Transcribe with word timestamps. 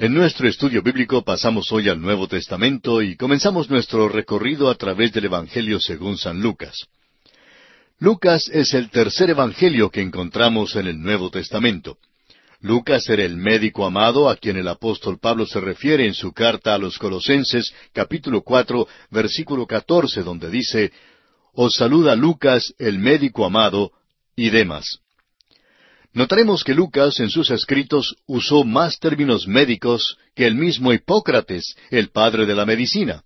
En 0.00 0.14
nuestro 0.14 0.48
estudio 0.48 0.80
bíblico 0.80 1.24
pasamos 1.24 1.72
hoy 1.72 1.88
al 1.88 2.00
Nuevo 2.00 2.28
Testamento 2.28 3.02
y 3.02 3.16
comenzamos 3.16 3.68
nuestro 3.68 4.08
recorrido 4.08 4.70
a 4.70 4.76
través 4.76 5.12
del 5.12 5.24
Evangelio 5.24 5.80
según 5.80 6.16
San 6.16 6.40
Lucas. 6.40 6.86
Lucas 7.98 8.48
es 8.52 8.74
el 8.74 8.90
tercer 8.90 9.30
Evangelio 9.30 9.90
que 9.90 10.00
encontramos 10.00 10.76
en 10.76 10.86
el 10.86 11.02
Nuevo 11.02 11.30
Testamento. 11.30 11.98
Lucas 12.60 13.08
era 13.08 13.24
el 13.24 13.38
médico 13.38 13.84
amado 13.84 14.30
a 14.30 14.36
quien 14.36 14.56
el 14.56 14.68
apóstol 14.68 15.18
Pablo 15.18 15.46
se 15.46 15.60
refiere 15.60 16.06
en 16.06 16.14
su 16.14 16.32
carta 16.32 16.76
a 16.76 16.78
los 16.78 16.96
Colosenses 16.96 17.74
capítulo 17.92 18.42
cuatro 18.42 18.86
versículo 19.10 19.66
catorce 19.66 20.22
donde 20.22 20.48
dice 20.48 20.92
Os 21.54 21.72
saluda 21.74 22.14
Lucas 22.14 22.72
el 22.78 23.00
médico 23.00 23.44
amado 23.44 23.90
y 24.36 24.50
demás. 24.50 25.00
Notaremos 26.14 26.64
que 26.64 26.74
Lucas 26.74 27.20
en 27.20 27.30
sus 27.30 27.50
escritos 27.50 28.16
usó 28.26 28.64
más 28.64 28.98
términos 28.98 29.46
médicos 29.46 30.16
que 30.34 30.46
el 30.46 30.54
mismo 30.54 30.92
Hipócrates, 30.92 31.76
el 31.90 32.08
padre 32.08 32.46
de 32.46 32.54
la 32.54 32.64
medicina. 32.64 33.22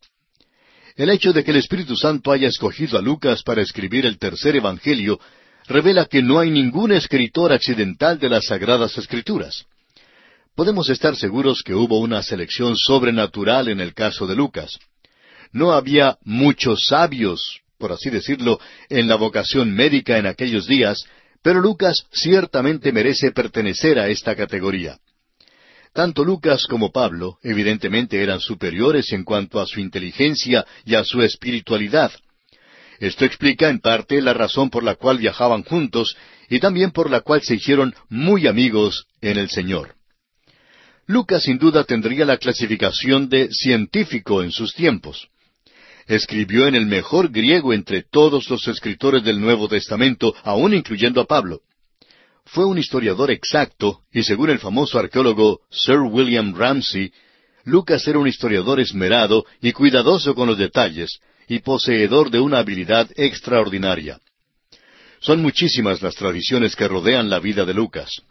El 0.96 1.10
hecho 1.10 1.32
de 1.32 1.42
que 1.42 1.52
el 1.52 1.56
Espíritu 1.58 1.96
Santo 1.96 2.32
haya 2.32 2.48
escogido 2.48 2.98
a 2.98 3.02
Lucas 3.02 3.42
para 3.42 3.62
escribir 3.62 4.04
el 4.04 4.18
tercer 4.18 4.56
Evangelio 4.56 5.18
revela 5.66 6.06
que 6.06 6.22
no 6.22 6.38
hay 6.38 6.50
ningún 6.50 6.92
escritor 6.92 7.52
accidental 7.52 8.18
de 8.18 8.28
las 8.28 8.46
Sagradas 8.46 8.98
Escrituras. 8.98 9.64
Podemos 10.54 10.90
estar 10.90 11.16
seguros 11.16 11.62
que 11.64 11.74
hubo 11.74 11.98
una 11.98 12.22
selección 12.22 12.76
sobrenatural 12.76 13.68
en 13.68 13.80
el 13.80 13.94
caso 13.94 14.26
de 14.26 14.36
Lucas. 14.36 14.78
No 15.52 15.72
había 15.72 16.18
muchos 16.24 16.86
sabios, 16.88 17.60
por 17.78 17.92
así 17.92 18.10
decirlo, 18.10 18.60
en 18.90 19.08
la 19.08 19.16
vocación 19.16 19.72
médica 19.72 20.18
en 20.18 20.26
aquellos 20.26 20.66
días, 20.66 21.06
pero 21.42 21.60
Lucas 21.60 22.06
ciertamente 22.12 22.92
merece 22.92 23.32
pertenecer 23.32 23.98
a 23.98 24.08
esta 24.08 24.36
categoría. 24.36 24.98
Tanto 25.92 26.24
Lucas 26.24 26.66
como 26.66 26.90
Pablo 26.90 27.38
evidentemente 27.42 28.22
eran 28.22 28.40
superiores 28.40 29.12
en 29.12 29.24
cuanto 29.24 29.60
a 29.60 29.66
su 29.66 29.80
inteligencia 29.80 30.64
y 30.86 30.94
a 30.94 31.04
su 31.04 31.20
espiritualidad. 31.20 32.12
Esto 32.98 33.24
explica 33.24 33.68
en 33.68 33.80
parte 33.80 34.22
la 34.22 34.32
razón 34.32 34.70
por 34.70 34.84
la 34.84 34.94
cual 34.94 35.18
viajaban 35.18 35.64
juntos 35.64 36.16
y 36.48 36.60
también 36.60 36.92
por 36.92 37.10
la 37.10 37.20
cual 37.20 37.42
se 37.42 37.56
hicieron 37.56 37.94
muy 38.08 38.46
amigos 38.46 39.06
en 39.20 39.36
el 39.38 39.50
Señor. 39.50 39.96
Lucas 41.06 41.42
sin 41.42 41.58
duda 41.58 41.84
tendría 41.84 42.24
la 42.24 42.38
clasificación 42.38 43.28
de 43.28 43.50
científico 43.50 44.42
en 44.42 44.52
sus 44.52 44.72
tiempos 44.72 45.28
escribió 46.06 46.66
en 46.66 46.74
el 46.74 46.86
mejor 46.86 47.30
griego 47.30 47.72
entre 47.72 48.02
todos 48.02 48.48
los 48.50 48.66
escritores 48.68 49.24
del 49.24 49.40
Nuevo 49.40 49.68
Testamento, 49.68 50.34
aun 50.44 50.74
incluyendo 50.74 51.20
a 51.20 51.26
Pablo. 51.26 51.60
Fue 52.44 52.64
un 52.64 52.78
historiador 52.78 53.30
exacto, 53.30 54.00
y 54.12 54.22
según 54.22 54.50
el 54.50 54.58
famoso 54.58 54.98
arqueólogo 54.98 55.60
Sir 55.70 56.00
William 56.00 56.54
Ramsay, 56.54 57.12
Lucas 57.64 58.06
era 58.08 58.18
un 58.18 58.26
historiador 58.26 58.80
esmerado 58.80 59.44
y 59.60 59.72
cuidadoso 59.72 60.34
con 60.34 60.48
los 60.48 60.58
detalles, 60.58 61.20
y 61.48 61.60
poseedor 61.60 62.30
de 62.30 62.40
una 62.40 62.58
habilidad 62.58 63.08
extraordinaria. 63.16 64.20
Son 65.20 65.40
muchísimas 65.40 66.02
las 66.02 66.16
tradiciones 66.16 66.74
que 66.74 66.88
rodean 66.88 67.30
la 67.30 67.38
vida 67.38 67.64
de 67.64 67.74
Lucas. 67.74 68.22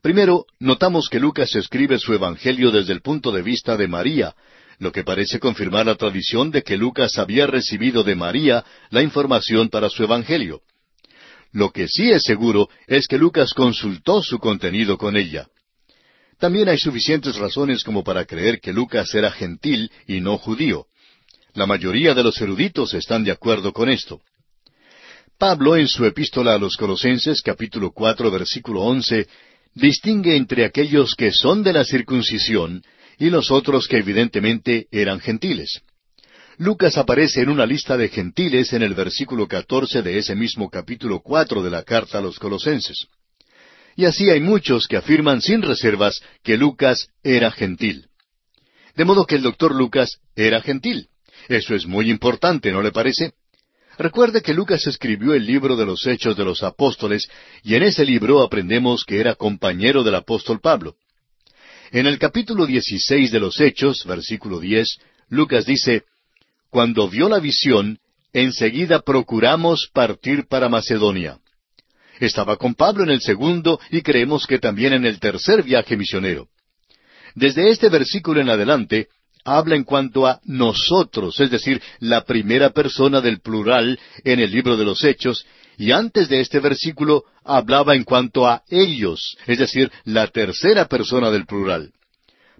Primero, 0.00 0.46
notamos 0.58 1.08
que 1.08 1.20
Lucas 1.20 1.54
escribe 1.54 1.98
su 1.98 2.12
Evangelio 2.14 2.70
desde 2.70 2.92
el 2.92 3.02
punto 3.02 3.30
de 3.30 3.42
vista 3.42 3.76
de 3.76 3.86
María, 3.86 4.34
lo 4.78 4.92
que 4.92 5.04
parece 5.04 5.38
confirmar 5.38 5.86
la 5.86 5.94
tradición 5.94 6.50
de 6.50 6.62
que 6.62 6.76
Lucas 6.76 7.18
había 7.18 7.46
recibido 7.46 8.02
de 8.02 8.14
María 8.14 8.64
la 8.90 9.02
información 9.02 9.68
para 9.68 9.88
su 9.88 10.02
Evangelio. 10.02 10.62
Lo 11.52 11.70
que 11.70 11.86
sí 11.86 12.10
es 12.10 12.22
seguro 12.22 12.68
es 12.86 13.06
que 13.06 13.18
Lucas 13.18 13.52
consultó 13.52 14.22
su 14.22 14.38
contenido 14.38 14.96
con 14.96 15.16
ella. 15.16 15.46
También 16.38 16.68
hay 16.68 16.78
suficientes 16.78 17.36
razones 17.36 17.84
como 17.84 18.02
para 18.02 18.24
creer 18.24 18.60
que 18.60 18.72
Lucas 18.72 19.14
era 19.14 19.30
gentil 19.30 19.90
y 20.06 20.20
no 20.20 20.38
judío. 20.38 20.86
La 21.54 21.66
mayoría 21.66 22.14
de 22.14 22.22
los 22.22 22.40
eruditos 22.40 22.94
están 22.94 23.22
de 23.22 23.30
acuerdo 23.30 23.72
con 23.72 23.90
esto. 23.90 24.20
Pablo, 25.38 25.76
en 25.76 25.88
su 25.88 26.04
epístola 26.04 26.54
a 26.54 26.58
los 26.58 26.76
Colosenses, 26.76 27.42
capítulo 27.42 27.92
cuatro, 27.92 28.30
versículo 28.30 28.80
once, 28.82 29.28
distingue 29.74 30.36
entre 30.36 30.64
aquellos 30.64 31.14
que 31.14 31.32
son 31.32 31.62
de 31.62 31.72
la 31.72 31.84
circuncisión 31.84 32.82
y 33.22 33.30
los 33.30 33.52
otros 33.52 33.86
que 33.86 33.98
evidentemente 33.98 34.88
eran 34.90 35.20
gentiles. 35.20 35.82
Lucas 36.58 36.98
aparece 36.98 37.42
en 37.42 37.50
una 37.50 37.64
lista 37.64 37.96
de 37.96 38.08
gentiles 38.08 38.72
en 38.72 38.82
el 38.82 38.94
versículo 38.94 39.46
catorce 39.46 40.02
de 40.02 40.18
ese 40.18 40.34
mismo 40.34 40.68
capítulo 40.68 41.20
cuatro 41.20 41.62
de 41.62 41.70
la 41.70 41.84
carta 41.84 42.18
a 42.18 42.20
los 42.20 42.40
Colosenses. 42.40 43.06
Y 43.94 44.06
así 44.06 44.28
hay 44.28 44.40
muchos 44.40 44.88
que 44.88 44.96
afirman 44.96 45.40
sin 45.40 45.62
reservas 45.62 46.20
que 46.42 46.56
Lucas 46.56 47.10
era 47.22 47.52
gentil. 47.52 48.08
De 48.96 49.04
modo 49.04 49.24
que 49.24 49.36
el 49.36 49.42
doctor 49.42 49.72
Lucas 49.72 50.18
era 50.34 50.60
gentil. 50.60 51.06
Eso 51.48 51.76
es 51.76 51.86
muy 51.86 52.10
importante, 52.10 52.72
¿no 52.72 52.82
le 52.82 52.90
parece? 52.90 53.34
Recuerde 53.98 54.42
que 54.42 54.52
Lucas 54.52 54.84
escribió 54.88 55.34
el 55.34 55.46
libro 55.46 55.76
de 55.76 55.86
los 55.86 56.04
Hechos 56.08 56.36
de 56.36 56.44
los 56.44 56.64
Apóstoles, 56.64 57.28
y 57.62 57.76
en 57.76 57.84
ese 57.84 58.04
libro 58.04 58.42
aprendemos 58.42 59.04
que 59.04 59.20
era 59.20 59.36
compañero 59.36 60.02
del 60.02 60.16
apóstol 60.16 60.58
Pablo. 60.60 60.96
En 61.92 62.06
el 62.06 62.18
capítulo 62.18 62.64
16 62.64 63.30
de 63.30 63.38
los 63.38 63.60
Hechos, 63.60 64.06
versículo 64.06 64.60
10, 64.60 64.96
Lucas 65.28 65.66
dice, 65.66 66.04
Cuando 66.70 67.06
vio 67.06 67.28
la 67.28 67.38
visión, 67.38 67.98
enseguida 68.32 69.02
procuramos 69.02 69.90
partir 69.92 70.46
para 70.48 70.70
Macedonia. 70.70 71.38
Estaba 72.18 72.56
con 72.56 72.74
Pablo 72.74 73.04
en 73.04 73.10
el 73.10 73.20
segundo 73.20 73.78
y 73.90 74.00
creemos 74.00 74.46
que 74.46 74.58
también 74.58 74.94
en 74.94 75.04
el 75.04 75.20
tercer 75.20 75.62
viaje 75.64 75.98
misionero. 75.98 76.48
Desde 77.34 77.68
este 77.68 77.90
versículo 77.90 78.40
en 78.40 78.48
adelante, 78.48 79.08
habla 79.44 79.76
en 79.76 79.84
cuanto 79.84 80.26
a 80.26 80.40
nosotros, 80.44 81.38
es 81.40 81.50
decir, 81.50 81.82
la 82.00 82.24
primera 82.24 82.70
persona 82.70 83.20
del 83.20 83.40
plural 83.40 84.00
en 84.24 84.40
el 84.40 84.50
libro 84.50 84.78
de 84.78 84.86
los 84.86 85.04
Hechos, 85.04 85.44
y 85.78 85.92
antes 85.92 86.28
de 86.28 86.40
este 86.40 86.60
versículo 86.60 87.24
hablaba 87.44 87.94
en 87.94 88.04
cuanto 88.04 88.46
a 88.46 88.62
ellos, 88.68 89.36
es 89.46 89.58
decir, 89.58 89.90
la 90.04 90.26
tercera 90.26 90.86
persona 90.86 91.30
del 91.30 91.46
plural. 91.46 91.92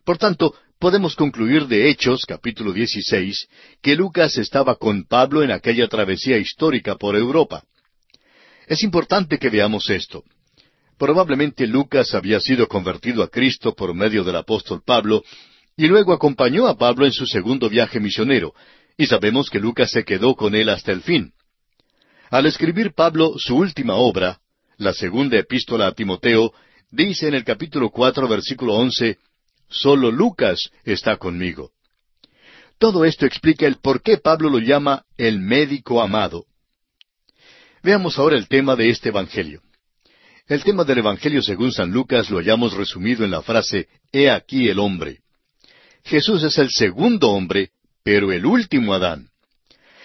Por 0.04 0.18
tanto, 0.18 0.54
podemos 0.78 1.14
concluir 1.14 1.66
de 1.68 1.88
Hechos, 1.88 2.24
capítulo 2.26 2.72
16, 2.72 3.48
que 3.80 3.94
Lucas 3.94 4.36
estaba 4.38 4.74
con 4.76 5.04
Pablo 5.04 5.42
en 5.42 5.52
aquella 5.52 5.86
travesía 5.88 6.38
histórica 6.38 6.96
por 6.96 7.16
Europa. 7.16 7.62
Es 8.66 8.82
importante 8.82 9.38
que 9.38 9.50
veamos 9.50 9.90
esto. 9.90 10.24
Probablemente 10.98 11.66
Lucas 11.66 12.14
había 12.14 12.40
sido 12.40 12.68
convertido 12.68 13.22
a 13.22 13.28
Cristo 13.28 13.74
por 13.74 13.94
medio 13.94 14.24
del 14.24 14.36
apóstol 14.36 14.82
Pablo, 14.84 15.22
y 15.76 15.86
luego 15.86 16.12
acompañó 16.12 16.66
a 16.66 16.76
Pablo 16.76 17.06
en 17.06 17.12
su 17.12 17.26
segundo 17.26 17.68
viaje 17.68 18.00
misionero, 18.00 18.54
y 18.96 19.06
sabemos 19.06 19.50
que 19.50 19.58
Lucas 19.58 19.90
se 19.90 20.04
quedó 20.04 20.34
con 20.34 20.54
él 20.54 20.68
hasta 20.68 20.92
el 20.92 21.02
fin. 21.02 21.32
Al 22.32 22.46
escribir 22.46 22.94
Pablo 22.94 23.34
su 23.36 23.54
última 23.56 23.96
obra, 23.96 24.40
la 24.78 24.94
segunda 24.94 25.36
epístola 25.36 25.88
a 25.88 25.92
Timoteo, 25.92 26.54
dice 26.90 27.28
en 27.28 27.34
el 27.34 27.44
capítulo 27.44 27.90
cuatro, 27.90 28.26
versículo 28.26 28.72
once, 28.72 29.18
Solo 29.68 30.10
Lucas 30.10 30.70
está 30.82 31.18
conmigo. 31.18 31.72
Todo 32.78 33.04
esto 33.04 33.26
explica 33.26 33.66
el 33.66 33.76
por 33.76 34.00
qué 34.00 34.16
Pablo 34.16 34.48
lo 34.48 34.60
llama 34.60 35.04
el 35.18 35.40
médico 35.40 36.00
amado. 36.00 36.46
Veamos 37.82 38.18
ahora 38.18 38.38
el 38.38 38.48
tema 38.48 38.76
de 38.76 38.88
este 38.88 39.10
Evangelio. 39.10 39.60
El 40.46 40.64
tema 40.64 40.84
del 40.84 41.00
Evangelio 41.00 41.42
según 41.42 41.70
San 41.70 41.90
Lucas 41.90 42.30
lo 42.30 42.38
hayamos 42.38 42.72
resumido 42.72 43.26
en 43.26 43.30
la 43.30 43.42
frase 43.42 43.88
He 44.10 44.30
aquí 44.30 44.70
el 44.70 44.78
hombre. 44.78 45.18
Jesús 46.02 46.42
es 46.44 46.56
el 46.56 46.70
segundo 46.70 47.28
hombre, 47.28 47.72
pero 48.02 48.32
el 48.32 48.46
último 48.46 48.94
Adán. 48.94 49.31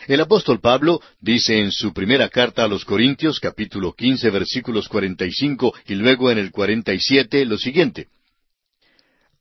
El 0.08 0.22
apóstol 0.22 0.62
Pablo 0.62 1.02
dice 1.20 1.60
en 1.60 1.70
su 1.70 1.94
primera 1.94 2.30
carta 2.30 2.64
a 2.64 2.68
los 2.70 2.86
Corintios, 2.86 3.42
capítulo 3.42 3.92
quince, 3.92 4.30
versículos 4.30 4.88
cuarenta 4.88 5.26
y 5.26 5.34
cinco, 5.34 5.74
y 5.86 5.96
luego 5.96 6.32
en 6.32 6.38
el 6.38 6.50
cuarenta 6.52 6.94
y 6.94 7.00
siete, 7.02 7.44
lo 7.46 7.58
siguiente. 7.58 8.08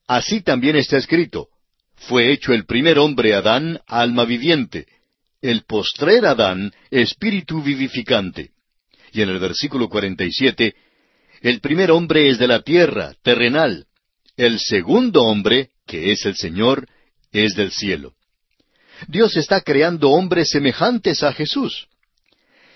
Así 0.08 0.40
también 0.40 0.74
está 0.74 0.96
escrito, 0.96 1.46
fue 1.94 2.32
hecho 2.32 2.52
el 2.52 2.66
primer 2.66 2.98
hombre 2.98 3.34
Adán, 3.34 3.78
alma 3.86 4.24
viviente, 4.24 4.86
el 5.40 5.62
postrer 5.62 6.26
Adán, 6.26 6.72
espíritu 6.90 7.62
vivificante. 7.62 8.50
Y 9.12 9.22
en 9.22 9.28
el 9.28 9.38
versículo 9.38 9.88
cuarenta 9.88 10.24
y 10.24 10.32
siete, 10.32 10.74
el 11.42 11.60
primer 11.60 11.92
hombre 11.92 12.28
es 12.28 12.38
de 12.40 12.48
la 12.48 12.62
tierra, 12.62 13.14
terrenal. 13.22 13.86
El 14.36 14.58
segundo 14.58 15.22
hombre, 15.22 15.70
que 15.86 16.10
es 16.10 16.26
el 16.26 16.34
Señor, 16.34 16.88
es 17.30 17.54
del 17.54 17.70
cielo. 17.70 18.15
Dios 19.08 19.36
está 19.36 19.60
creando 19.60 20.10
hombres 20.10 20.50
semejantes 20.50 21.22
a 21.22 21.32
Jesús. 21.32 21.88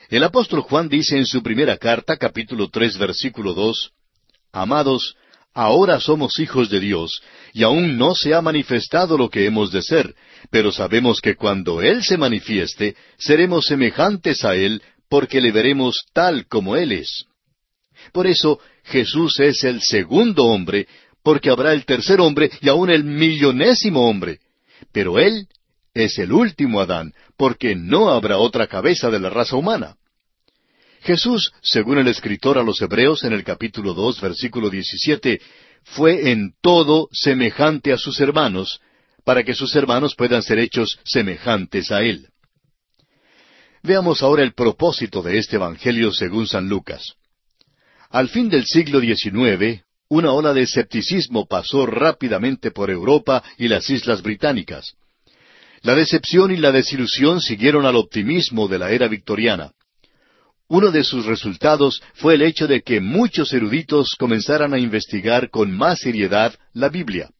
El 0.08 0.24
apóstol 0.24 0.60
Juan 0.62 0.88
dice 0.88 1.16
en 1.16 1.26
su 1.26 1.42
primera 1.42 1.76
carta, 1.76 2.16
capítulo 2.16 2.68
tres, 2.68 2.98
versículo 2.98 3.54
dos, 3.54 3.92
Amados, 4.52 5.14
ahora 5.54 6.00
somos 6.00 6.40
hijos 6.40 6.68
de 6.68 6.80
Dios, 6.80 7.22
y 7.52 7.62
aún 7.62 7.96
no 7.96 8.14
se 8.16 8.34
ha 8.34 8.42
manifestado 8.42 9.16
lo 9.16 9.30
que 9.30 9.46
hemos 9.46 9.70
de 9.70 9.82
ser, 9.82 10.14
pero 10.50 10.72
sabemos 10.72 11.20
que 11.20 11.36
cuando 11.36 11.80
Él 11.80 12.02
se 12.02 12.16
manifieste, 12.16 12.96
seremos 13.18 13.66
semejantes 13.66 14.44
a 14.44 14.56
Él, 14.56 14.82
porque 15.08 15.40
le 15.40 15.52
veremos 15.52 16.04
tal 16.12 16.46
como 16.48 16.76
Él 16.76 16.92
es. 16.92 17.26
Por 18.12 18.26
eso, 18.26 18.58
Jesús 18.84 19.38
es 19.38 19.62
el 19.62 19.80
segundo 19.80 20.46
hombre, 20.46 20.88
porque 21.22 21.50
habrá 21.50 21.72
el 21.72 21.84
tercer 21.84 22.20
hombre 22.20 22.50
y 22.60 22.68
aún 22.68 22.90
el 22.90 23.04
millonésimo 23.04 24.08
hombre. 24.08 24.40
Pero 24.92 25.18
Él 25.18 25.46
es 25.94 26.18
el 26.18 26.32
último 26.32 26.80
Adán, 26.80 27.12
porque 27.36 27.74
no 27.74 28.10
habrá 28.10 28.38
otra 28.38 28.66
cabeza 28.66 29.10
de 29.10 29.20
la 29.20 29.30
raza 29.30 29.56
humana. 29.56 29.96
Jesús, 31.02 31.52
según 31.62 31.98
el 31.98 32.08
escritor 32.08 32.58
a 32.58 32.62
los 32.62 32.80
Hebreos 32.82 33.24
en 33.24 33.32
el 33.32 33.42
capítulo 33.42 33.94
dos, 33.94 34.20
versículo 34.20 34.68
diecisiete, 34.68 35.40
fue 35.82 36.30
en 36.30 36.52
todo 36.60 37.08
semejante 37.12 37.92
a 37.92 37.96
sus 37.96 38.20
hermanos, 38.20 38.80
para 39.24 39.42
que 39.44 39.54
sus 39.54 39.74
hermanos 39.76 40.14
puedan 40.14 40.42
ser 40.42 40.58
hechos 40.58 40.98
semejantes 41.04 41.90
a 41.90 42.02
Él. 42.02 42.28
Veamos 43.82 44.22
ahora 44.22 44.42
el 44.42 44.52
propósito 44.52 45.22
de 45.22 45.38
este 45.38 45.56
Evangelio 45.56 46.12
según 46.12 46.46
San 46.46 46.68
Lucas. 46.68 47.14
Al 48.10 48.28
fin 48.28 48.48
del 48.48 48.66
siglo 48.66 49.00
XIX, 49.00 49.82
una 50.08 50.32
ola 50.32 50.52
de 50.52 50.62
escepticismo 50.62 51.46
pasó 51.46 51.86
rápidamente 51.86 52.72
por 52.72 52.90
Europa 52.90 53.42
y 53.56 53.68
las 53.68 53.88
Islas 53.88 54.22
Británicas. 54.22 54.96
La 55.82 55.94
decepción 55.94 56.50
y 56.50 56.56
la 56.56 56.72
desilusión 56.72 57.40
siguieron 57.40 57.86
al 57.86 57.96
optimismo 57.96 58.68
de 58.68 58.78
la 58.78 58.90
era 58.90 59.08
victoriana. 59.08 59.72
Uno 60.68 60.90
de 60.90 61.02
sus 61.02 61.24
resultados 61.24 62.02
fue 62.14 62.34
el 62.34 62.42
hecho 62.42 62.68
de 62.68 62.82
que 62.82 63.00
muchos 63.00 63.52
eruditos 63.52 64.14
comenzaran 64.14 64.74
a 64.74 64.78
investigar 64.78 65.50
con 65.50 65.72
más 65.76 66.00
seriedad 66.00 66.54
la 66.74 66.90
Biblia. 66.90 67.30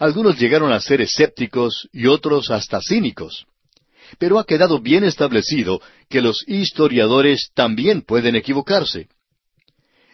Algunos 0.00 0.38
llegaron 0.40 0.72
a 0.72 0.80
ser 0.80 1.02
escépticos 1.02 1.88
y 1.92 2.06
otros 2.06 2.50
hasta 2.50 2.80
cínicos. 2.80 3.46
Pero 4.18 4.38
ha 4.38 4.46
quedado 4.46 4.80
bien 4.80 5.04
establecido 5.04 5.80
que 6.08 6.22
los 6.22 6.44
historiadores 6.48 7.50
también 7.54 8.02
pueden 8.02 8.34
equivocarse. 8.34 9.08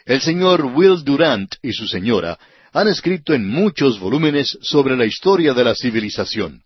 El 0.04 0.20
señor 0.20 0.64
Will 0.64 1.04
Durant 1.04 1.54
y 1.62 1.72
su 1.72 1.86
señora 1.86 2.38
han 2.72 2.88
escrito 2.88 3.32
en 3.32 3.48
muchos 3.48 3.98
volúmenes 4.00 4.58
sobre 4.60 4.96
la 4.96 5.06
historia 5.06 5.54
de 5.54 5.64
la 5.64 5.74
civilización. 5.74 6.62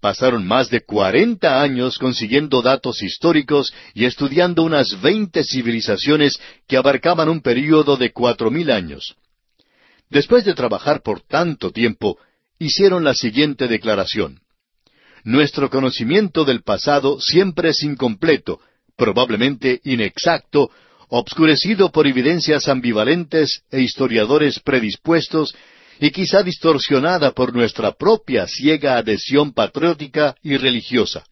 Pasaron 0.00 0.46
más 0.46 0.70
de 0.70 0.82
cuarenta 0.82 1.62
años 1.62 1.98
consiguiendo 1.98 2.62
datos 2.62 3.02
históricos 3.02 3.72
y 3.94 4.04
estudiando 4.04 4.62
unas 4.62 5.00
veinte 5.00 5.42
civilizaciones 5.44 6.38
que 6.66 6.76
abarcaban 6.76 7.28
un 7.28 7.40
período 7.40 7.96
de 7.96 8.12
cuatro 8.12 8.50
mil 8.50 8.70
años. 8.70 9.16
Después 10.10 10.44
de 10.44 10.54
trabajar 10.54 11.02
por 11.02 11.20
tanto 11.22 11.70
tiempo, 11.70 12.18
hicieron 12.58 13.04
la 13.04 13.14
siguiente 13.14 13.66
declaración. 13.68 14.40
Nuestro 15.24 15.70
conocimiento 15.70 16.44
del 16.44 16.62
pasado 16.62 17.18
siempre 17.20 17.70
es 17.70 17.82
incompleto, 17.82 18.60
probablemente 18.96 19.80
inexacto, 19.84 20.70
obscurecido 21.08 21.90
por 21.90 22.06
evidencias 22.06 22.68
ambivalentes 22.68 23.62
e 23.70 23.80
historiadores 23.80 24.60
predispuestos 24.60 25.54
y 26.00 26.10
quizá 26.10 26.42
distorsionada 26.42 27.32
por 27.32 27.54
nuestra 27.54 27.92
propia 27.92 28.46
ciega 28.46 28.96
adhesión 28.96 29.52
patriótica 29.52 30.34
y 30.42 30.56
religiosa. 30.56 31.24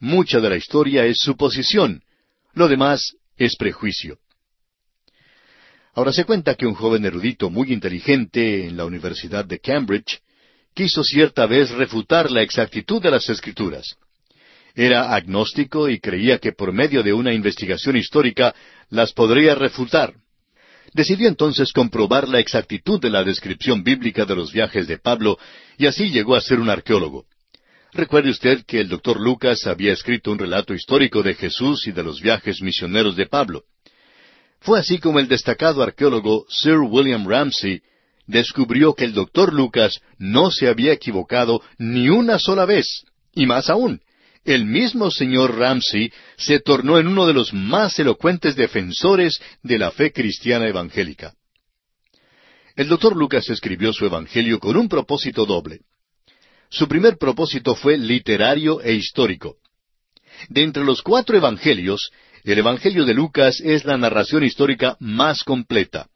Mucha 0.00 0.40
de 0.40 0.50
la 0.50 0.56
historia 0.56 1.04
es 1.04 1.18
suposición, 1.18 2.02
lo 2.54 2.68
demás 2.68 3.16
es 3.36 3.56
prejuicio. 3.56 4.18
Ahora 5.94 6.12
se 6.12 6.24
cuenta 6.24 6.54
que 6.54 6.66
un 6.66 6.74
joven 6.74 7.04
erudito 7.04 7.50
muy 7.50 7.72
inteligente 7.72 8.66
en 8.66 8.76
la 8.76 8.86
Universidad 8.86 9.44
de 9.44 9.58
Cambridge 9.58 10.20
quiso 10.74 11.04
cierta 11.04 11.46
vez 11.46 11.70
refutar 11.70 12.30
la 12.30 12.42
exactitud 12.42 13.02
de 13.02 13.10
las 13.10 13.28
escrituras. 13.28 13.96
Era 14.74 15.14
agnóstico 15.14 15.90
y 15.90 16.00
creía 16.00 16.38
que 16.38 16.52
por 16.52 16.72
medio 16.72 17.02
de 17.02 17.12
una 17.12 17.34
investigación 17.34 17.96
histórica 17.96 18.54
las 18.88 19.12
podría 19.12 19.54
refutar. 19.54 20.14
Decidió 20.94 21.28
entonces 21.28 21.72
comprobar 21.72 22.28
la 22.28 22.38
exactitud 22.38 23.00
de 23.00 23.10
la 23.10 23.24
descripción 23.24 23.82
bíblica 23.82 24.26
de 24.26 24.36
los 24.36 24.52
viajes 24.52 24.86
de 24.86 24.98
Pablo 24.98 25.38
y 25.78 25.86
así 25.86 26.10
llegó 26.10 26.34
a 26.34 26.40
ser 26.40 26.60
un 26.60 26.68
arqueólogo. 26.68 27.24
Recuerde 27.92 28.30
usted 28.30 28.64
que 28.66 28.80
el 28.80 28.88
doctor 28.88 29.20
Lucas 29.20 29.66
había 29.66 29.92
escrito 29.92 30.30
un 30.30 30.38
relato 30.38 30.74
histórico 30.74 31.22
de 31.22 31.34
Jesús 31.34 31.86
y 31.86 31.92
de 31.92 32.02
los 32.02 32.20
viajes 32.20 32.62
misioneros 32.62 33.16
de 33.16 33.26
Pablo. 33.26 33.64
Fue 34.60 34.78
así 34.78 34.98
como 34.98 35.18
el 35.18 35.28
destacado 35.28 35.82
arqueólogo 35.82 36.46
Sir 36.48 36.78
William 36.78 37.26
Ramsay 37.26 37.82
descubrió 38.26 38.94
que 38.94 39.04
el 39.04 39.14
doctor 39.14 39.52
Lucas 39.52 40.00
no 40.18 40.50
se 40.50 40.68
había 40.68 40.92
equivocado 40.92 41.62
ni 41.78 42.08
una 42.08 42.38
sola 42.38 42.66
vez, 42.66 43.04
y 43.34 43.46
más 43.46 43.68
aún, 43.68 44.00
el 44.44 44.64
mismo 44.64 45.10
señor 45.10 45.56
Ramsey 45.56 46.12
se 46.36 46.60
tornó 46.60 46.98
en 46.98 47.06
uno 47.06 47.26
de 47.26 47.32
los 47.32 47.52
más 47.52 47.98
elocuentes 47.98 48.56
defensores 48.56 49.40
de 49.62 49.78
la 49.78 49.90
fe 49.90 50.12
cristiana 50.12 50.66
evangélica. 50.66 51.34
El 52.74 52.88
doctor 52.88 53.16
Lucas 53.16 53.48
escribió 53.50 53.92
su 53.92 54.06
Evangelio 54.06 54.58
con 54.58 54.76
un 54.76 54.88
propósito 54.88 55.44
doble. 55.46 55.80
Su 56.70 56.88
primer 56.88 57.18
propósito 57.18 57.74
fue 57.74 57.98
literario 57.98 58.80
e 58.80 58.94
histórico. 58.94 59.56
De 60.48 60.62
entre 60.62 60.84
los 60.84 61.02
cuatro 61.02 61.36
Evangelios, 61.36 62.10
el 62.44 62.58
Evangelio 62.58 63.04
de 63.04 63.14
Lucas 63.14 63.60
es 63.60 63.84
la 63.84 63.98
narración 63.98 64.42
histórica 64.42 64.96
más 64.98 65.44
completa. 65.44 66.08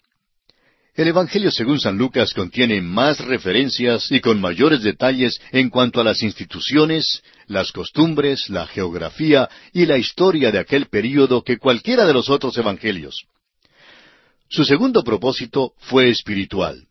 El 0.96 1.08
Evangelio 1.08 1.50
según 1.50 1.78
San 1.78 1.98
Lucas 1.98 2.32
contiene 2.32 2.80
más 2.80 3.20
referencias 3.20 4.10
y 4.10 4.20
con 4.20 4.40
mayores 4.40 4.82
detalles 4.82 5.38
en 5.52 5.68
cuanto 5.68 6.00
a 6.00 6.04
las 6.04 6.22
instituciones, 6.22 7.22
las 7.48 7.70
costumbres, 7.70 8.48
la 8.48 8.66
geografía 8.66 9.46
y 9.74 9.84
la 9.84 9.98
historia 9.98 10.50
de 10.50 10.58
aquel 10.58 10.86
período 10.86 11.44
que 11.44 11.58
cualquiera 11.58 12.06
de 12.06 12.14
los 12.14 12.30
otros 12.30 12.56
Evangelios. 12.56 13.26
Su 14.48 14.64
segundo 14.64 15.04
propósito 15.04 15.74
fue 15.76 16.08
espiritual. 16.08 16.86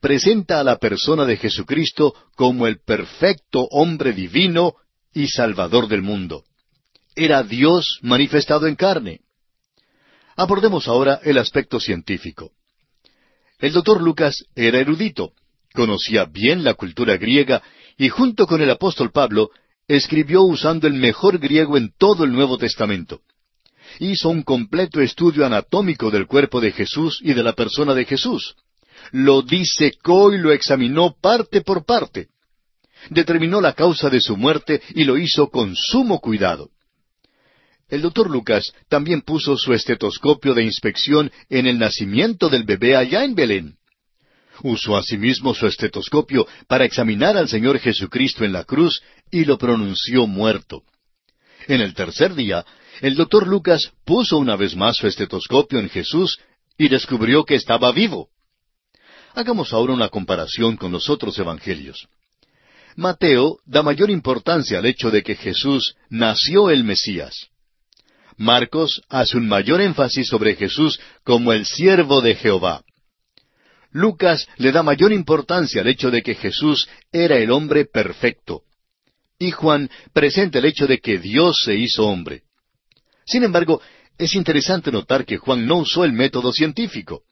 Presenta 0.00 0.60
a 0.60 0.64
la 0.64 0.78
persona 0.78 1.26
de 1.26 1.36
Jesucristo 1.36 2.14
como 2.36 2.66
el 2.66 2.80
perfecto 2.80 3.68
hombre 3.70 4.14
divino 4.14 4.76
y 5.12 5.28
salvador 5.28 5.88
del 5.88 6.00
mundo. 6.00 6.44
Era 7.14 7.42
Dios 7.42 7.98
manifestado 8.00 8.66
en 8.66 8.76
carne. 8.76 9.20
Abordemos 10.36 10.88
ahora 10.88 11.20
el 11.22 11.36
aspecto 11.36 11.78
científico. 11.78 12.52
El 13.58 13.72
doctor 13.72 14.02
Lucas 14.02 14.44
era 14.54 14.78
erudito, 14.78 15.32
conocía 15.72 16.26
bien 16.26 16.62
la 16.62 16.74
cultura 16.74 17.16
griega 17.16 17.62
y 17.96 18.10
junto 18.10 18.46
con 18.46 18.60
el 18.60 18.70
apóstol 18.70 19.10
Pablo 19.12 19.50
escribió 19.88 20.42
usando 20.42 20.86
el 20.86 20.94
mejor 20.94 21.38
griego 21.38 21.78
en 21.78 21.92
todo 21.96 22.24
el 22.24 22.32
Nuevo 22.32 22.58
Testamento. 22.58 23.22
Hizo 23.98 24.28
un 24.28 24.42
completo 24.42 25.00
estudio 25.00 25.46
anatómico 25.46 26.10
del 26.10 26.26
cuerpo 26.26 26.60
de 26.60 26.72
Jesús 26.72 27.18
y 27.22 27.32
de 27.32 27.42
la 27.42 27.54
persona 27.54 27.94
de 27.94 28.04
Jesús. 28.04 28.56
Lo 29.12 29.40
disecó 29.40 30.34
y 30.34 30.38
lo 30.38 30.52
examinó 30.52 31.14
parte 31.18 31.62
por 31.62 31.86
parte. 31.86 32.28
Determinó 33.08 33.62
la 33.62 33.72
causa 33.72 34.10
de 34.10 34.20
su 34.20 34.36
muerte 34.36 34.82
y 34.94 35.04
lo 35.04 35.16
hizo 35.16 35.48
con 35.48 35.74
sumo 35.74 36.20
cuidado. 36.20 36.70
El 37.88 38.02
doctor 38.02 38.28
Lucas 38.28 38.72
también 38.88 39.22
puso 39.22 39.56
su 39.56 39.72
estetoscopio 39.72 40.54
de 40.54 40.64
inspección 40.64 41.30
en 41.48 41.66
el 41.66 41.78
nacimiento 41.78 42.48
del 42.48 42.64
bebé 42.64 42.96
allá 42.96 43.22
en 43.22 43.36
Belén. 43.36 43.76
Usó 44.62 44.96
asimismo 44.96 45.54
su 45.54 45.66
estetoscopio 45.66 46.48
para 46.66 46.84
examinar 46.84 47.36
al 47.36 47.48
Señor 47.48 47.78
Jesucristo 47.78 48.44
en 48.44 48.52
la 48.52 48.64
cruz 48.64 49.02
y 49.30 49.44
lo 49.44 49.56
pronunció 49.56 50.26
muerto. 50.26 50.82
En 51.68 51.80
el 51.80 51.94
tercer 51.94 52.34
día, 52.34 52.64
el 53.02 53.14
doctor 53.14 53.46
Lucas 53.46 53.92
puso 54.04 54.38
una 54.38 54.56
vez 54.56 54.74
más 54.74 54.96
su 54.96 55.06
estetoscopio 55.06 55.78
en 55.78 55.88
Jesús 55.88 56.40
y 56.76 56.88
descubrió 56.88 57.44
que 57.44 57.54
estaba 57.54 57.92
vivo. 57.92 58.30
Hagamos 59.34 59.72
ahora 59.72 59.92
una 59.92 60.08
comparación 60.08 60.76
con 60.76 60.90
los 60.90 61.08
otros 61.08 61.38
evangelios. 61.38 62.08
Mateo 62.96 63.58
da 63.64 63.82
mayor 63.82 64.10
importancia 64.10 64.78
al 64.78 64.86
hecho 64.86 65.10
de 65.10 65.22
que 65.22 65.36
Jesús 65.36 65.94
nació 66.08 66.70
el 66.70 66.82
Mesías. 66.82 67.50
Marcos 68.36 69.02
hace 69.08 69.38
un 69.38 69.48
mayor 69.48 69.80
énfasis 69.80 70.28
sobre 70.28 70.56
Jesús 70.56 71.00
como 71.24 71.52
el 71.52 71.64
siervo 71.64 72.20
de 72.20 72.34
Jehová. 72.34 72.82
Lucas 73.90 74.46
le 74.58 74.72
da 74.72 74.82
mayor 74.82 75.12
importancia 75.12 75.80
al 75.80 75.88
hecho 75.88 76.10
de 76.10 76.22
que 76.22 76.34
Jesús 76.34 76.86
era 77.12 77.38
el 77.38 77.50
hombre 77.50 77.86
perfecto. 77.86 78.62
Y 79.38 79.52
Juan 79.52 79.90
presenta 80.12 80.58
el 80.58 80.66
hecho 80.66 80.86
de 80.86 80.98
que 80.98 81.18
Dios 81.18 81.60
se 81.64 81.76
hizo 81.76 82.06
hombre. 82.06 82.42
Sin 83.24 83.42
embargo, 83.42 83.80
es 84.18 84.34
interesante 84.34 84.92
notar 84.92 85.24
que 85.24 85.38
Juan 85.38 85.66
no 85.66 85.78
usó 85.78 86.04
el 86.04 86.12
método 86.12 86.52
científico. 86.52 87.22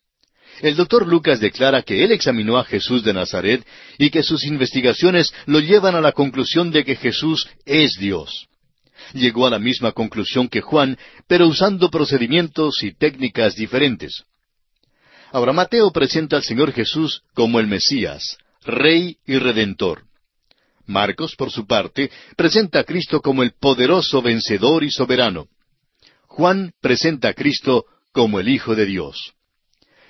El 0.62 0.76
doctor 0.76 1.06
Lucas 1.06 1.40
declara 1.40 1.82
que 1.82 2.04
él 2.04 2.12
examinó 2.12 2.56
a 2.56 2.64
Jesús 2.64 3.02
de 3.04 3.12
Nazaret 3.12 3.66
y 3.98 4.10
que 4.10 4.22
sus 4.22 4.44
investigaciones 4.44 5.34
lo 5.46 5.60
llevan 5.60 5.96
a 5.96 6.00
la 6.00 6.12
conclusión 6.12 6.70
de 6.70 6.84
que 6.84 6.96
Jesús 6.96 7.48
es 7.66 7.96
Dios 7.98 8.48
llegó 9.12 9.46
a 9.46 9.50
la 9.50 9.58
misma 9.58 9.92
conclusión 9.92 10.48
que 10.48 10.60
Juan, 10.60 10.98
pero 11.26 11.46
usando 11.46 11.90
procedimientos 11.90 12.82
y 12.82 12.92
técnicas 12.92 13.54
diferentes. 13.54 14.24
Ahora 15.32 15.52
Mateo 15.52 15.90
presenta 15.90 16.36
al 16.36 16.42
Señor 16.42 16.72
Jesús 16.72 17.22
como 17.34 17.58
el 17.58 17.66
Mesías, 17.66 18.38
Rey 18.64 19.18
y 19.26 19.36
Redentor. 19.38 20.04
Marcos, 20.86 21.34
por 21.36 21.50
su 21.50 21.66
parte, 21.66 22.10
presenta 22.36 22.80
a 22.80 22.84
Cristo 22.84 23.20
como 23.20 23.42
el 23.42 23.52
poderoso 23.52 24.22
vencedor 24.22 24.84
y 24.84 24.90
soberano. 24.90 25.48
Juan 26.26 26.72
presenta 26.80 27.28
a 27.28 27.34
Cristo 27.34 27.84
como 28.12 28.38
el 28.40 28.48
Hijo 28.48 28.74
de 28.74 28.86
Dios. 28.86 29.34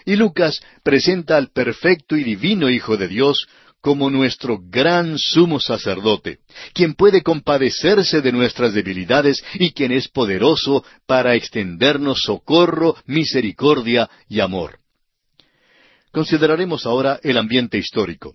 Y 0.05 0.17
Lucas 0.17 0.61
presenta 0.83 1.37
al 1.37 1.51
perfecto 1.51 2.17
y 2.17 2.25
divino 2.25 2.69
Hijo 2.69 2.97
de 2.97 3.09
Dios 3.09 3.47
como 3.85 4.09
nuestro 4.09 4.59
gran 4.62 5.19
sumo 5.19 5.61
sacerdote, 5.61 6.38
quien 6.73 6.95
puede 6.95 7.23
compadecerse 7.23 8.23
de 8.23 8.33
nuestras 8.33 8.73
debilidades 8.73 9.45
y 9.57 9.73
quien 9.73 9.93
es 9.93 10.09
poderoso 10.09 10.83
para 11.05 11.35
extendernos 11.35 12.23
socorro, 12.23 12.97
misericordia 13.05 14.09
y 14.26 14.41
amor. 14.41 14.79
Consideraremos 16.12 16.87
ahora 16.87 17.21
el 17.23 17.37
ambiente 17.37 17.76
histórico. 17.76 18.35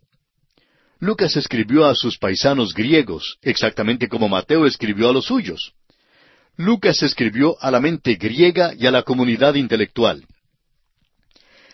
Lucas 0.99 1.35
escribió 1.35 1.87
a 1.87 1.95
sus 1.95 2.19
paisanos 2.19 2.75
griegos, 2.75 3.39
exactamente 3.41 4.07
como 4.07 4.29
Mateo 4.29 4.67
escribió 4.67 5.09
a 5.09 5.13
los 5.13 5.25
suyos. 5.25 5.73
Lucas 6.57 7.01
escribió 7.01 7.57
a 7.59 7.71
la 7.71 7.79
mente 7.79 8.17
griega 8.17 8.75
y 8.77 8.85
a 8.85 8.91
la 8.91 9.01
comunidad 9.01 9.55
intelectual. 9.55 10.27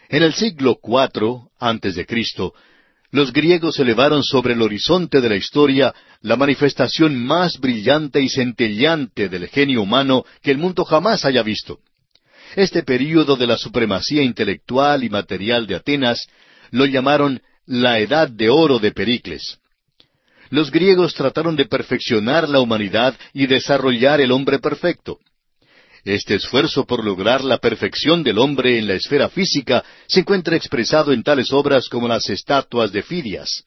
En 0.08 0.24
el 0.24 0.34
siglo 0.34 0.80
IV 0.82 1.50
antes 1.60 1.96
de 1.96 2.06
Cristo, 2.06 2.54
los 3.12 3.32
griegos 3.32 3.80
elevaron 3.80 4.24
sobre 4.24 4.54
el 4.54 4.62
horizonte 4.62 5.22
de 5.22 5.30
la 5.30 5.36
historia 5.36 5.94
la 6.22 6.36
manifestación 6.36 7.16
más 7.16 7.60
brillante 7.60 8.22
y 8.22 8.30
centellante 8.30 9.30
del 9.30 9.48
genio 9.48 9.82
humano 9.82 10.26
que 10.42 10.52
el 10.52 10.58
mundo 10.58 10.84
jamás 10.84 11.24
haya 11.26 11.44
visto. 11.44 11.80
Este 12.56 12.84
período 12.84 13.36
de 13.36 13.48
la 13.48 13.58
supremacía 13.58 14.24
intelectual 14.24 15.04
y 15.04 15.10
material 15.10 15.68
de 15.68 15.76
Atenas 15.76 16.28
lo 16.72 16.86
llamaron 16.86 17.42
la 17.66 18.00
Edad 18.00 18.30
de 18.30 18.50
Oro 18.50 18.80
de 18.80 18.92
Pericles. 18.92 19.60
Los 20.50 20.72
griegos 20.72 21.14
trataron 21.14 21.56
de 21.56 21.66
perfeccionar 21.66 22.48
la 22.48 22.60
humanidad 22.60 23.16
y 23.34 23.48
desarrollar 23.48 24.22
el 24.22 24.32
hombre 24.32 24.60
perfecto. 24.60 25.20
Este 26.06 26.36
esfuerzo 26.36 26.86
por 26.86 27.04
lograr 27.04 27.44
la 27.44 27.58
perfección 27.58 28.24
del 28.24 28.38
hombre 28.38 28.78
en 28.78 28.88
la 28.88 28.94
esfera 28.94 29.28
física 29.28 29.84
se 30.08 30.20
encuentra 30.20 30.56
expresado 30.56 31.12
en 31.12 31.24
tales 31.24 31.52
obras 31.52 31.90
como 31.90 32.08
las 32.08 32.30
estatuas 32.30 32.92
de 32.92 33.02
Fidias. 33.02 33.64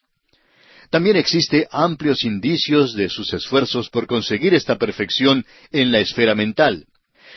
También 0.89 1.17
existe 1.17 1.67
amplios 1.73 2.23
indicios 2.23 2.95
de 2.95 3.09
sus 3.09 3.35
esfuerzos 3.35 3.91
por 3.91 4.07
conseguir 4.07 4.55
esta 4.55 4.79
perfección 4.79 5.45
en 5.73 5.91
la 5.91 5.99
esfera 5.99 6.37
mental. 6.37 6.87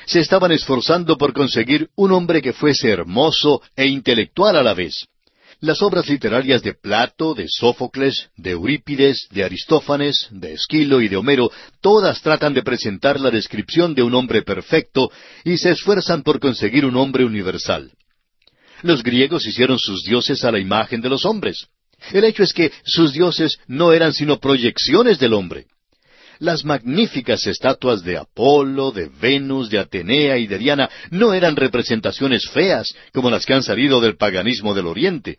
Se 0.05 0.20
estaban 0.20 0.51
esforzando 0.51 1.17
por 1.17 1.34
conseguir 1.34 1.89
un 1.96 2.12
hombre 2.12 2.39
que 2.39 2.53
fuese 2.53 2.89
hermoso 2.89 3.63
e 3.75 3.88
intelectual 3.88 4.55
a 4.55 4.62
la 4.62 4.75
vez. 4.75 5.08
Las 5.62 5.84
obras 5.84 6.10
literarias 6.10 6.63
de 6.63 6.74
Plato, 6.74 7.36
de 7.36 7.46
Sófocles, 7.48 8.30
de 8.36 8.50
Eurípides, 8.50 9.27
de 9.30 9.44
Aristófanes, 9.44 10.27
de 10.32 10.53
Esquilo 10.53 11.01
y 11.01 11.08
de 11.08 11.18
Homero, 11.18 11.51
todas 11.82 12.20
tratan 12.24 12.56
de 12.56 12.63
presentar 12.63 13.20
la 13.20 13.30
descripción 13.30 13.94
de 13.94 14.01
un 14.01 14.15
hombre 14.15 14.41
perfecto 14.41 15.12
y 15.44 15.60
se 15.60 15.70
esfuerzan 15.70 16.24
por 16.24 16.39
conseguir 16.39 16.84
un 16.84 16.96
hombre 16.96 17.25
universal. 17.25 17.91
Los 18.82 19.03
griegos 19.03 19.46
hicieron 19.46 19.77
sus 19.77 20.03
dioses 20.03 20.44
a 20.44 20.51
la 20.51 20.58
imagen 20.58 21.00
de 21.00 21.10
los 21.10 21.25
hombres. 21.25 21.68
El 22.12 22.24
hecho 22.24 22.41
es 22.41 22.53
que 22.53 22.72
sus 22.84 23.13
dioses 23.13 23.60
no 23.68 23.94
eran 23.94 24.13
sino 24.13 24.39
proyecciones 24.39 25.20
del 25.20 25.34
hombre. 25.34 25.68
Las 26.39 26.65
magníficas 26.65 27.46
estatuas 27.46 28.03
de 28.03 28.18
Apolo, 28.18 28.89
de 28.89 29.12
Venus, 29.22 29.70
de 29.70 29.77
Atenea 29.77 30.39
y 30.39 30.48
de 30.48 30.58
Diana 30.58 30.89
no 31.12 31.36
eran 31.36 31.56
representaciones 31.56 32.50
feas 32.50 32.96
como 33.13 33.30
las 33.30 33.46
que 33.46 33.53
han 33.53 33.62
salido 33.62 34.01
del 34.01 34.18
paganismo 34.18 34.74
del 34.74 34.88
Oriente. 34.88 35.38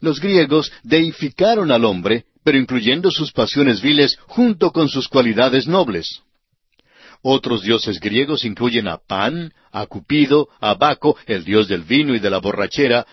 Los 0.00 0.20
griegos 0.20 0.72
deificaron 0.82 1.70
al 1.70 1.84
hombre, 1.84 2.24
pero 2.42 2.58
incluyendo 2.58 3.10
sus 3.10 3.32
pasiones 3.32 3.80
viles 3.80 4.16
junto 4.26 4.70
con 4.72 4.88
sus 4.88 5.08
cualidades 5.08 5.66
nobles. 5.66 6.22
Otros 7.22 7.62
dioses 7.62 8.00
griegos 8.00 8.44
incluyen 8.44 8.88
a 8.88 8.96
Pan, 8.96 9.52
a 9.72 9.86
Cupido, 9.86 10.48
a 10.60 10.74
Baco, 10.74 11.16
el 11.26 11.44
dios 11.44 11.68
del 11.68 11.82
vino 11.82 12.14
y 12.14 12.18
de 12.18 12.30
la 12.30 12.38
borrachera, 12.38 13.06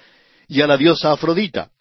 y 0.48 0.62
a 0.62 0.68
la 0.68 0.78
diosa 0.78 1.12
Afrodita. 1.12 1.72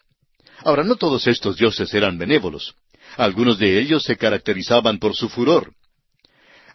Ahora, 0.59 0.83
no 0.83 0.95
todos 0.95 1.25
estos 1.27 1.55
dioses 1.55 1.93
eran 1.93 2.17
benévolos. 2.17 2.75
Algunos 3.15 3.57
de 3.57 3.79
ellos 3.79 4.03
se 4.03 4.17
caracterizaban 4.17 4.99
por 4.99 5.15
su 5.15 5.29
furor. 5.29 5.73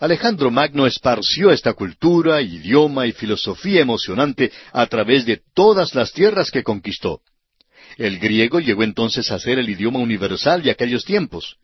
Alejandro 0.00 0.50
Magno 0.50 0.86
esparció 0.86 1.50
esta 1.50 1.74
cultura, 1.74 2.40
idioma 2.40 3.06
y 3.06 3.12
filosofía 3.12 3.82
emocionante 3.82 4.50
a 4.72 4.86
través 4.86 5.26
de 5.26 5.42
todas 5.54 5.94
las 5.94 6.12
tierras 6.12 6.50
que 6.50 6.62
conquistó. 6.62 7.20
El 7.96 8.18
griego 8.18 8.60
llegó 8.60 8.82
entonces 8.82 9.30
a 9.30 9.38
ser 9.38 9.58
el 9.58 9.68
idioma 9.68 9.98
universal 9.98 10.62
de 10.62 10.70
aquellos 10.70 11.04
tiempos. 11.04 11.56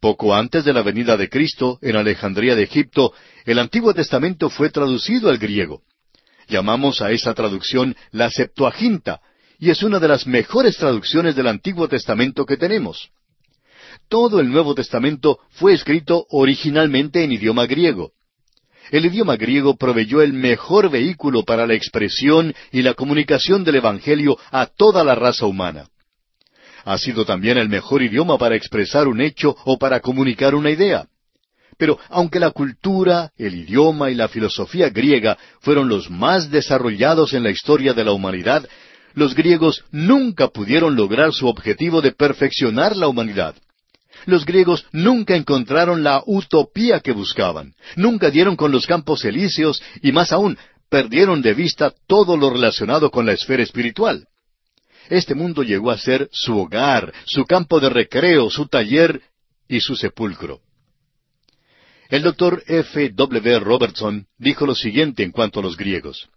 Poco 0.00 0.34
antes 0.34 0.64
de 0.64 0.72
la 0.72 0.82
venida 0.82 1.16
de 1.16 1.28
Cristo, 1.28 1.78
en 1.82 1.96
Alejandría 1.96 2.56
de 2.56 2.62
Egipto, 2.62 3.12
el 3.44 3.58
Antiguo 3.58 3.92
Testamento 3.92 4.48
fue 4.48 4.70
traducido 4.70 5.28
al 5.28 5.38
griego. 5.38 5.82
Llamamos 6.48 7.02
a 7.02 7.12
esa 7.12 7.34
traducción 7.34 7.94
la 8.10 8.30
Septuaginta, 8.30 9.20
y 9.58 9.70
es 9.70 9.82
una 9.82 9.98
de 9.98 10.08
las 10.08 10.26
mejores 10.26 10.78
traducciones 10.78 11.36
del 11.36 11.48
Antiguo 11.48 11.86
Testamento 11.86 12.46
que 12.46 12.56
tenemos. 12.56 13.10
Todo 14.08 14.40
el 14.40 14.50
Nuevo 14.50 14.74
Testamento 14.74 15.38
fue 15.50 15.74
escrito 15.74 16.26
originalmente 16.30 17.22
en 17.22 17.32
idioma 17.32 17.66
griego. 17.66 18.12
El 18.90 19.06
idioma 19.06 19.36
griego 19.36 19.76
proveyó 19.76 20.20
el 20.20 20.32
mejor 20.32 20.90
vehículo 20.90 21.44
para 21.44 21.66
la 21.66 21.74
expresión 21.74 22.52
y 22.72 22.82
la 22.82 22.94
comunicación 22.94 23.62
del 23.62 23.76
Evangelio 23.76 24.36
a 24.50 24.66
toda 24.66 25.04
la 25.04 25.14
raza 25.14 25.46
humana. 25.46 25.86
Ha 26.84 26.98
sido 26.98 27.24
también 27.24 27.56
el 27.56 27.68
mejor 27.68 28.02
idioma 28.02 28.36
para 28.36 28.56
expresar 28.56 29.06
un 29.06 29.20
hecho 29.20 29.56
o 29.64 29.78
para 29.78 30.00
comunicar 30.00 30.56
una 30.56 30.70
idea. 30.70 31.06
Pero 31.78 31.98
aunque 32.08 32.40
la 32.40 32.50
cultura, 32.50 33.30
el 33.38 33.54
idioma 33.54 34.10
y 34.10 34.14
la 34.14 34.28
filosofía 34.28 34.90
griega 34.90 35.38
fueron 35.60 35.88
los 35.88 36.10
más 36.10 36.50
desarrollados 36.50 37.32
en 37.32 37.44
la 37.44 37.50
historia 37.50 37.94
de 37.94 38.04
la 38.04 38.12
humanidad, 38.12 38.68
los 39.14 39.34
griegos 39.34 39.84
nunca 39.92 40.48
pudieron 40.48 40.96
lograr 40.96 41.32
su 41.32 41.46
objetivo 41.46 42.00
de 42.00 42.12
perfeccionar 42.12 42.96
la 42.96 43.08
humanidad. 43.08 43.54
Los 44.30 44.46
griegos 44.46 44.86
nunca 44.92 45.34
encontraron 45.34 46.04
la 46.04 46.22
utopía 46.24 47.00
que 47.00 47.10
buscaban, 47.10 47.74
nunca 47.96 48.30
dieron 48.30 48.54
con 48.54 48.70
los 48.70 48.86
campos 48.86 49.24
elíseos 49.24 49.82
y 50.02 50.12
más 50.12 50.30
aún 50.30 50.56
perdieron 50.88 51.42
de 51.42 51.52
vista 51.52 51.92
todo 52.06 52.36
lo 52.36 52.48
relacionado 52.50 53.10
con 53.10 53.26
la 53.26 53.32
esfera 53.32 53.64
espiritual. 53.64 54.28
Este 55.08 55.34
mundo 55.34 55.64
llegó 55.64 55.90
a 55.90 55.98
ser 55.98 56.28
su 56.30 56.56
hogar, 56.56 57.12
su 57.24 57.44
campo 57.44 57.80
de 57.80 57.90
recreo, 57.90 58.48
su 58.50 58.68
taller 58.68 59.20
y 59.68 59.80
su 59.80 59.96
sepulcro. 59.96 60.60
El 62.08 62.22
doctor 62.22 62.62
F. 62.68 63.10
W. 63.10 63.58
Robertson 63.58 64.28
dijo 64.38 64.64
lo 64.64 64.76
siguiente 64.76 65.24
en 65.24 65.32
cuanto 65.32 65.58
a 65.58 65.62
los 65.64 65.76
griegos. 65.76 66.28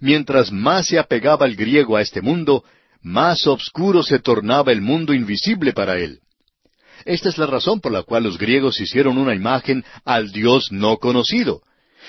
Mientras 0.00 0.50
más 0.50 0.88
se 0.88 0.98
apegaba 0.98 1.46
el 1.46 1.54
griego 1.54 1.96
a 1.96 2.02
este 2.02 2.22
mundo, 2.22 2.64
más 3.02 3.46
oscuro 3.46 4.02
se 4.02 4.18
tornaba 4.18 4.72
el 4.72 4.80
mundo 4.80 5.14
invisible 5.14 5.72
para 5.72 5.96
él. 5.96 6.22
Esta 7.04 7.28
es 7.28 7.38
la 7.38 7.46
razón 7.46 7.80
por 7.80 7.92
la 7.92 8.02
cual 8.02 8.24
los 8.24 8.38
griegos 8.38 8.80
hicieron 8.80 9.18
una 9.18 9.34
imagen 9.34 9.84
al 10.04 10.32
Dios 10.32 10.70
no 10.70 10.98
conocido. 10.98 11.62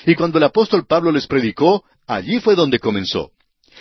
Y 0.05 0.15
cuando 0.15 0.37
el 0.37 0.43
apóstol 0.45 0.85
Pablo 0.87 1.11
les 1.11 1.27
predicó, 1.27 1.83
allí 2.07 2.39
fue 2.39 2.55
donde 2.55 2.79
comenzó. 2.79 3.31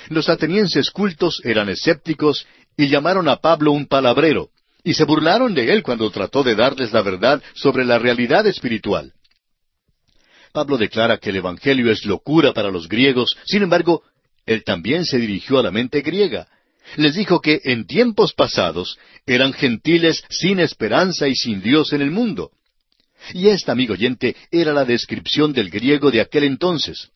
Los 0.08 0.28
atenienses 0.28 0.90
cultos 0.90 1.40
eran 1.44 1.68
escépticos 1.68 2.46
y 2.76 2.88
llamaron 2.88 3.28
a 3.28 3.36
Pablo 3.36 3.72
un 3.72 3.86
palabrero, 3.86 4.50
y 4.82 4.94
se 4.94 5.04
burlaron 5.04 5.54
de 5.54 5.72
él 5.72 5.82
cuando 5.82 6.10
trató 6.10 6.42
de 6.42 6.54
darles 6.54 6.92
la 6.92 7.02
verdad 7.02 7.42
sobre 7.54 7.84
la 7.84 7.98
realidad 7.98 8.46
espiritual. 8.46 9.12
Pablo 10.52 10.78
declara 10.78 11.18
que 11.18 11.30
el 11.30 11.36
Evangelio 11.36 11.92
es 11.92 12.04
locura 12.04 12.52
para 12.52 12.70
los 12.70 12.88
griegos, 12.88 13.36
sin 13.44 13.62
embargo, 13.62 14.02
él 14.46 14.64
también 14.64 15.04
se 15.04 15.18
dirigió 15.18 15.58
a 15.58 15.62
la 15.62 15.70
mente 15.70 16.00
griega, 16.00 16.48
les 16.96 17.14
dijo 17.14 17.40
que 17.40 17.60
en 17.64 17.86
tiempos 17.86 18.32
pasados 18.32 18.98
eran 19.26 19.52
gentiles 19.52 20.24
sin 20.28 20.60
esperanza 20.60 21.28
y 21.28 21.34
sin 21.34 21.62
Dios 21.62 21.92
en 21.92 22.02
el 22.02 22.10
mundo. 22.10 22.50
Y 23.34 23.48
esta, 23.48 23.72
amigo 23.72 23.94
oyente, 23.94 24.36
era 24.50 24.72
la 24.72 24.84
descripción 24.84 25.52
del 25.52 25.70
griego 25.70 26.10
de 26.10 26.20
aquel 26.20 26.44
entonces. 26.44 27.10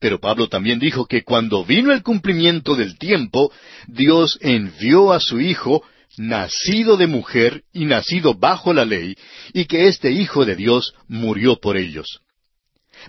Pero 0.00 0.18
Pablo 0.18 0.48
también 0.48 0.78
dijo 0.78 1.06
que 1.06 1.22
cuando 1.22 1.64
vino 1.64 1.92
el 1.92 2.02
cumplimiento 2.02 2.74
del 2.74 2.98
tiempo, 2.98 3.52
Dios 3.86 4.38
envió 4.40 5.12
a 5.12 5.20
su 5.20 5.40
Hijo, 5.40 5.84
nacido 6.16 6.96
de 6.96 7.06
mujer 7.06 7.62
y 7.72 7.84
nacido 7.84 8.34
bajo 8.34 8.72
la 8.72 8.84
ley, 8.84 9.16
y 9.52 9.66
que 9.66 9.86
este 9.86 10.10
Hijo 10.10 10.44
de 10.44 10.56
Dios 10.56 10.94
murió 11.06 11.60
por 11.60 11.76
ellos. 11.76 12.20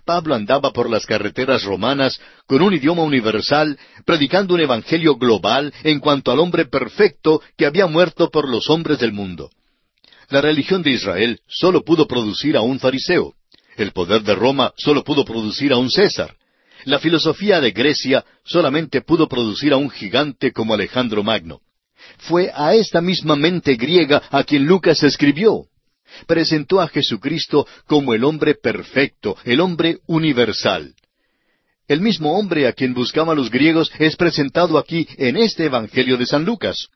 Pablo 0.05 0.35
andaba 0.35 0.71
por 0.71 0.89
las 0.89 1.05
carreteras 1.05 1.63
romanas 1.63 2.19
con 2.47 2.61
un 2.61 2.73
idioma 2.73 3.03
universal, 3.03 3.77
predicando 4.05 4.53
un 4.53 4.61
evangelio 4.61 5.15
global 5.15 5.73
en 5.83 5.99
cuanto 5.99 6.31
al 6.31 6.39
hombre 6.39 6.65
perfecto 6.65 7.41
que 7.57 7.65
había 7.65 7.87
muerto 7.87 8.29
por 8.29 8.49
los 8.49 8.69
hombres 8.69 8.99
del 8.99 9.13
mundo. 9.13 9.49
La 10.29 10.41
religión 10.41 10.81
de 10.81 10.91
Israel 10.91 11.39
sólo 11.47 11.83
pudo 11.83 12.07
producir 12.07 12.57
a 12.57 12.61
un 12.61 12.79
fariseo. 12.79 13.33
El 13.75 13.91
poder 13.91 14.23
de 14.23 14.35
Roma 14.35 14.73
sólo 14.77 15.03
pudo 15.03 15.25
producir 15.25 15.73
a 15.73 15.77
un 15.77 15.89
César. 15.89 16.35
La 16.85 16.99
filosofía 16.99 17.61
de 17.61 17.71
Grecia 17.71 18.25
solamente 18.43 19.01
pudo 19.01 19.27
producir 19.27 19.73
a 19.73 19.77
un 19.77 19.89
gigante 19.89 20.51
como 20.51 20.73
Alejandro 20.73 21.23
Magno. 21.23 21.61
Fue 22.17 22.51
a 22.53 22.75
esta 22.75 23.01
misma 23.01 23.35
mente 23.35 23.75
griega 23.75 24.23
a 24.29 24.43
quien 24.43 24.65
Lucas 24.65 25.03
escribió 25.03 25.67
presentó 26.27 26.81
a 26.81 26.87
Jesucristo 26.87 27.67
como 27.85 28.13
el 28.13 28.23
hombre 28.23 28.55
perfecto, 28.55 29.37
el 29.43 29.59
hombre 29.59 29.99
universal. 30.07 30.95
El 31.87 32.01
mismo 32.01 32.37
hombre 32.37 32.67
a 32.67 32.73
quien 32.73 32.93
buscaban 32.93 33.37
los 33.37 33.49
griegos 33.49 33.91
es 33.99 34.15
presentado 34.15 34.77
aquí 34.77 35.07
en 35.17 35.37
este 35.37 35.65
Evangelio 35.65 36.17
de 36.17 36.25
San 36.25 36.45
Lucas. 36.45 36.87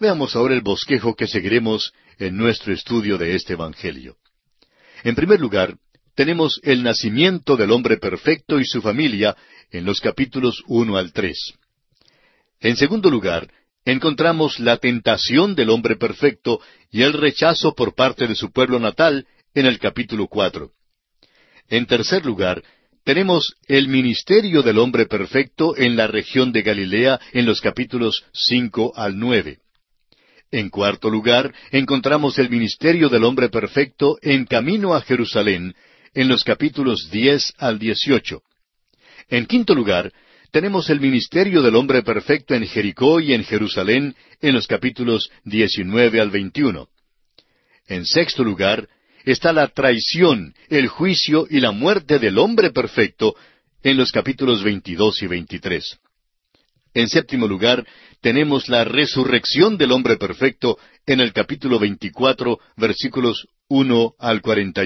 Veamos 0.00 0.36
ahora 0.36 0.54
el 0.54 0.60
bosquejo 0.60 1.14
que 1.14 1.26
seguiremos 1.26 1.92
en 2.18 2.36
nuestro 2.36 2.72
estudio 2.72 3.16
de 3.16 3.34
este 3.34 3.54
Evangelio. 3.54 4.16
En 5.04 5.14
primer 5.14 5.40
lugar, 5.40 5.76
tenemos 6.14 6.60
el 6.64 6.82
nacimiento 6.82 7.56
del 7.56 7.70
hombre 7.70 7.98
perfecto 7.98 8.58
y 8.58 8.64
su 8.64 8.82
familia 8.82 9.36
en 9.70 9.84
los 9.84 10.00
capítulos 10.00 10.62
uno 10.66 10.96
al 10.96 11.12
tres. 11.12 11.54
En 12.60 12.76
segundo 12.76 13.10
lugar, 13.10 13.48
encontramos 13.86 14.58
la 14.58 14.76
tentación 14.76 15.54
del 15.54 15.70
hombre 15.70 15.96
perfecto 15.96 16.60
y 16.90 17.02
el 17.02 17.14
rechazo 17.14 17.74
por 17.74 17.94
parte 17.94 18.26
de 18.26 18.34
su 18.34 18.52
pueblo 18.52 18.78
natal 18.78 19.26
en 19.54 19.64
el 19.64 19.78
capítulo 19.78 20.26
cuatro. 20.26 20.72
En 21.68 21.86
tercer 21.86 22.26
lugar, 22.26 22.62
tenemos 23.04 23.54
el 23.68 23.88
ministerio 23.88 24.62
del 24.62 24.78
hombre 24.78 25.06
perfecto 25.06 25.76
en 25.76 25.96
la 25.96 26.08
región 26.08 26.52
de 26.52 26.62
Galilea 26.62 27.20
en 27.32 27.46
los 27.46 27.60
capítulos 27.60 28.24
cinco 28.32 28.92
al 28.96 29.18
nueve. 29.18 29.60
En 30.50 30.68
cuarto 30.68 31.08
lugar, 31.08 31.54
encontramos 31.70 32.38
el 32.38 32.50
ministerio 32.50 33.08
del 33.08 33.24
hombre 33.24 33.48
perfecto 33.48 34.18
en 34.20 34.44
camino 34.46 34.94
a 34.94 35.00
Jerusalén 35.00 35.74
en 36.12 36.28
los 36.28 36.42
capítulos 36.42 37.08
diez 37.10 37.52
al 37.58 37.78
dieciocho. 37.78 38.42
En 39.28 39.46
quinto 39.46 39.74
lugar, 39.74 40.12
tenemos 40.56 40.88
el 40.88 41.00
ministerio 41.00 41.60
del 41.60 41.76
hombre 41.76 42.02
perfecto 42.02 42.54
en 42.54 42.66
Jericó 42.66 43.20
y 43.20 43.34
en 43.34 43.44
Jerusalén 43.44 44.16
en 44.40 44.54
los 44.54 44.66
capítulos 44.66 45.28
diecinueve 45.44 46.18
al 46.18 46.30
veintiuno. 46.30 46.88
En 47.86 48.06
sexto 48.06 48.42
lugar, 48.42 48.88
está 49.26 49.52
la 49.52 49.68
traición, 49.68 50.54
el 50.70 50.88
juicio 50.88 51.46
y 51.50 51.60
la 51.60 51.72
muerte 51.72 52.18
del 52.18 52.38
hombre 52.38 52.70
perfecto 52.70 53.36
en 53.82 53.98
los 53.98 54.12
capítulos 54.12 54.64
veintidós 54.64 55.20
y 55.20 55.26
veintitrés. 55.26 55.98
En 56.94 57.10
séptimo 57.10 57.46
lugar, 57.46 57.86
tenemos 58.22 58.70
la 58.70 58.84
resurrección 58.84 59.76
del 59.76 59.92
hombre 59.92 60.16
perfecto 60.16 60.78
en 61.04 61.20
el 61.20 61.34
capítulo 61.34 61.78
veinticuatro, 61.78 62.60
versículos 62.78 63.46
uno 63.68 64.14
al 64.18 64.40
cuarenta 64.40 64.84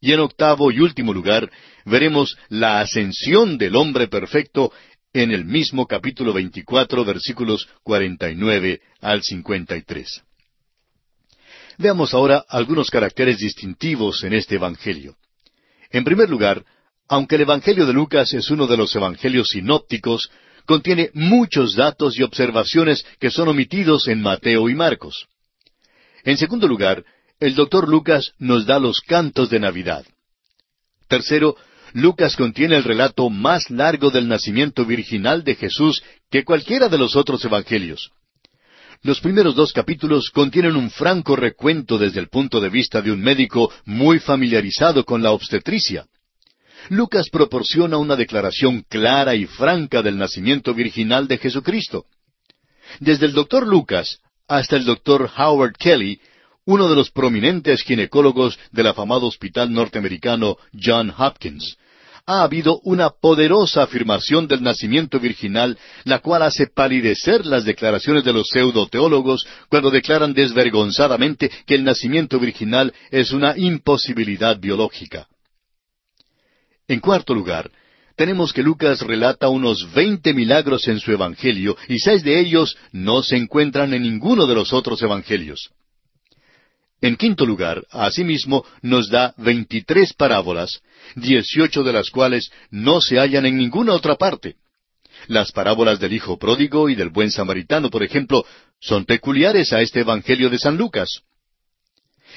y 0.00 0.12
en 0.12 0.20
octavo 0.20 0.72
y 0.72 0.80
último 0.80 1.12
lugar, 1.12 1.50
veremos 1.84 2.36
la 2.48 2.80
ascensión 2.80 3.58
del 3.58 3.76
hombre 3.76 4.08
perfecto 4.08 4.72
en 5.12 5.32
el 5.32 5.44
mismo 5.44 5.86
capítulo 5.86 6.32
veinticuatro, 6.32 7.04
versículos 7.04 7.68
cuarenta 7.82 8.30
y 8.30 8.36
nueve 8.36 8.80
al 9.00 9.22
cincuenta 9.22 9.76
y 9.76 9.82
tres. 9.82 10.22
Veamos 11.78 12.14
ahora 12.14 12.44
algunos 12.48 12.90
caracteres 12.90 13.38
distintivos 13.38 14.22
en 14.24 14.34
este 14.34 14.56
Evangelio. 14.56 15.16
En 15.90 16.04
primer 16.04 16.28
lugar, 16.28 16.64
aunque 17.08 17.36
el 17.36 17.42
Evangelio 17.42 17.86
de 17.86 17.92
Lucas 17.92 18.32
es 18.34 18.50
uno 18.50 18.66
de 18.66 18.76
los 18.76 18.94
Evangelios 18.94 19.48
sinópticos, 19.48 20.30
contiene 20.66 21.10
muchos 21.14 21.74
datos 21.74 22.16
y 22.16 22.22
observaciones 22.22 23.04
que 23.18 23.30
son 23.30 23.48
omitidos 23.48 24.06
en 24.06 24.22
Mateo 24.22 24.68
y 24.68 24.74
Marcos. 24.74 25.26
En 26.22 26.36
segundo 26.36 26.68
lugar, 26.68 27.04
el 27.40 27.54
doctor 27.54 27.88
Lucas 27.88 28.34
nos 28.38 28.66
da 28.66 28.78
los 28.78 29.00
cantos 29.00 29.48
de 29.48 29.58
Navidad. 29.58 30.04
Tercero, 31.08 31.56
Lucas 31.94 32.36
contiene 32.36 32.76
el 32.76 32.84
relato 32.84 33.28
más 33.30 33.70
largo 33.70 34.10
del 34.10 34.28
nacimiento 34.28 34.84
virginal 34.84 35.42
de 35.42 35.56
Jesús 35.56 36.02
que 36.30 36.44
cualquiera 36.44 36.88
de 36.88 36.98
los 36.98 37.16
otros 37.16 37.44
evangelios. 37.44 38.12
Los 39.02 39.20
primeros 39.20 39.54
dos 39.56 39.72
capítulos 39.72 40.30
contienen 40.30 40.76
un 40.76 40.90
franco 40.90 41.34
recuento 41.34 41.96
desde 41.96 42.20
el 42.20 42.28
punto 42.28 42.60
de 42.60 42.68
vista 42.68 43.00
de 43.00 43.10
un 43.10 43.20
médico 43.20 43.72
muy 43.86 44.20
familiarizado 44.20 45.04
con 45.04 45.22
la 45.22 45.32
obstetricia. 45.32 46.04
Lucas 46.90 47.30
proporciona 47.30 47.96
una 47.96 48.16
declaración 48.16 48.84
clara 48.88 49.34
y 49.34 49.46
franca 49.46 50.02
del 50.02 50.18
nacimiento 50.18 50.74
virginal 50.74 51.26
de 51.26 51.38
Jesucristo. 51.38 52.04
Desde 53.00 53.26
el 53.26 53.32
doctor 53.32 53.66
Lucas 53.66 54.18
hasta 54.46 54.76
el 54.76 54.84
doctor 54.84 55.30
Howard 55.36 55.76
Kelly, 55.78 56.20
uno 56.64 56.88
de 56.88 56.96
los 56.96 57.10
prominentes 57.10 57.82
ginecólogos 57.82 58.58
del 58.70 58.86
afamado 58.86 59.26
hospital 59.26 59.72
norteamericano 59.72 60.56
John 60.72 61.12
Hopkins, 61.16 61.76
ha 62.26 62.42
habido 62.42 62.80
una 62.84 63.10
poderosa 63.10 63.82
afirmación 63.82 64.46
del 64.46 64.62
nacimiento 64.62 65.18
virginal, 65.18 65.76
la 66.04 66.20
cual 66.20 66.42
hace 66.42 66.68
palidecer 66.68 67.44
las 67.44 67.64
declaraciones 67.64 68.22
de 68.24 68.32
los 68.32 68.48
pseudo-teólogos 68.48 69.44
cuando 69.68 69.90
declaran 69.90 70.32
desvergonzadamente 70.32 71.50
que 71.66 71.74
el 71.74 71.82
nacimiento 71.82 72.38
virginal 72.38 72.92
es 73.10 73.32
una 73.32 73.54
imposibilidad 73.56 74.58
biológica. 74.60 75.26
En 76.86 77.00
cuarto 77.00 77.34
lugar, 77.34 77.70
tenemos 78.16 78.52
que 78.52 78.62
Lucas 78.62 79.00
relata 79.00 79.48
unos 79.48 79.92
veinte 79.92 80.34
milagros 80.34 80.86
en 80.88 81.00
su 81.00 81.10
Evangelio 81.10 81.76
y 81.88 81.98
seis 81.98 82.22
de 82.22 82.38
ellos 82.38 82.76
no 82.92 83.22
se 83.22 83.36
encuentran 83.36 83.94
en 83.94 84.02
ninguno 84.02 84.46
de 84.46 84.54
los 84.54 84.72
otros 84.72 85.02
Evangelios. 85.02 85.70
En 87.02 87.16
quinto 87.16 87.46
lugar, 87.46 87.82
asimismo, 87.90 88.64
nos 88.82 89.08
da 89.08 89.34
veintitrés 89.38 90.12
parábolas, 90.12 90.82
dieciocho 91.14 91.82
de 91.82 91.94
las 91.94 92.10
cuales 92.10 92.50
no 92.70 93.00
se 93.00 93.18
hallan 93.18 93.46
en 93.46 93.56
ninguna 93.56 93.94
otra 93.94 94.16
parte. 94.16 94.56
Las 95.26 95.50
parábolas 95.52 95.98
del 95.98 96.12
Hijo 96.12 96.38
Pródigo 96.38 96.88
y 96.88 96.94
del 96.94 97.08
Buen 97.08 97.30
Samaritano, 97.30 97.90
por 97.90 98.02
ejemplo, 98.02 98.44
son 98.80 99.06
peculiares 99.06 99.72
a 99.72 99.80
este 99.80 100.00
Evangelio 100.00 100.50
de 100.50 100.58
San 100.58 100.76
Lucas. 100.76 101.22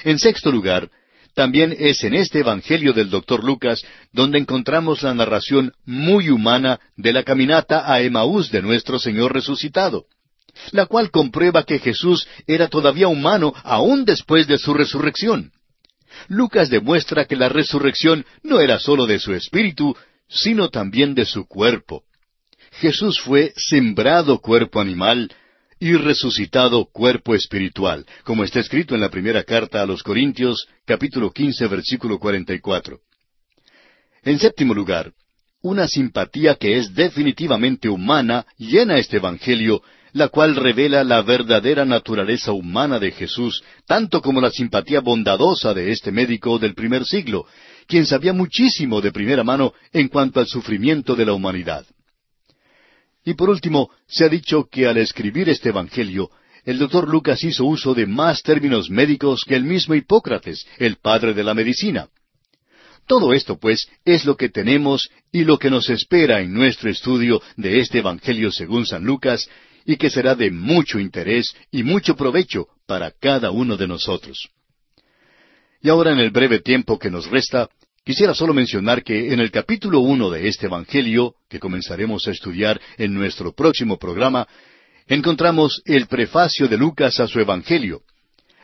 En 0.02 0.18
sexto 0.18 0.50
lugar, 0.50 0.90
también 1.34 1.74
es 1.78 2.02
en 2.04 2.14
este 2.14 2.40
Evangelio 2.40 2.92
del 2.92 3.10
doctor 3.10 3.44
Lucas 3.44 3.84
donde 4.12 4.38
encontramos 4.38 5.02
la 5.02 5.14
narración 5.14 5.72
muy 5.84 6.30
humana 6.30 6.80
de 6.96 7.12
la 7.12 7.22
caminata 7.22 7.92
a 7.92 8.00
Emaús 8.00 8.50
de 8.50 8.62
nuestro 8.62 8.98
Señor 8.98 9.34
resucitado 9.34 10.06
la 10.72 10.86
cual 10.86 11.10
comprueba 11.10 11.64
que 11.64 11.78
Jesús 11.78 12.26
era 12.46 12.68
todavía 12.68 13.08
humano 13.08 13.52
aún 13.62 14.04
después 14.04 14.46
de 14.46 14.58
su 14.58 14.74
resurrección. 14.74 15.52
Lucas 16.28 16.70
demuestra 16.70 17.24
que 17.24 17.36
la 17.36 17.48
resurrección 17.48 18.24
no 18.42 18.60
era 18.60 18.78
sólo 18.78 19.06
de 19.06 19.18
su 19.18 19.34
espíritu, 19.34 19.96
sino 20.28 20.68
también 20.68 21.14
de 21.14 21.24
su 21.24 21.46
cuerpo. 21.46 22.04
Jesús 22.72 23.20
fue 23.20 23.52
sembrado 23.56 24.40
cuerpo 24.40 24.80
animal 24.80 25.30
y 25.78 25.94
resucitado 25.94 26.86
cuerpo 26.86 27.34
espiritual, 27.34 28.06
como 28.24 28.44
está 28.44 28.60
escrito 28.60 28.94
en 28.94 29.00
la 29.00 29.10
primera 29.10 29.42
carta 29.42 29.82
a 29.82 29.86
los 29.86 30.02
Corintios, 30.02 30.66
capítulo 30.84 31.30
quince, 31.30 31.66
versículo 31.66 32.18
cuarenta 32.18 32.54
y 32.54 32.60
cuatro. 32.60 33.00
En 34.22 34.38
séptimo 34.38 34.72
lugar, 34.72 35.12
una 35.62 35.86
simpatía 35.88 36.54
que 36.56 36.78
es 36.78 36.94
definitivamente 36.94 37.88
humana 37.88 38.46
llena 38.56 38.98
este 38.98 39.16
Evangelio 39.16 39.82
la 40.14 40.28
cual 40.28 40.54
revela 40.54 41.02
la 41.02 41.22
verdadera 41.22 41.84
naturaleza 41.84 42.52
humana 42.52 43.00
de 43.00 43.10
Jesús, 43.10 43.64
tanto 43.84 44.22
como 44.22 44.40
la 44.40 44.50
simpatía 44.50 45.00
bondadosa 45.00 45.74
de 45.74 45.90
este 45.90 46.12
médico 46.12 46.60
del 46.60 46.74
primer 46.74 47.04
siglo, 47.04 47.46
quien 47.88 48.06
sabía 48.06 48.32
muchísimo 48.32 49.00
de 49.00 49.10
primera 49.10 49.42
mano 49.42 49.74
en 49.92 50.06
cuanto 50.06 50.38
al 50.38 50.46
sufrimiento 50.46 51.16
de 51.16 51.26
la 51.26 51.32
humanidad. 51.32 51.84
Y 53.24 53.34
por 53.34 53.50
último, 53.50 53.90
se 54.06 54.24
ha 54.24 54.28
dicho 54.28 54.68
que 54.70 54.86
al 54.86 54.98
escribir 54.98 55.48
este 55.48 55.70
Evangelio, 55.70 56.30
el 56.64 56.78
doctor 56.78 57.08
Lucas 57.08 57.42
hizo 57.42 57.64
uso 57.64 57.92
de 57.92 58.06
más 58.06 58.42
términos 58.42 58.90
médicos 58.90 59.42
que 59.44 59.56
el 59.56 59.64
mismo 59.64 59.96
Hipócrates, 59.96 60.64
el 60.78 60.96
padre 60.96 61.34
de 61.34 61.42
la 61.42 61.54
medicina. 61.54 62.08
Todo 63.08 63.32
esto, 63.32 63.58
pues, 63.58 63.88
es 64.04 64.24
lo 64.24 64.36
que 64.36 64.48
tenemos 64.48 65.10
y 65.32 65.42
lo 65.42 65.58
que 65.58 65.70
nos 65.70 65.90
espera 65.90 66.40
en 66.40 66.54
nuestro 66.54 66.88
estudio 66.88 67.42
de 67.56 67.80
este 67.80 67.98
Evangelio 67.98 68.52
según 68.52 68.86
San 68.86 69.04
Lucas, 69.04 69.48
y 69.84 69.96
que 69.96 70.10
será 70.10 70.34
de 70.34 70.50
mucho 70.50 70.98
interés 70.98 71.54
y 71.70 71.82
mucho 71.82 72.16
provecho 72.16 72.68
para 72.86 73.10
cada 73.10 73.50
uno 73.50 73.76
de 73.76 73.86
nosotros. 73.86 74.48
Y 75.82 75.88
ahora 75.88 76.12
en 76.12 76.18
el 76.18 76.30
breve 76.30 76.60
tiempo 76.60 76.98
que 76.98 77.10
nos 77.10 77.30
resta, 77.30 77.68
quisiera 78.04 78.34
solo 78.34 78.54
mencionar 78.54 79.02
que 79.02 79.32
en 79.32 79.40
el 79.40 79.50
capítulo 79.50 80.00
uno 80.00 80.30
de 80.30 80.48
este 80.48 80.66
Evangelio, 80.66 81.34
que 81.48 81.60
comenzaremos 81.60 82.26
a 82.26 82.30
estudiar 82.30 82.80
en 82.96 83.12
nuestro 83.12 83.52
próximo 83.52 83.98
programa, 83.98 84.48
encontramos 85.06 85.82
el 85.84 86.06
prefacio 86.06 86.68
de 86.68 86.78
Lucas 86.78 87.20
a 87.20 87.26
su 87.26 87.38
Evangelio, 87.40 88.02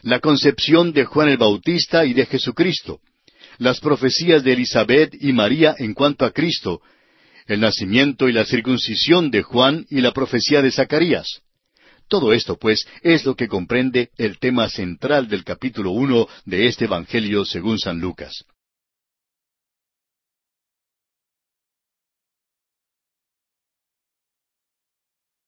la 0.02 0.20
concepción 0.20 0.92
de 0.92 1.04
Juan 1.04 1.28
el 1.28 1.36
Bautista 1.36 2.06
y 2.06 2.14
de 2.14 2.24
Jesucristo, 2.24 3.00
las 3.58 3.80
profecías 3.80 4.42
de 4.42 4.54
Elizabeth 4.54 5.14
y 5.20 5.32
María 5.34 5.74
en 5.78 5.92
cuanto 5.92 6.24
a 6.24 6.30
Cristo, 6.30 6.80
el 7.50 7.60
nacimiento 7.60 8.28
y 8.28 8.32
la 8.32 8.44
circuncisión 8.44 9.32
de 9.32 9.42
Juan 9.42 9.84
y 9.90 10.00
la 10.00 10.12
profecía 10.12 10.62
de 10.62 10.70
Zacarías. 10.70 11.42
Todo 12.06 12.32
esto, 12.32 12.56
pues, 12.56 12.86
es 13.02 13.24
lo 13.26 13.34
que 13.34 13.48
comprende 13.48 14.10
el 14.18 14.38
tema 14.38 14.68
central 14.68 15.26
del 15.26 15.42
capítulo 15.42 15.90
uno 15.90 16.28
de 16.44 16.68
este 16.68 16.84
Evangelio 16.84 17.44
según 17.44 17.80
San 17.80 17.98
Lucas. 17.98 18.44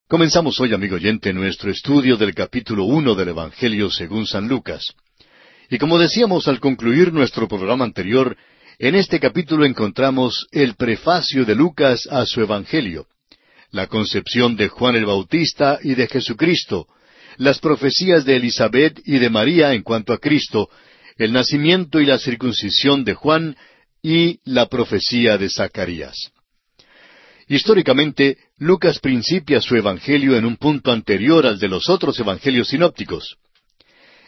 Comenzamos 0.09 0.59
hoy, 0.59 0.75
amigo 0.75 0.97
oyente, 0.97 1.33
nuestro 1.33 1.71
estudio 1.71 2.17
del 2.17 2.35
capítulo 2.35 2.83
uno 2.83 3.15
del 3.15 3.29
Evangelio 3.29 3.93
según 3.93 4.27
San 4.27 4.49
Lucas. 4.49 4.93
Y 5.71 5.79
como 5.79 6.01
decíamos 6.01 6.49
al 6.49 6.59
concluir 6.59 7.13
nuestro 7.13 7.47
programa 7.47 7.85
anterior, 7.85 8.37
En 8.79 8.95
este 8.95 9.21
capítulo 9.21 9.65
encontramos 9.65 10.47
el 10.51 10.75
prefacio 10.75 11.45
de 11.45 11.55
Lucas 11.55 12.09
a 12.11 12.25
su 12.25 12.41
Evangelio, 12.41 13.07
la 13.71 13.87
concepción 13.87 14.57
de 14.57 14.69
Juan 14.69 14.97
el 14.97 15.05
Bautista 15.05 15.79
y 15.83 15.95
de 15.95 16.07
Jesucristo, 16.07 16.87
las 17.37 17.59
profecías 17.59 18.25
de 18.25 18.37
Elizabeth 18.37 19.01
y 19.05 19.19
de 19.19 19.31
María 19.31 19.75
en 19.75 19.83
cuanto 19.83 20.13
a 20.13 20.19
Cristo, 20.19 20.71
el 21.17 21.33
nacimiento 21.33 22.01
y 22.01 22.07
la 22.07 22.19
circuncisión 22.19 23.05
de 23.05 23.15
Juan 23.15 23.57
y 24.03 24.41
la 24.45 24.67
profecía 24.67 25.37
de 25.39 25.51
Zacarías. 25.51 26.33
Históricamente, 27.49 28.39
Lucas 28.57 28.99
principia 28.99 29.61
su 29.61 29.77
Evangelio 29.77 30.37
en 30.37 30.47
un 30.47 30.57
punto 30.57 30.91
anterior 30.91 31.47
al 31.47 31.59
de 31.59 31.69
los 31.69 31.91
otros 31.91 32.19
Evangelios 32.19 32.69
sinópticos. 32.69 33.37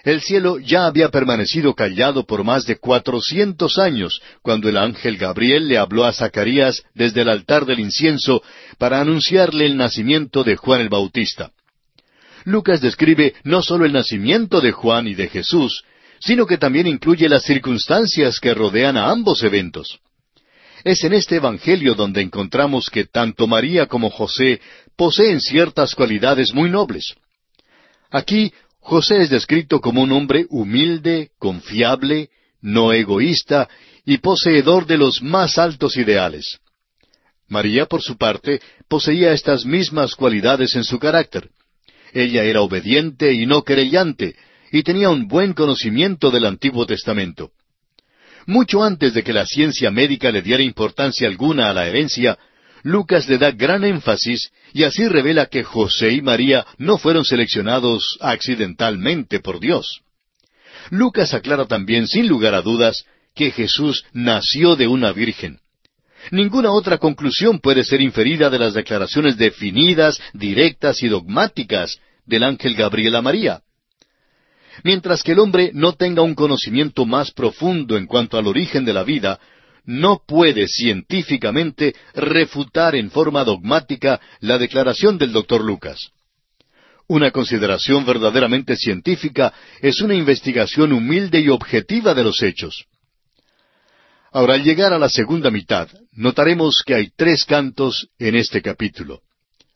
El 0.05 0.21
cielo 0.21 0.59
ya 0.59 0.85
había 0.85 1.09
permanecido 1.09 1.75
callado 1.75 2.27
por 2.27 2.45
más 2.45 2.67
de 2.67 2.77
cuatrocientos 2.77 3.79
años 3.79 4.21
cuando 4.43 4.69
el 4.69 4.77
ángel 4.77 5.17
Gabriel 5.17 5.67
le 5.67 5.79
habló 5.79 6.05
a 6.05 6.13
Zacarías 6.13 6.83
desde 6.95 7.23
el 7.23 7.31
altar 7.31 7.65
del 7.65 7.81
incienso 7.81 8.43
para 8.77 9.01
anunciarle 9.01 9.65
el 9.65 9.79
nacimiento 9.79 10.45
de 10.45 10.57
Juan 10.57 10.83
el 10.83 10.91
Bautista. 10.91 11.53
Lucas 12.45 12.83
describe 12.83 13.35
no 13.45 13.63
solo 13.63 13.87
el 13.87 13.95
nacimiento 13.95 14.61
de 14.61 14.73
Juan 14.73 15.09
y 15.09 15.15
de 15.15 15.29
Jesús, 15.29 15.85
sino 16.21 16.47
que 16.47 16.59
también 16.59 16.87
incluye 16.87 17.27
las 17.27 17.45
circunstancias 17.45 18.39
que 18.41 18.53
rodean 18.53 18.99
a 18.99 19.09
ambos 19.09 19.43
eventos. 19.43 20.01
Es 20.85 21.03
en 21.05 21.15
este 21.15 21.37
Evangelio 21.37 21.95
donde 21.95 22.21
encontramos 22.21 22.91
que 22.91 23.07
tanto 23.07 23.47
María 23.47 23.87
como 23.87 24.11
José 24.11 24.61
poseen 24.97 25.41
ciertas 25.41 25.95
cualidades 25.95 26.53
muy 26.53 26.69
nobles. 26.69 27.15
Aquí 28.11 28.53
José 28.85 29.23
es 29.23 29.31
descrito 29.31 29.81
como 29.81 30.03
un 30.03 30.13
hombre 30.13 30.45
humilde, 30.51 31.31
confiable, 31.39 32.29
no 32.61 32.93
egoísta 32.93 33.67
y 34.05 34.19
poseedor 34.19 34.85
de 34.85 34.99
los 34.99 35.23
más 35.23 35.57
altos 35.57 35.97
ideales. 35.97 36.59
María, 37.49 37.87
por 37.87 38.03
su 38.03 38.19
parte, 38.19 38.61
poseía 38.87 39.33
estas 39.33 39.65
mismas 39.65 40.15
cualidades 40.15 40.77
en 40.77 40.85
su 40.85 40.99
carácter. 40.99 41.49
Ella 42.13 42.45
era 42.45 42.61
obediente 42.61 43.33
y 43.33 43.47
no 43.47 43.63
querellante, 43.63 44.37
y 44.71 44.83
tenía 44.83 45.09
un 45.09 45.29
buen 45.29 45.55
conocimiento 45.55 46.31
del 46.31 46.45
Antiguo 46.45 46.85
Testamento. 46.85 47.53
Mucho 48.47 48.85
antes 48.85 49.15
de 49.15 49.23
que 49.23 49.33
la 49.33 49.47
ciencia 49.47 49.91
médica 49.91 50.31
le 50.31 50.43
diera 50.43 50.63
importancia 50.63 51.27
alguna 51.27 51.71
a 51.71 51.73
la 51.73 51.89
herencia, 51.89 52.39
Lucas 52.85 53.27
le 53.31 53.39
da 53.39 53.51
gran 53.51 53.83
énfasis 53.83 54.53
y 54.75 54.85
así 54.85 55.09
revela 55.09 55.47
que 55.47 55.65
José 55.65 56.13
y 56.13 56.21
María 56.21 56.67
no 56.77 56.99
fueron 56.99 57.25
seleccionados 57.25 58.19
accidentalmente 58.21 59.41
por 59.41 59.59
Dios. 59.59 60.03
Lucas 60.91 61.33
aclara 61.33 61.65
también, 61.65 62.07
sin 62.07 62.29
lugar 62.29 62.55
a 62.55 62.61
dudas, 62.61 63.07
que 63.35 63.51
Jesús 63.51 64.05
nació 64.13 64.77
de 64.77 64.87
una 64.87 65.13
virgen. 65.13 65.61
Ninguna 66.31 66.73
otra 66.73 66.99
conclusión 66.99 67.59
puede 67.59 67.85
ser 67.85 68.03
inferida 68.03 68.51
de 68.51 68.59
las 68.59 68.75
declaraciones 68.75 69.39
definidas, 69.39 70.21
directas 70.35 71.03
y 71.03 71.09
dogmáticas 71.09 71.99
del 72.27 72.45
ángel 72.45 72.75
Gabriel 72.75 73.17
a 73.17 73.23
María. 73.23 73.63
Mientras 74.83 75.23
que 75.23 75.33
el 75.33 75.39
hombre 75.39 75.71
no 75.73 75.95
tenga 75.95 76.21
un 76.21 76.35
conocimiento 76.35 77.07
más 77.07 77.31
profundo 77.31 77.97
en 77.97 78.07
cuanto 78.07 78.37
al 78.37 78.47
origen 78.47 78.85
de 78.85 78.93
la 78.93 79.05
vida, 79.05 79.41
no 79.85 80.23
puede 80.27 80.67
científicamente 80.69 81.95
refutar 82.15 82.95
en 82.95 83.11
forma 83.11 83.45
dogmática 83.45 84.21
la 84.41 84.59
declaración 84.59 85.19
del 85.19 85.33
doctor 85.33 85.63
Lucas. 85.65 86.11
Una 87.07 87.31
consideración 87.31 88.07
verdaderamente 88.07 88.77
científica 88.77 89.53
es 89.83 90.01
una 90.01 90.15
investigación 90.15 90.93
humilde 90.93 91.41
y 91.41 91.51
objetiva 91.51 92.15
de 92.15 92.25
los 92.25 92.43
hechos. 92.43 92.87
Ahora, 94.33 94.55
al 94.55 94.65
llegar 94.65 94.93
a 94.93 94.99
la 94.99 95.09
segunda 95.09 95.51
mitad, 95.51 95.89
notaremos 96.13 96.83
que 96.85 96.95
hay 96.95 97.11
tres 97.15 97.45
cantos 97.45 98.09
en 98.19 98.35
este 98.35 98.63
capítulo. 98.63 99.21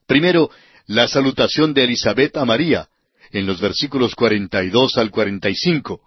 Primero, 0.06 0.50
la 0.86 1.06
salutación 1.06 1.74
de 1.74 1.84
Elizabeth 1.84 2.36
a 2.36 2.44
María, 2.46 2.88
en 3.30 3.46
los 3.46 3.60
versículos 3.60 4.14
42 4.14 4.96
al 4.96 5.10
45. 5.10 6.00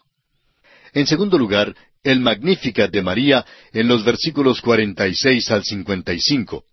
En 0.93 1.07
segundo 1.07 1.37
lugar, 1.37 1.75
el 2.03 2.19
Magnificat 2.19 2.91
de 2.91 3.01
María 3.01 3.45
en 3.73 3.87
los 3.87 4.03
versículos 4.03 4.61
46 4.61 5.51
al 5.51 5.63
55. 5.63 6.63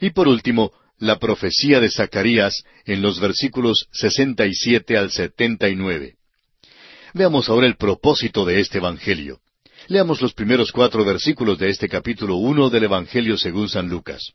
Y 0.00 0.10
por 0.10 0.28
último, 0.28 0.72
la 0.98 1.18
profecía 1.18 1.80
de 1.80 1.90
Zacarías 1.90 2.64
en 2.84 3.02
los 3.02 3.20
versículos 3.20 3.88
67 3.92 4.96
al 4.96 5.10
79. 5.10 6.14
Veamos 7.14 7.48
ahora 7.48 7.66
el 7.66 7.76
propósito 7.76 8.44
de 8.44 8.60
este 8.60 8.78
Evangelio. 8.78 9.40
Leamos 9.88 10.20
los 10.20 10.32
primeros 10.32 10.72
cuatro 10.72 11.04
versículos 11.04 11.58
de 11.58 11.70
este 11.70 11.88
capítulo 11.88 12.36
uno 12.36 12.70
del 12.70 12.84
Evangelio 12.84 13.36
según 13.38 13.68
San 13.68 13.88
Lucas. 13.88 14.32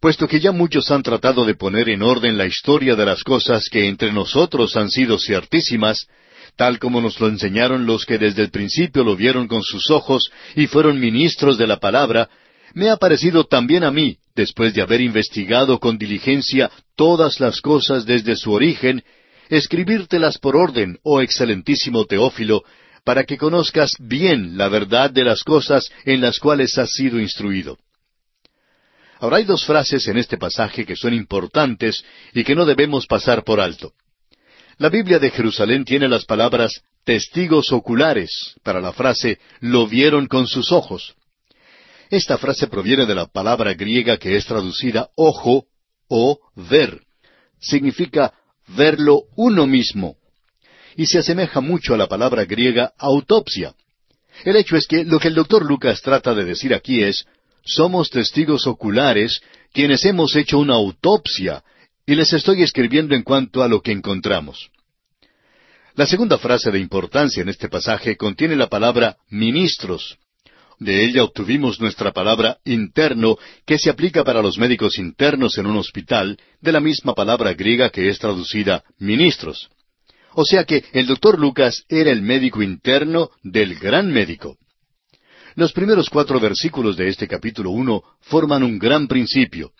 Puesto 0.00 0.28
que 0.28 0.40
ya 0.40 0.52
muchos 0.52 0.90
han 0.90 1.02
tratado 1.02 1.44
de 1.44 1.54
poner 1.54 1.88
en 1.88 2.02
orden 2.02 2.38
la 2.38 2.46
historia 2.46 2.94
de 2.94 3.04
las 3.04 3.24
cosas 3.24 3.68
que 3.68 3.88
entre 3.88 4.12
nosotros 4.12 4.76
han 4.76 4.90
sido 4.90 5.18
ciertísimas, 5.18 6.06
tal 6.58 6.80
como 6.80 7.00
nos 7.00 7.20
lo 7.20 7.28
enseñaron 7.28 7.86
los 7.86 8.04
que 8.04 8.18
desde 8.18 8.42
el 8.42 8.50
principio 8.50 9.04
lo 9.04 9.14
vieron 9.14 9.46
con 9.46 9.62
sus 9.62 9.90
ojos 9.90 10.28
y 10.56 10.66
fueron 10.66 10.98
ministros 10.98 11.56
de 11.56 11.68
la 11.68 11.78
palabra, 11.78 12.28
me 12.74 12.90
ha 12.90 12.96
parecido 12.96 13.44
también 13.44 13.84
a 13.84 13.92
mí, 13.92 14.18
después 14.34 14.74
de 14.74 14.82
haber 14.82 15.00
investigado 15.00 15.78
con 15.78 15.98
diligencia 15.98 16.68
todas 16.96 17.38
las 17.38 17.60
cosas 17.60 18.06
desde 18.06 18.34
su 18.34 18.50
origen, 18.52 19.04
escribírtelas 19.48 20.38
por 20.38 20.56
orden, 20.56 20.98
oh 21.04 21.20
excelentísimo 21.20 22.06
Teófilo, 22.06 22.64
para 23.04 23.22
que 23.22 23.38
conozcas 23.38 23.92
bien 24.00 24.58
la 24.58 24.68
verdad 24.68 25.12
de 25.12 25.22
las 25.22 25.44
cosas 25.44 25.88
en 26.04 26.20
las 26.20 26.40
cuales 26.40 26.76
has 26.76 26.90
sido 26.90 27.20
instruido. 27.20 27.78
Ahora 29.20 29.36
hay 29.36 29.44
dos 29.44 29.64
frases 29.64 30.08
en 30.08 30.18
este 30.18 30.36
pasaje 30.36 30.84
que 30.84 30.96
son 30.96 31.14
importantes 31.14 32.04
y 32.34 32.42
que 32.42 32.56
no 32.56 32.66
debemos 32.66 33.06
pasar 33.06 33.44
por 33.44 33.60
alto. 33.60 33.92
La 34.78 34.90
Biblia 34.90 35.18
de 35.18 35.30
Jerusalén 35.30 35.84
tiene 35.84 36.08
las 36.08 36.24
palabras 36.24 36.82
testigos 37.02 37.72
oculares 37.72 38.54
para 38.62 38.80
la 38.80 38.92
frase 38.92 39.40
lo 39.58 39.88
vieron 39.88 40.28
con 40.28 40.46
sus 40.46 40.70
ojos. 40.70 41.16
Esta 42.10 42.38
frase 42.38 42.68
proviene 42.68 43.04
de 43.04 43.16
la 43.16 43.26
palabra 43.26 43.74
griega 43.74 44.18
que 44.18 44.36
es 44.36 44.46
traducida 44.46 45.08
ojo 45.16 45.66
o 46.08 46.38
ver. 46.54 47.02
Significa 47.60 48.32
verlo 48.68 49.22
uno 49.34 49.66
mismo. 49.66 50.16
Y 50.94 51.06
se 51.06 51.18
asemeja 51.18 51.60
mucho 51.60 51.94
a 51.94 51.96
la 51.96 52.06
palabra 52.06 52.44
griega 52.44 52.92
autopsia. 52.98 53.74
El 54.44 54.54
hecho 54.54 54.76
es 54.76 54.86
que 54.86 55.04
lo 55.04 55.18
que 55.18 55.26
el 55.26 55.34
doctor 55.34 55.66
Lucas 55.66 56.00
trata 56.02 56.34
de 56.34 56.44
decir 56.44 56.72
aquí 56.72 57.02
es, 57.02 57.26
somos 57.64 58.10
testigos 58.10 58.64
oculares 58.68 59.40
quienes 59.72 60.04
hemos 60.04 60.36
hecho 60.36 60.60
una 60.60 60.74
autopsia 60.74 61.64
y 62.08 62.14
les 62.14 62.32
estoy 62.32 62.62
escribiendo 62.62 63.14
en 63.14 63.22
cuanto 63.22 63.62
a 63.62 63.68
lo 63.68 63.82
que 63.82 63.92
encontramos. 63.92 64.70
La 65.94 66.06
segunda 66.06 66.38
frase 66.38 66.70
de 66.70 66.78
importancia 66.78 67.42
en 67.42 67.50
este 67.50 67.68
pasaje 67.68 68.16
contiene 68.16 68.56
la 68.56 68.68
palabra 68.68 69.18
ministros. 69.28 70.16
De 70.78 71.04
ella 71.04 71.22
obtuvimos 71.22 71.82
nuestra 71.82 72.12
palabra 72.12 72.56
interno, 72.64 73.36
que 73.66 73.78
se 73.78 73.90
aplica 73.90 74.24
para 74.24 74.40
los 74.40 74.56
médicos 74.56 74.98
internos 74.98 75.58
en 75.58 75.66
un 75.66 75.76
hospital, 75.76 76.38
de 76.62 76.72
la 76.72 76.80
misma 76.80 77.14
palabra 77.14 77.52
griega 77.52 77.90
que 77.90 78.08
es 78.08 78.18
traducida 78.18 78.82
ministros. 78.98 79.68
O 80.32 80.46
sea 80.46 80.64
que 80.64 80.84
el 80.94 81.06
doctor 81.06 81.38
Lucas 81.38 81.84
era 81.90 82.10
el 82.10 82.22
médico 82.22 82.62
interno 82.62 83.28
del 83.42 83.74
gran 83.74 84.10
médico. 84.10 84.56
Los 85.56 85.74
primeros 85.74 86.08
cuatro 86.08 86.40
versículos 86.40 86.96
de 86.96 87.08
este 87.08 87.28
capítulo 87.28 87.68
uno 87.68 88.02
forman 88.22 88.62
un 88.62 88.78
gran 88.78 89.08
principio. 89.08 89.72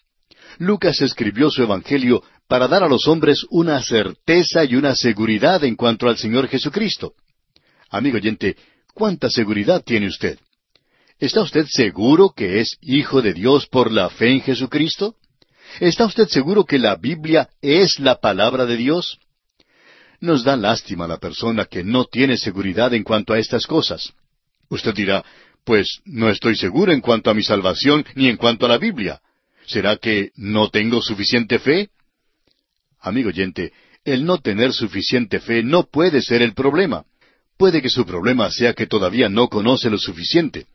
Lucas 0.58 1.00
escribió 1.00 1.50
su 1.50 1.62
Evangelio 1.62 2.22
para 2.48 2.66
dar 2.66 2.82
a 2.82 2.88
los 2.88 3.06
hombres 3.06 3.46
una 3.50 3.80
certeza 3.82 4.64
y 4.64 4.74
una 4.74 4.94
seguridad 4.96 5.62
en 5.64 5.76
cuanto 5.76 6.08
al 6.08 6.16
Señor 6.16 6.48
Jesucristo. 6.48 7.14
Amigo 7.90 8.16
oyente, 8.16 8.56
¿cuánta 8.92 9.30
seguridad 9.30 9.82
tiene 9.84 10.08
usted? 10.08 10.38
¿Está 11.20 11.42
usted 11.42 11.66
seguro 11.66 12.32
que 12.36 12.60
es 12.60 12.76
hijo 12.80 13.22
de 13.22 13.34
Dios 13.34 13.66
por 13.66 13.92
la 13.92 14.10
fe 14.10 14.30
en 14.30 14.40
Jesucristo? 14.40 15.14
¿Está 15.80 16.06
usted 16.06 16.26
seguro 16.28 16.64
que 16.64 16.78
la 16.78 16.96
Biblia 16.96 17.48
es 17.62 18.00
la 18.00 18.16
palabra 18.16 18.66
de 18.66 18.76
Dios? 18.76 19.18
Nos 20.20 20.42
da 20.42 20.56
lástima 20.56 21.06
la 21.06 21.18
persona 21.18 21.66
que 21.66 21.84
no 21.84 22.04
tiene 22.04 22.36
seguridad 22.36 22.92
en 22.94 23.04
cuanto 23.04 23.32
a 23.32 23.38
estas 23.38 23.66
cosas. 23.66 24.12
Usted 24.68 24.94
dirá, 24.94 25.24
pues 25.64 26.00
no 26.04 26.28
estoy 26.30 26.56
seguro 26.56 26.92
en 26.92 27.00
cuanto 27.00 27.30
a 27.30 27.34
mi 27.34 27.44
salvación 27.44 28.04
ni 28.14 28.28
en 28.28 28.36
cuanto 28.36 28.66
a 28.66 28.70
la 28.70 28.78
Biblia. 28.78 29.20
¿Será 29.68 29.98
que 29.98 30.30
no 30.34 30.70
tengo 30.70 31.02
suficiente 31.02 31.58
fe? 31.58 31.90
Amigo 33.00 33.28
oyente, 33.28 33.72
el 34.02 34.24
no 34.24 34.38
tener 34.38 34.72
suficiente 34.72 35.40
fe 35.40 35.62
no 35.62 35.84
puede 35.84 36.22
ser 36.22 36.40
el 36.40 36.54
problema. 36.54 37.04
Puede 37.58 37.82
que 37.82 37.90
su 37.90 38.06
problema 38.06 38.50
sea 38.50 38.72
que 38.72 38.86
todavía 38.86 39.28
no 39.28 39.48
conoce 39.48 39.90
lo 39.90 39.98
suficiente. 39.98 40.66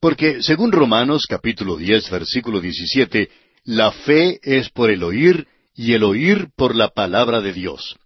Porque, 0.00 0.42
según 0.42 0.70
Romanos 0.70 1.24
capítulo 1.26 1.76
10, 1.76 2.10
versículo 2.10 2.60
17, 2.60 3.30
la 3.64 3.90
fe 3.90 4.38
es 4.42 4.68
por 4.68 4.90
el 4.90 5.02
oír 5.02 5.46
y 5.74 5.94
el 5.94 6.04
oír 6.04 6.48
por 6.56 6.76
la 6.76 6.88
palabra 6.88 7.40
de 7.40 7.54
Dios. 7.54 7.96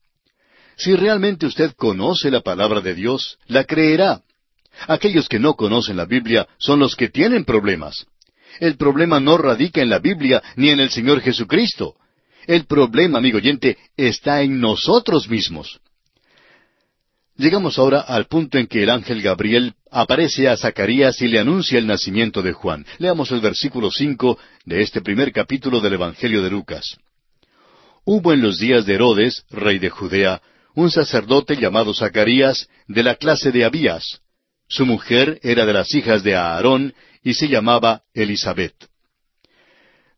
Si 0.76 0.94
realmente 0.94 1.46
usted 1.46 1.72
conoce 1.72 2.30
la 2.30 2.40
palabra 2.40 2.80
de 2.80 2.94
Dios, 2.94 3.38
la 3.48 3.64
creerá. 3.64 4.22
Aquellos 4.86 5.28
que 5.28 5.40
no 5.40 5.54
conocen 5.54 5.96
la 5.96 6.04
Biblia 6.04 6.46
son 6.58 6.78
los 6.78 6.94
que 6.94 7.08
tienen 7.08 7.44
problemas. 7.44 8.06
El 8.58 8.76
problema 8.76 9.20
no 9.20 9.38
radica 9.38 9.80
en 9.80 9.90
la 9.90 9.98
Biblia 9.98 10.42
ni 10.56 10.70
en 10.70 10.80
el 10.80 10.90
Señor 10.90 11.20
Jesucristo. 11.20 11.94
El 12.46 12.66
problema, 12.66 13.18
amigo 13.18 13.38
oyente, 13.38 13.78
está 13.96 14.42
en 14.42 14.60
nosotros 14.60 15.28
mismos. 15.28 15.80
Llegamos 17.36 17.78
ahora 17.78 18.00
al 18.00 18.26
punto 18.26 18.58
en 18.58 18.66
que 18.66 18.82
el 18.82 18.90
ángel 18.90 19.22
Gabriel 19.22 19.74
aparece 19.90 20.46
a 20.48 20.56
Zacarías 20.56 21.22
y 21.22 21.28
le 21.28 21.38
anuncia 21.38 21.78
el 21.78 21.86
nacimiento 21.86 22.42
de 22.42 22.52
Juan. 22.52 22.84
Leamos 22.98 23.30
el 23.30 23.40
versículo 23.40 23.90
cinco 23.90 24.38
de 24.66 24.82
este 24.82 25.00
primer 25.00 25.32
capítulo 25.32 25.80
del 25.80 25.94
Evangelio 25.94 26.42
de 26.42 26.50
Lucas. 26.50 26.98
Hubo 28.04 28.32
en 28.32 28.42
los 28.42 28.58
días 28.58 28.84
de 28.84 28.94
Herodes, 28.94 29.44
rey 29.50 29.78
de 29.78 29.88
Judea, 29.88 30.42
un 30.74 30.90
sacerdote 30.90 31.56
llamado 31.56 31.94
Zacarías, 31.94 32.68
de 32.88 33.02
la 33.02 33.14
clase 33.14 33.52
de 33.52 33.64
Abías. 33.64 34.20
Su 34.68 34.84
mujer 34.84 35.40
era 35.42 35.64
de 35.64 35.72
las 35.72 35.94
hijas 35.94 36.22
de 36.22 36.36
Aarón 36.36 36.94
y 37.22 37.35
se 37.35 37.48
llamaba 37.48 38.02
Elizabeth. 38.14 38.74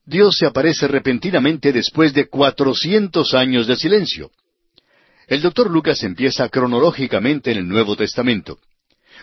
Dios 0.05 0.37
se 0.37 0.47
aparece 0.47 0.89
repentinamente 0.89 1.73
después 1.73 2.13
de 2.13 2.29
cuatrocientos 2.29 3.35
años 3.35 3.67
de 3.67 3.77
silencio. 3.77 4.31
El 5.29 5.41
doctor 5.41 5.71
Lucas 5.71 6.03
empieza 6.03 6.49
cronológicamente 6.49 7.53
en 7.53 7.59
el 7.59 7.69
Nuevo 7.69 7.97
Testamento. 7.97 8.59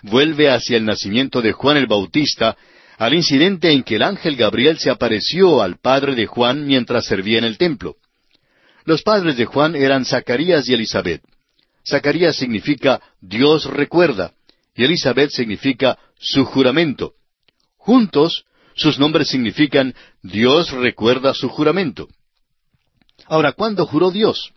Vuelve 0.04 0.50
hacia 0.50 0.78
el 0.78 0.86
nacimiento 0.86 1.42
de 1.42 1.52
Juan 1.52 1.78
el 1.78 1.88
Bautista, 1.88 2.56
al 2.98 3.14
incidente 3.14 3.72
en 3.72 3.84
que 3.84 3.96
el 3.96 4.04
ángel 4.04 4.36
Gabriel 4.36 4.78
se 4.78 4.90
apareció 4.90 5.62
al 5.62 5.78
padre 5.78 6.16
de 6.16 6.26
Juan 6.26 6.66
mientras 6.66 7.06
servía 7.06 7.38
en 7.38 7.44
el 7.44 7.58
templo. 7.58 7.98
Los 8.86 9.04
padres 9.04 9.38
de 9.38 9.46
Juan 9.46 9.76
eran 9.76 10.06
Zacarías 10.06 10.68
y 10.68 10.74
Elizabeth. 10.74 11.22
Zacarías 11.86 12.36
significa 12.36 13.02
Dios 13.22 13.66
recuerda, 13.66 14.34
y 14.76 14.86
Elizabeth 14.86 15.32
significa 15.32 15.98
su 16.18 16.46
juramento. 16.46 17.14
Juntos, 17.90 18.46
sus 18.76 19.00
nombres 19.00 19.30
significan 19.30 19.96
Dios 20.22 20.70
recuerda 20.70 21.34
su 21.34 21.50
juramento. 21.50 22.08
Ahora, 23.26 23.54
¿cuándo 23.54 23.88
juró 23.88 24.12
Dios? 24.12 24.52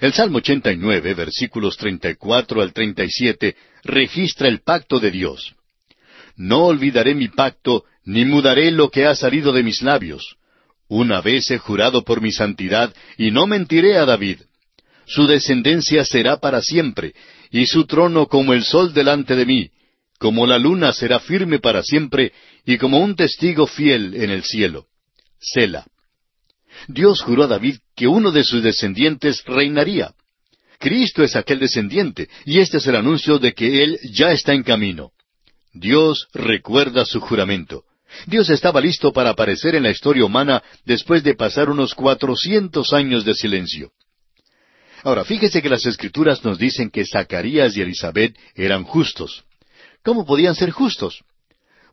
El 0.00 0.12
Salmo 0.12 0.38
89, 0.38 1.14
versículos 1.14 1.76
34 1.76 2.60
al 2.60 2.72
37, 2.72 3.54
registra 3.84 4.48
el 4.48 4.62
pacto 4.62 4.98
de 4.98 5.12
Dios. 5.12 5.54
No 6.34 6.64
olvidaré 6.64 7.14
mi 7.14 7.28
pacto, 7.28 7.84
ni 8.04 8.24
mudaré 8.24 8.72
lo 8.72 8.90
que 8.90 9.06
ha 9.06 9.14
salido 9.14 9.52
de 9.52 9.62
mis 9.62 9.80
labios. 9.82 10.38
Una 10.88 11.20
vez 11.20 11.48
he 11.52 11.58
jurado 11.58 12.02
por 12.02 12.20
mi 12.20 12.32
santidad, 12.32 12.92
y 13.16 13.30
no 13.30 13.46
mentiré 13.46 13.96
a 13.96 14.04
David. 14.04 14.40
Su 15.06 15.28
descendencia 15.28 16.04
será 16.04 16.38
para 16.38 16.62
siempre, 16.62 17.14
y 17.52 17.66
su 17.66 17.86
trono 17.86 18.26
como 18.26 18.54
el 18.54 18.64
sol 18.64 18.92
delante 18.92 19.36
de 19.36 19.46
mí, 19.46 19.70
como 20.18 20.46
la 20.46 20.58
luna 20.58 20.92
será 20.92 21.20
firme 21.20 21.60
para 21.60 21.82
siempre, 21.82 22.32
y 22.66 22.76
como 22.76 22.98
un 22.98 23.14
testigo 23.16 23.66
fiel 23.66 24.14
en 24.14 24.30
el 24.30 24.42
cielo. 24.42 24.86
Sela. 25.40 25.86
Dios 26.88 27.22
juró 27.22 27.44
a 27.44 27.46
David 27.46 27.78
que 27.96 28.06
uno 28.06 28.30
de 28.30 28.44
sus 28.44 28.62
descendientes 28.62 29.42
reinaría. 29.46 30.12
Cristo 30.78 31.24
es 31.24 31.34
aquel 31.34 31.58
descendiente, 31.58 32.28
y 32.44 32.60
este 32.60 32.78
es 32.78 32.86
el 32.86 32.96
anuncio 32.96 33.38
de 33.38 33.52
que 33.52 33.82
Él 33.82 33.98
ya 34.12 34.32
está 34.32 34.52
en 34.52 34.62
camino. 34.62 35.10
Dios 35.72 36.28
recuerda 36.32 37.04
su 37.04 37.20
juramento. 37.20 37.84
Dios 38.26 38.48
estaba 38.50 38.80
listo 38.80 39.12
para 39.12 39.30
aparecer 39.30 39.74
en 39.74 39.82
la 39.82 39.90
historia 39.90 40.24
humana 40.24 40.62
después 40.84 41.22
de 41.22 41.34
pasar 41.34 41.68
unos 41.68 41.94
cuatrocientos 41.94 42.92
años 42.92 43.24
de 43.24 43.34
silencio. 43.34 43.92
Ahora, 45.02 45.24
fíjese 45.24 45.62
que 45.62 45.68
las 45.68 45.86
Escrituras 45.86 46.44
nos 46.44 46.58
dicen 46.58 46.90
que 46.90 47.04
Zacarías 47.04 47.76
y 47.76 47.82
Elizabeth 47.82 48.36
eran 48.54 48.84
justos. 48.84 49.44
¿Cómo 50.02 50.24
podían 50.24 50.54
ser 50.54 50.70
justos? 50.70 51.24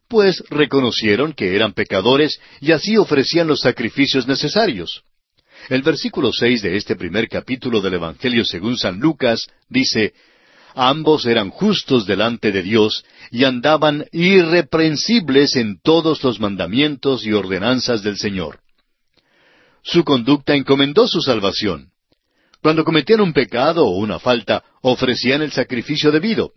pues 0.08 0.44
reconocieron 0.50 1.34
que 1.34 1.56
eran 1.56 1.74
pecadores 1.74 2.40
y 2.62 2.72
así 2.72 2.98
ofrecían 2.98 3.48
los 3.48 3.62
sacrificios 3.62 4.28
necesarios. 4.28 5.04
El 5.70 5.82
versículo 5.82 6.32
seis 6.32 6.62
de 6.62 6.76
este 6.78 6.96
primer 6.96 7.28
capítulo 7.28 7.82
del 7.82 7.96
Evangelio 7.96 8.46
según 8.46 8.78
San 8.78 9.00
Lucas 9.00 9.48
dice 9.68 10.14
Ambos 10.76 11.26
eran 11.26 11.50
justos 11.50 12.06
delante 12.06 12.52
de 12.52 12.62
Dios 12.62 13.06
y 13.32 13.46
andaban 13.46 14.06
irreprensibles 14.12 15.56
en 15.56 15.80
todos 15.82 16.22
los 16.24 16.40
mandamientos 16.40 17.26
y 17.26 17.32
ordenanzas 17.32 18.04
del 18.04 18.18
Señor. 18.18 18.60
Su 19.82 20.04
conducta 20.04 20.54
encomendó 20.54 21.08
su 21.08 21.22
salvación. 21.22 21.92
Cuando 22.62 22.84
cometían 22.84 23.22
un 23.22 23.32
pecado 23.32 23.86
o 23.86 23.98
una 23.98 24.20
falta, 24.20 24.64
ofrecían 24.82 25.42
el 25.42 25.52
sacrificio 25.52 26.12
debido. 26.12 26.52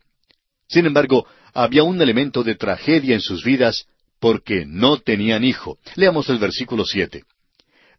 Sin 0.68 0.86
embargo, 0.86 1.26
había 1.54 1.82
un 1.82 2.00
elemento 2.00 2.42
de 2.44 2.54
tragedia 2.54 3.14
en 3.14 3.20
sus 3.20 3.42
vidas 3.42 3.86
porque 4.20 4.64
no 4.66 4.98
tenían 4.98 5.44
hijo. 5.44 5.78
Leamos 5.96 6.28
el 6.28 6.38
versículo 6.38 6.84
siete. 6.84 7.24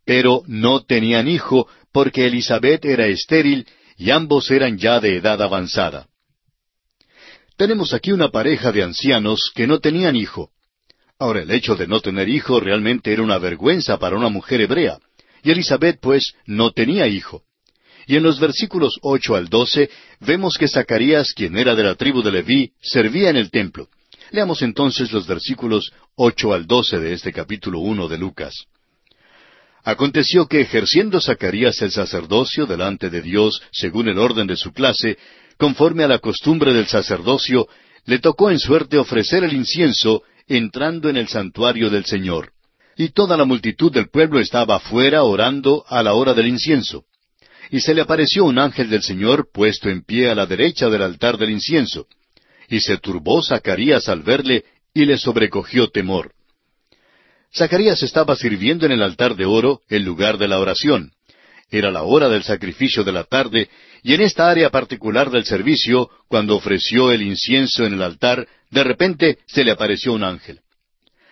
Pero 0.05 0.43
no 0.47 0.83
tenían 0.83 1.27
hijo 1.27 1.67
porque 1.91 2.27
Elizabeth 2.27 2.85
era 2.85 3.07
estéril 3.07 3.67
y 3.97 4.11
ambos 4.11 4.49
eran 4.51 4.77
ya 4.77 4.99
de 4.99 5.17
edad 5.17 5.41
avanzada. 5.41 6.07
Tenemos 7.57 7.93
aquí 7.93 8.11
una 8.11 8.29
pareja 8.29 8.71
de 8.71 8.83
ancianos 8.83 9.51
que 9.53 9.67
no 9.67 9.79
tenían 9.79 10.15
hijo. 10.15 10.51
Ahora, 11.17 11.41
el 11.41 11.51
hecho 11.51 11.75
de 11.75 11.87
no 11.87 11.99
tener 11.99 12.29
hijo 12.29 12.61
realmente 12.61 13.11
era 13.11 13.21
una 13.21 13.37
vergüenza 13.37 13.99
para 13.99 14.15
una 14.15 14.29
mujer 14.29 14.61
hebrea, 14.61 14.99
y 15.43 15.51
Elizabeth 15.51 15.99
pues 15.99 16.33
no 16.45 16.71
tenía 16.71 17.07
hijo. 17.07 17.43
Y 18.09 18.15
en 18.15 18.23
los 18.23 18.39
versículos 18.39 18.95
ocho 19.03 19.35
al 19.35 19.49
doce 19.49 19.87
vemos 20.19 20.57
que 20.57 20.67
Zacarías, 20.67 21.31
quien 21.31 21.55
era 21.55 21.75
de 21.75 21.83
la 21.83 21.93
tribu 21.93 22.23
de 22.23 22.31
Leví, 22.31 22.71
servía 22.81 23.29
en 23.29 23.35
el 23.35 23.51
templo. 23.51 23.87
Leamos 24.31 24.63
entonces 24.63 25.11
los 25.11 25.27
versículos 25.27 25.91
ocho 26.15 26.55
al 26.55 26.65
doce 26.65 26.97
de 26.97 27.13
este 27.13 27.31
capítulo 27.31 27.81
uno 27.81 28.07
de 28.07 28.17
Lucas. 28.17 28.65
Aconteció 29.83 30.47
que 30.47 30.59
ejerciendo 30.59 31.21
Zacarías 31.21 31.83
el 31.83 31.91
sacerdocio 31.91 32.65
delante 32.65 33.11
de 33.11 33.21
Dios 33.21 33.61
según 33.71 34.07
el 34.09 34.17
orden 34.17 34.47
de 34.47 34.57
su 34.57 34.73
clase, 34.73 35.19
conforme 35.57 36.03
a 36.03 36.07
la 36.07 36.17
costumbre 36.17 36.73
del 36.73 36.87
sacerdocio, 36.87 37.67
le 38.05 38.17
tocó 38.17 38.49
en 38.49 38.57
suerte 38.57 38.97
ofrecer 38.97 39.43
el 39.43 39.53
incienso 39.53 40.23
entrando 40.47 41.09
en 41.09 41.17
el 41.17 41.27
santuario 41.27 41.91
del 41.91 42.05
Señor. 42.05 42.53
Y 42.97 43.09
toda 43.09 43.37
la 43.37 43.45
multitud 43.45 43.91
del 43.91 44.09
pueblo 44.09 44.39
estaba 44.39 44.77
afuera 44.77 45.21
orando 45.21 45.85
a 45.87 46.01
la 46.01 46.13
hora 46.13 46.33
del 46.33 46.47
incienso 46.47 47.05
y 47.71 47.81
se 47.81 47.93
le 47.93 48.01
apareció 48.01 48.45
un 48.45 48.57
ángel 48.57 48.89
del 48.89 49.03
Señor 49.03 49.49
puesto 49.51 49.89
en 49.89 50.03
pie 50.03 50.29
a 50.29 50.35
la 50.35 50.45
derecha 50.45 50.89
del 50.89 51.03
altar 51.03 51.37
del 51.37 51.51
incienso. 51.51 52.07
Y 52.67 52.79
se 52.79 52.97
turbó 52.97 53.43
Zacarías 53.43 54.09
al 54.09 54.21
verle, 54.23 54.65
y 54.93 55.05
le 55.05 55.17
sobrecogió 55.17 55.89
temor. 55.89 56.33
Zacarías 57.55 58.01
estaba 58.03 58.35
sirviendo 58.35 58.85
en 58.85 58.91
el 58.91 59.03
altar 59.03 59.35
de 59.35 59.45
oro, 59.45 59.81
el 59.87 60.03
lugar 60.03 60.37
de 60.37 60.47
la 60.47 60.59
oración. 60.59 61.11
Era 61.71 61.91
la 61.91 62.03
hora 62.03 62.27
del 62.29 62.43
sacrificio 62.43 63.03
de 63.03 63.11
la 63.11 63.23
tarde, 63.23 63.69
y 64.01 64.13
en 64.13 64.21
esta 64.21 64.49
área 64.49 64.71
particular 64.71 65.29
del 65.29 65.45
servicio, 65.45 66.09
cuando 66.27 66.55
ofreció 66.55 67.11
el 67.11 67.21
incienso 67.21 67.85
en 67.85 67.93
el 67.93 68.01
altar, 68.01 68.47
de 68.71 68.83
repente 68.83 69.39
se 69.45 69.63
le 69.63 69.71
apareció 69.71 70.13
un 70.13 70.23
ángel. 70.23 70.61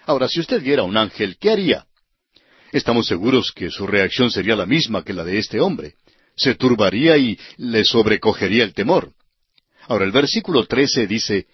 Ahora, 0.06 0.28
si 0.28 0.40
usted 0.40 0.62
viera 0.62 0.84
un 0.84 0.98
ángel, 0.98 1.38
¿qué 1.40 1.50
haría? 1.50 1.86
Estamos 2.72 3.08
seguros 3.08 3.52
que 3.52 3.70
su 3.70 3.88
reacción 3.88 4.30
sería 4.30 4.56
la 4.56 4.66
misma 4.66 5.04
que 5.04 5.14
la 5.14 5.24
de 5.24 5.40
este 5.40 5.60
hombre 5.60 5.96
se 6.38 6.56
turbaría 6.56 7.18
y 7.18 7.38
le 7.58 7.84
sobrecogería 7.84 8.64
el 8.64 8.74
temor. 8.74 9.12
Ahora 9.88 10.06
el 10.06 10.12
versículo 10.12 10.66
trece 10.66 11.08
dice, 11.08 11.48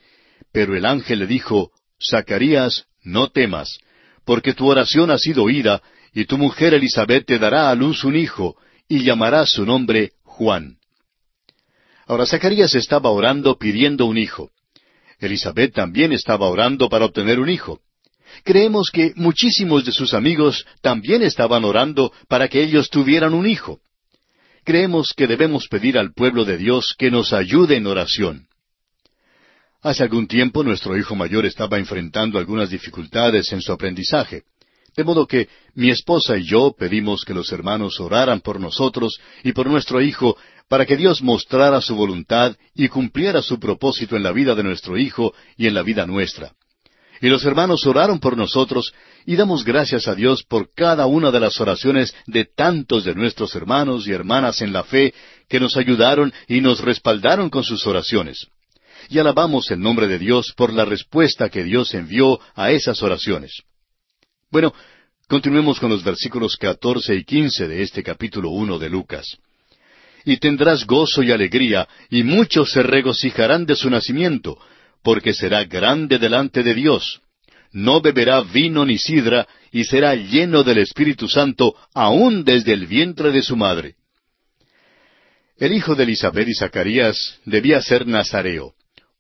Pero 0.52 0.76
el 0.76 0.86
ángel 0.86 1.20
le 1.20 1.28
dijo, 1.28 1.72
Zacarías, 2.00 2.86
no 3.02 3.30
temas, 3.30 3.80
porque 4.26 4.54
tu 4.54 4.68
oración 4.68 5.10
ha 5.10 5.18
sido 5.18 5.44
oída, 5.44 5.82
y 6.14 6.26
tu 6.26 6.38
mujer 6.38 6.74
Elizabeth 6.74 7.26
te 7.26 7.40
dará 7.40 7.70
a 7.70 7.76
luz 7.76 8.04
un 8.04 8.16
hijo, 8.16 8.58
y 8.88 9.04
llamará 9.04 9.46
su 9.46 9.66
nombre 9.66 10.12
Juan. 10.24 10.78
Ahora 12.06 12.26
Zacarías 12.26 12.76
estaba 12.76 13.10
orando 13.10 13.58
pidiendo 13.58 14.06
un 14.06 14.18
hijo. 14.18 14.52
Elizabeth 15.20 15.74
también 15.74 16.12
estaba 16.12 16.50
orando 16.50 16.90
para 16.90 17.06
obtener 17.06 17.40
un 17.40 17.50
hijo. 17.50 17.80
Creemos 18.44 18.90
que 18.92 19.14
muchísimos 19.16 19.86
de 19.86 19.94
sus 19.94 20.14
amigos 20.14 20.66
también 20.82 21.22
estaban 21.22 21.64
orando 21.64 22.12
para 22.28 22.50
que 22.50 22.62
ellos 22.62 22.90
tuvieran 22.90 23.34
un 23.34 23.48
hijo 23.48 23.80
creemos 24.64 25.14
que 25.16 25.28
debemos 25.28 25.68
pedir 25.68 25.98
al 25.98 26.14
pueblo 26.14 26.46
de 26.46 26.58
Dios 26.58 26.96
que 26.98 27.12
nos 27.12 27.34
ayude 27.34 27.76
en 27.76 27.88
oración. 27.88 28.48
Hace 29.82 30.04
algún 30.04 30.28
tiempo 30.28 30.64
nuestro 30.64 30.98
hijo 30.98 31.16
mayor 31.16 31.46
estaba 31.46 31.78
enfrentando 31.78 32.40
algunas 32.40 32.70
dificultades 32.70 33.52
en 33.52 33.62
su 33.62 33.72
aprendizaje, 33.74 34.44
de 34.96 35.04
modo 35.04 35.28
que 35.28 35.50
mi 35.76 35.90
esposa 35.90 36.38
y 36.38 36.44
yo 36.44 36.74
pedimos 36.78 37.26
que 37.26 37.34
los 37.34 37.52
hermanos 37.52 38.00
oraran 38.00 38.40
por 38.40 38.60
nosotros 38.60 39.20
y 39.44 39.52
por 39.52 39.68
nuestro 39.68 40.02
hijo 40.02 40.38
para 40.70 40.86
que 40.86 40.96
Dios 40.96 41.22
mostrara 41.22 41.82
su 41.82 41.96
voluntad 41.96 42.56
y 42.74 42.88
cumpliera 42.88 43.42
su 43.42 43.60
propósito 43.60 44.16
en 44.16 44.24
la 44.24 44.32
vida 44.32 44.56
de 44.56 44.64
nuestro 44.64 44.98
hijo 44.98 45.34
y 45.58 45.68
en 45.68 45.74
la 45.74 45.84
vida 45.84 46.06
nuestra. 46.06 46.54
Y 47.24 47.30
los 47.30 47.46
hermanos 47.46 47.86
oraron 47.86 48.20
por 48.20 48.36
nosotros 48.36 48.94
y 49.26 49.38
damos 49.38 49.64
gracias 49.64 50.10
a 50.10 50.14
Dios 50.14 50.44
por 50.44 50.74
cada 50.74 51.06
una 51.06 51.32
de 51.32 51.40
las 51.40 51.58
oraciones 51.62 52.14
de 52.28 52.44
tantos 52.44 53.06
de 53.06 53.16
nuestros 53.16 53.56
hermanos 53.56 54.06
y 54.06 54.12
hermanas 54.12 54.62
en 54.62 54.74
la 54.74 54.84
fe 54.84 55.14
que 55.48 55.62
nos 55.62 55.78
ayudaron 55.78 56.34
y 56.50 56.60
nos 56.60 56.82
respaldaron 56.82 57.50
con 57.50 57.64
sus 57.64 57.88
oraciones. 57.88 58.48
y 59.10 59.20
alabamos 59.20 59.72
el 59.72 59.80
nombre 59.80 60.08
de 60.08 60.20
Dios 60.20 60.52
por 60.58 60.74
la 60.74 60.84
respuesta 60.84 61.48
que 61.48 61.64
Dios 61.64 61.94
envió 61.94 62.42
a 62.56 62.72
esas 62.72 63.02
oraciones. 63.02 63.62
Bueno, 64.52 64.74
continuemos 65.30 65.80
con 65.80 65.90
los 65.92 66.04
versículos 66.04 66.58
catorce 66.58 67.16
y 67.16 67.24
quince 67.24 67.70
de 67.70 67.84
este 67.84 68.04
capítulo 68.04 68.50
uno 68.50 68.78
de 68.78 68.90
Lucas. 68.90 69.38
Y 70.26 70.38
tendrás 70.38 70.86
gozo 70.86 71.24
y 71.24 71.32
alegría, 71.32 71.88
y 72.10 72.24
muchos 72.24 72.72
se 72.72 72.84
regocijarán 72.84 73.66
de 73.66 73.78
su 73.78 73.90
nacimiento, 73.90 74.58
porque 75.04 75.34
será 75.34 75.66
grande 75.66 76.18
delante 76.18 76.64
de 76.64 76.74
Dios. 76.74 77.22
No 77.72 78.02
beberá 78.02 78.42
vino 78.42 78.86
ni 78.86 78.98
sidra, 78.98 79.48
y 79.72 79.84
será 79.84 80.16
lleno 80.16 80.64
del 80.64 80.78
Espíritu 80.78 81.28
Santo 81.28 81.76
aún 81.94 82.44
desde 82.44 82.74
el 82.74 82.88
vientre 82.88 83.32
de 83.32 83.42
su 83.42 83.56
madre. 83.56 83.96
El 85.58 85.74
hijo 85.74 85.96
de 85.96 86.04
Elizabeth 86.04 86.48
y 86.48 86.56
Zacarías 86.56 87.40
debía 87.46 87.82
ser 87.82 88.08
nazareo. 88.08 88.74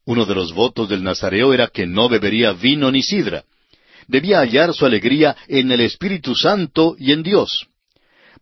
Uno 0.05 0.25
de 0.25 0.35
los 0.35 0.53
votos 0.53 0.89
del 0.89 1.03
nazareo 1.03 1.53
era 1.53 1.67
que 1.67 1.85
no 1.85 2.09
bebería 2.09 2.53
vino 2.53 2.91
ni 2.91 3.01
sidra. 3.01 3.43
Debía 4.07 4.39
hallar 4.39 4.73
su 4.73 4.85
alegría 4.85 5.35
en 5.47 5.71
el 5.71 5.81
Espíritu 5.81 6.35
Santo 6.35 6.95
y 6.99 7.11
en 7.11 7.23
Dios. 7.23 7.67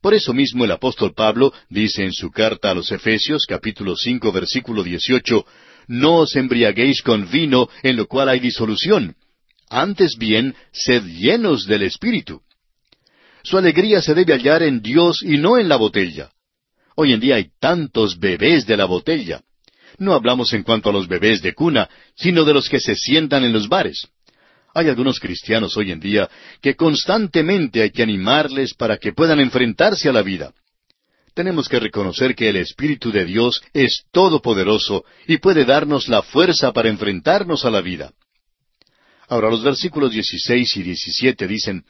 Por 0.02 0.16
eso 0.16 0.34
mismo 0.34 0.66
el 0.66 0.72
apóstol 0.72 1.14
Pablo 1.14 1.54
dice 1.70 2.04
en 2.04 2.12
su 2.12 2.32
carta 2.32 2.72
a 2.72 2.74
los 2.74 2.92
Efesios 2.92 3.46
capítulo 3.48 3.96
cinco 3.96 4.32
versículo 4.32 4.84
dieciocho 4.84 5.46
No 5.92 6.20
os 6.20 6.38
embriaguéis 6.38 7.02
con 7.02 7.30
vino 7.30 7.68
en 7.84 7.98
lo 7.98 8.08
cual 8.08 8.30
hay 8.30 8.40
disolución. 8.40 9.14
Antes 9.70 10.16
bien, 10.18 10.56
sed 10.72 11.04
llenos 11.04 11.66
del 11.66 11.82
Espíritu. 11.82 12.40
Su 13.44 13.58
alegría 13.58 14.02
se 14.02 14.14
debe 14.14 14.32
hallar 14.32 14.64
en 14.64 14.82
Dios 14.82 15.22
y 15.22 15.38
no 15.38 15.58
en 15.58 15.68
la 15.68 15.76
botella. 15.76 16.32
Hoy 16.96 17.12
en 17.12 17.20
día 17.20 17.36
hay 17.36 17.50
tantos 17.60 18.18
bebés 18.18 18.66
de 18.66 18.78
la 18.78 18.86
botella. 18.86 19.42
No 19.98 20.14
hablamos 20.14 20.54
en 20.54 20.64
cuanto 20.64 20.90
a 20.90 20.94
los 20.94 21.10
bebés 21.10 21.42
de 21.42 21.54
cuna, 21.54 21.90
sino 22.16 22.46
de 22.46 22.54
los 22.54 22.70
que 22.70 22.80
se 22.80 22.96
sientan 22.96 23.44
en 23.44 23.52
los 23.52 23.68
bares. 23.68 24.08
Hay 24.74 24.88
algunos 24.88 25.20
cristianos 25.20 25.76
hoy 25.76 25.92
en 25.92 26.00
día 26.00 26.30
que 26.62 26.76
constantemente 26.76 27.82
hay 27.82 27.92
que 27.92 28.04
animarles 28.04 28.76
para 28.76 28.96
que 28.96 29.12
puedan 29.12 29.42
enfrentarse 29.42 30.08
a 30.08 30.14
la 30.14 30.22
vida. 30.22 30.54
Tenemos 31.34 31.70
que 31.70 31.80
reconocer 31.80 32.36
que 32.36 32.50
el 32.50 32.58
Espíritu 32.58 33.12
de 33.12 33.24
Dios 33.24 33.62
es 33.74 34.04
todopoderoso 34.12 35.06
y 35.28 35.38
puede 35.38 35.64
darnos 35.64 36.10
la 36.10 36.22
fuerza 36.24 36.74
para 36.74 36.90
enfrentarnos 36.90 37.64
a 37.64 37.72
la 37.72 37.80
vida. 37.80 38.12
Ahora 39.30 39.50
los 39.50 39.64
versículos 39.64 40.12
16 40.12 40.76
y 40.76 40.84
17 40.84 41.48
dicen, 41.48 41.86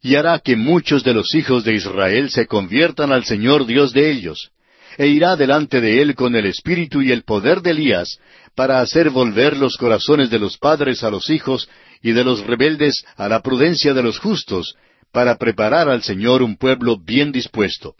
Y 0.00 0.14
hará 0.14 0.38
que 0.38 0.54
muchos 0.54 1.02
de 1.02 1.12
los 1.12 1.34
hijos 1.34 1.64
de 1.64 1.74
Israel 1.74 2.30
se 2.30 2.46
conviertan 2.46 3.10
al 3.10 3.24
Señor 3.24 3.66
Dios 3.66 3.92
de 3.92 4.12
ellos, 4.12 4.52
e 4.96 5.08
irá 5.08 5.34
delante 5.34 5.80
de 5.80 6.00
él 6.00 6.14
con 6.14 6.36
el 6.36 6.46
espíritu 6.46 7.02
y 7.02 7.10
el 7.10 7.24
poder 7.24 7.62
de 7.62 7.70
Elías, 7.70 8.18
para 8.54 8.80
hacer 8.80 9.10
volver 9.10 9.56
los 9.56 9.76
corazones 9.76 10.30
de 10.30 10.38
los 10.38 10.56
padres 10.56 11.02
a 11.02 11.10
los 11.10 11.30
hijos 11.30 11.68
y 12.00 12.12
de 12.12 12.22
los 12.22 12.46
rebeldes 12.46 13.04
a 13.16 13.28
la 13.28 13.42
prudencia 13.42 13.92
de 13.92 14.04
los 14.04 14.20
justos, 14.20 14.76
para 15.10 15.36
preparar 15.38 15.88
al 15.88 16.04
Señor 16.04 16.44
un 16.44 16.56
pueblo 16.56 16.96
bien 16.96 17.32
dispuesto. 17.32 17.96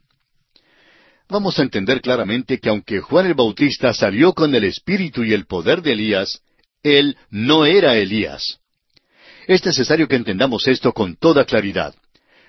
Vamos 1.33 1.59
a 1.59 1.63
entender 1.63 2.03
claramente 2.03 2.61
que 2.61 2.69
aunque 2.69 3.01
Juan 3.01 3.25
el 3.25 3.33
Bautista 3.33 3.95
salió 3.95 4.35
con 4.35 4.55
el 4.55 4.65
espíritu 4.65 5.25
y 5.25 5.33
el 5.33 5.47
poder 5.47 5.81
de 5.81 5.93
Elías, 5.93 6.43
él 6.83 7.17
no 7.31 7.65
era 7.65 7.97
Elías. 7.97 8.59
Es 9.47 9.65
necesario 9.65 10.07
que 10.07 10.17
entendamos 10.17 10.69
esto 10.69 10.93
con 10.93 11.17
toda 11.17 11.47
claridad. 11.47 11.95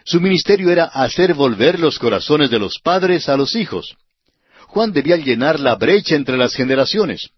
Su 0.03 0.19
ministerio 0.19 0.69
era 0.69 0.83
hacer 0.83 1.33
volver 1.33 1.79
los 1.79 1.97
corazones 1.97 2.49
de 2.49 2.59
los 2.59 2.77
padres 2.79 3.29
a 3.29 3.37
los 3.37 3.55
hijos. 3.55 3.95
Juan 4.67 4.91
debía 4.91 5.15
llenar 5.15 5.61
la 5.61 5.75
brecha 5.75 6.15
entre 6.17 6.35
las 6.35 6.53
generaciones. 6.53 7.29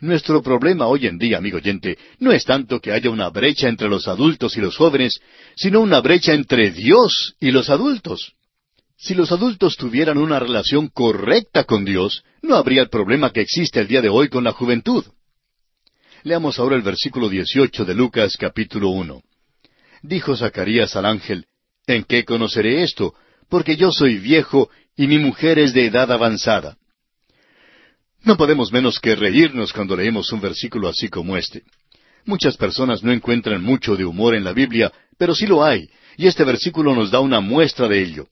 Nuestro 0.00 0.42
problema 0.42 0.86
hoy 0.86 1.06
en 1.06 1.18
día, 1.18 1.36
amigo 1.36 1.58
oyente, 1.58 1.98
no 2.18 2.32
es 2.32 2.46
tanto 2.46 2.80
que 2.80 2.92
haya 2.92 3.10
una 3.10 3.28
brecha 3.28 3.68
entre 3.68 3.90
los 3.90 4.08
adultos 4.08 4.56
y 4.56 4.62
los 4.62 4.78
jóvenes, 4.78 5.20
sino 5.54 5.82
una 5.82 6.00
brecha 6.00 6.32
entre 6.32 6.70
Dios 6.70 7.34
y 7.40 7.50
los 7.50 7.68
adultos. 7.68 8.32
Si 9.02 9.16
los 9.16 9.32
adultos 9.32 9.76
tuvieran 9.76 10.16
una 10.16 10.38
relación 10.38 10.86
correcta 10.86 11.64
con 11.64 11.84
Dios, 11.84 12.22
no 12.40 12.54
habría 12.54 12.82
el 12.82 12.88
problema 12.88 13.32
que 13.32 13.40
existe 13.40 13.80
el 13.80 13.88
día 13.88 14.00
de 14.00 14.08
hoy 14.08 14.28
con 14.28 14.44
la 14.44 14.52
juventud. 14.52 15.04
Leamos 16.22 16.60
ahora 16.60 16.76
el 16.76 16.82
versículo 16.82 17.28
18 17.28 17.84
de 17.84 17.94
Lucas 17.96 18.36
capítulo 18.38 18.90
1. 18.90 19.20
Dijo 20.02 20.36
Zacarías 20.36 20.94
al 20.94 21.06
ángel, 21.06 21.46
¿En 21.88 22.04
qué 22.04 22.24
conoceré 22.24 22.84
esto? 22.84 23.16
Porque 23.48 23.76
yo 23.76 23.90
soy 23.90 24.18
viejo 24.18 24.70
y 24.96 25.08
mi 25.08 25.18
mujer 25.18 25.58
es 25.58 25.74
de 25.74 25.86
edad 25.86 26.12
avanzada. 26.12 26.76
No 28.22 28.36
podemos 28.36 28.70
menos 28.70 29.00
que 29.00 29.16
reírnos 29.16 29.72
cuando 29.72 29.96
leemos 29.96 30.30
un 30.30 30.40
versículo 30.40 30.86
así 30.86 31.08
como 31.08 31.36
este. 31.36 31.64
Muchas 32.24 32.56
personas 32.56 33.02
no 33.02 33.10
encuentran 33.10 33.64
mucho 33.64 33.96
de 33.96 34.04
humor 34.04 34.36
en 34.36 34.44
la 34.44 34.52
Biblia, 34.52 34.92
pero 35.18 35.34
sí 35.34 35.48
lo 35.48 35.64
hay, 35.64 35.90
y 36.16 36.28
este 36.28 36.44
versículo 36.44 36.94
nos 36.94 37.10
da 37.10 37.18
una 37.18 37.40
muestra 37.40 37.88
de 37.88 38.00
ello. 38.00 38.28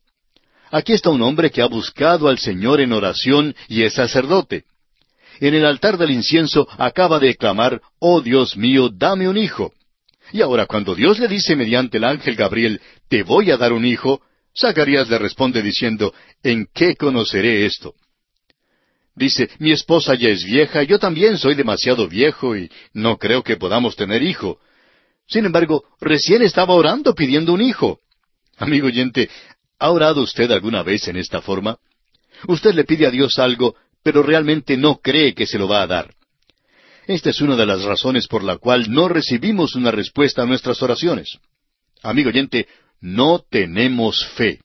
Aquí 0.70 0.92
está 0.92 1.10
un 1.10 1.22
hombre 1.22 1.50
que 1.50 1.62
ha 1.62 1.66
buscado 1.66 2.28
al 2.28 2.38
Señor 2.38 2.80
en 2.80 2.92
oración 2.92 3.54
y 3.68 3.82
es 3.82 3.94
sacerdote. 3.94 4.64
En 5.40 5.54
el 5.54 5.64
altar 5.64 5.96
del 5.96 6.10
incienso 6.10 6.68
acaba 6.78 7.18
de 7.18 7.34
clamar, 7.34 7.80
Oh 7.98 8.20
Dios 8.20 8.56
mío, 8.56 8.88
dame 8.92 9.28
un 9.28 9.36
hijo. 9.36 9.72
Y 10.32 10.42
ahora 10.42 10.66
cuando 10.66 10.94
Dios 10.94 11.18
le 11.18 11.26
dice 11.26 11.56
mediante 11.56 11.98
el 11.98 12.04
ángel 12.04 12.36
Gabriel, 12.36 12.80
Te 13.08 13.22
voy 13.22 13.50
a 13.50 13.56
dar 13.56 13.72
un 13.72 13.84
hijo, 13.84 14.20
Zacarías 14.56 15.08
le 15.08 15.18
responde 15.18 15.62
diciendo, 15.62 16.14
¿En 16.42 16.68
qué 16.72 16.94
conoceré 16.94 17.66
esto? 17.66 17.94
Dice, 19.16 19.50
mi 19.58 19.72
esposa 19.72 20.14
ya 20.14 20.28
es 20.28 20.44
vieja, 20.44 20.82
yo 20.84 20.98
también 20.98 21.36
soy 21.36 21.54
demasiado 21.54 22.06
viejo 22.06 22.56
y 22.56 22.70
no 22.92 23.18
creo 23.18 23.42
que 23.42 23.56
podamos 23.56 23.96
tener 23.96 24.22
hijo. 24.22 24.60
Sin 25.26 25.44
embargo, 25.46 25.84
recién 26.00 26.42
estaba 26.42 26.74
orando 26.74 27.14
pidiendo 27.14 27.52
un 27.52 27.60
hijo. 27.60 27.98
Amigo 28.56 28.88
oyente, 28.88 29.30
¿ha 29.80 29.90
orado 29.90 30.22
usted 30.22 30.50
alguna 30.52 30.82
vez 30.82 31.08
en 31.08 31.16
esta 31.16 31.40
forma? 31.40 31.78
Usted 32.46 32.74
le 32.74 32.84
pide 32.84 33.06
a 33.06 33.10
Dios 33.10 33.38
algo, 33.38 33.74
pero 34.02 34.22
realmente 34.22 34.76
no 34.76 35.00
cree 35.00 35.34
que 35.34 35.46
se 35.46 35.58
lo 35.58 35.66
va 35.66 35.82
a 35.82 35.86
dar. 35.86 36.14
Esta 37.06 37.30
es 37.30 37.40
una 37.40 37.56
de 37.56 37.66
las 37.66 37.82
razones 37.82 38.28
por 38.28 38.44
la 38.44 38.58
cual 38.58 38.90
no 38.90 39.08
recibimos 39.08 39.74
una 39.74 39.90
respuesta 39.90 40.42
a 40.42 40.46
nuestras 40.46 40.80
oraciones. 40.82 41.38
Amigo 42.02 42.28
oyente, 42.28 42.68
no 43.00 43.40
tenemos 43.50 44.24
fe. 44.36 44.60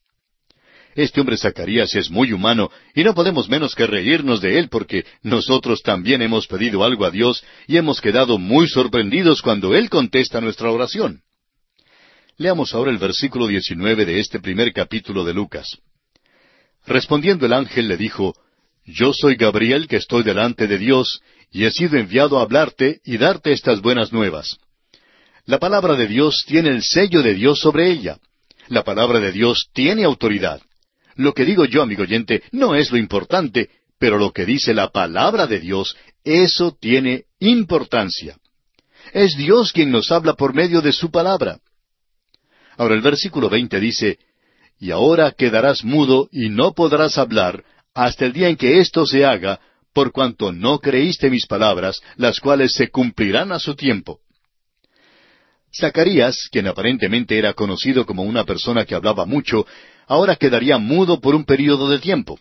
Este 0.95 1.19
hombre 1.19 1.37
Zacarías 1.37 1.93
es 1.95 2.09
muy 2.09 2.31
humano 2.31 2.71
y 2.93 3.03
no 3.03 3.13
podemos 3.13 3.49
menos 3.49 3.75
que 3.75 3.85
reírnos 3.85 4.41
de 4.41 4.59
él 4.59 4.69
porque 4.69 5.05
nosotros 5.23 5.81
también 5.81 6.21
hemos 6.21 6.47
pedido 6.47 6.83
algo 6.83 7.05
a 7.05 7.11
Dios 7.11 7.43
y 7.67 7.77
hemos 7.77 7.99
quedado 7.99 8.37
muy 8.37 8.69
sorprendidos 8.69 9.41
cuando 9.41 9.75
Él 9.75 9.89
contesta 9.89 10.39
nuestra 10.39 10.71
oración. 10.71 11.21
Leamos 12.37 12.73
ahora 12.73 12.91
el 12.91 12.97
versículo 12.97 13.47
19 13.47 14.05
de 14.05 14.19
este 14.19 14.41
primer 14.41 14.73
capítulo 14.73 15.23
de 15.23 15.33
Lucas. 15.33 15.77
Respondiendo 16.85 17.45
el 17.45 17.53
ángel 17.53 17.87
le 17.87 17.95
dijo, 17.95 18.35
Yo 18.83 19.13
soy 19.13 19.35
Gabriel 19.35 19.87
que 19.87 19.95
estoy 19.95 20.23
delante 20.23 20.67
de 20.67 20.77
Dios 20.77 21.21
y 21.49 21.63
he 21.63 21.71
sido 21.71 21.97
enviado 21.97 22.37
a 22.37 22.41
hablarte 22.41 22.99
y 23.05 23.17
darte 23.17 23.53
estas 23.53 23.81
buenas 23.81 24.11
nuevas. 24.11 24.57
La 25.45 25.59
palabra 25.59 25.95
de 25.95 26.07
Dios 26.07 26.43
tiene 26.45 26.71
el 26.71 26.83
sello 26.83 27.23
de 27.23 27.35
Dios 27.35 27.59
sobre 27.59 27.89
ella. 27.89 28.17
La 28.67 28.83
palabra 28.83 29.21
de 29.21 29.31
Dios 29.31 29.69
tiene 29.71 30.03
autoridad. 30.03 30.61
Lo 31.15 31.33
que 31.33 31.45
digo 31.45 31.63
yo, 31.63 31.83
amigo 31.83 32.03
oyente, 32.03 32.43
no 32.51 32.75
es 32.75 32.91
lo 32.91 32.97
importante, 32.97 33.69
pero 33.97 34.17
lo 34.17 34.33
que 34.33 34.45
dice 34.45 34.73
la 34.73 34.89
palabra 34.89 35.47
de 35.47 35.61
Dios, 35.61 35.95
eso 36.25 36.75
tiene 36.77 37.27
importancia. 37.39 38.35
Es 39.13 39.37
Dios 39.37 39.71
quien 39.71 39.89
nos 39.89 40.11
habla 40.11 40.33
por 40.33 40.53
medio 40.53 40.81
de 40.81 40.91
su 40.91 41.09
palabra. 41.09 41.59
Ahora 42.77 42.95
el 42.95 43.01
versículo 43.01 43.49
veinte 43.49 43.79
dice, 43.79 44.19
Y 44.79 44.91
ahora 44.91 45.31
quedarás 45.31 45.83
mudo 45.83 46.29
y 46.31 46.49
no 46.49 46.73
podrás 46.73 47.17
hablar 47.17 47.63
hasta 47.93 48.25
el 48.25 48.33
día 48.33 48.49
en 48.49 48.57
que 48.57 48.79
esto 48.79 49.05
se 49.05 49.25
haga, 49.25 49.59
por 49.93 50.11
cuanto 50.11 50.51
no 50.51 50.79
creíste 50.79 51.29
mis 51.29 51.47
palabras, 51.47 52.01
las 52.17 52.41
cuales 52.41 52.73
se 52.73 52.89
cumplirán 52.89 53.53
a 53.53 53.59
su 53.59 53.75
tiempo. 53.75 54.19
Zacarías, 55.73 56.49
quien 56.51 56.67
aparentemente 56.67 57.37
era 57.37 57.53
conocido 57.53 58.05
como 58.05 58.23
una 58.23 58.43
persona 58.43 58.85
que 58.85 58.95
hablaba 58.95 59.25
mucho, 59.25 59.65
ahora 60.07 60.35
quedaría 60.35 60.77
mudo 60.77 61.21
por 61.21 61.35
un 61.35 61.45
período 61.45 61.89
de 61.89 61.99
tiempo. 61.99 62.39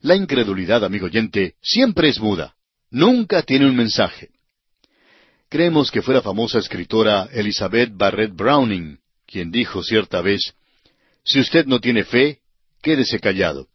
La 0.00 0.16
incredulidad, 0.16 0.84
amigo 0.84 1.06
oyente, 1.06 1.54
siempre 1.62 2.08
es 2.08 2.18
muda. 2.18 2.54
Nunca 2.90 3.42
tiene 3.42 3.66
un 3.66 3.76
mensaje. 3.76 4.30
Creemos 5.50 5.90
que 5.90 6.02
fue 6.02 6.14
la 6.14 6.22
famosa 6.22 6.58
escritora 6.58 7.28
Elizabeth 7.32 7.90
Barrett 7.94 8.34
Browning 8.34 8.98
quien 9.34 9.50
dijo 9.50 9.82
cierta 9.82 10.22
vez, 10.22 10.54
Si 11.24 11.40
usted 11.40 11.66
no 11.66 11.80
tiene 11.80 12.04
fe, 12.04 12.38
quédese 12.80 13.18
callado. 13.18 13.66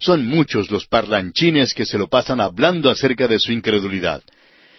Son 0.00 0.26
muchos 0.26 0.68
los 0.68 0.88
parlanchines 0.88 1.74
que 1.74 1.86
se 1.86 1.96
lo 1.96 2.08
pasan 2.08 2.40
hablando 2.40 2.90
acerca 2.90 3.28
de 3.28 3.38
su 3.38 3.52
incredulidad. 3.52 4.24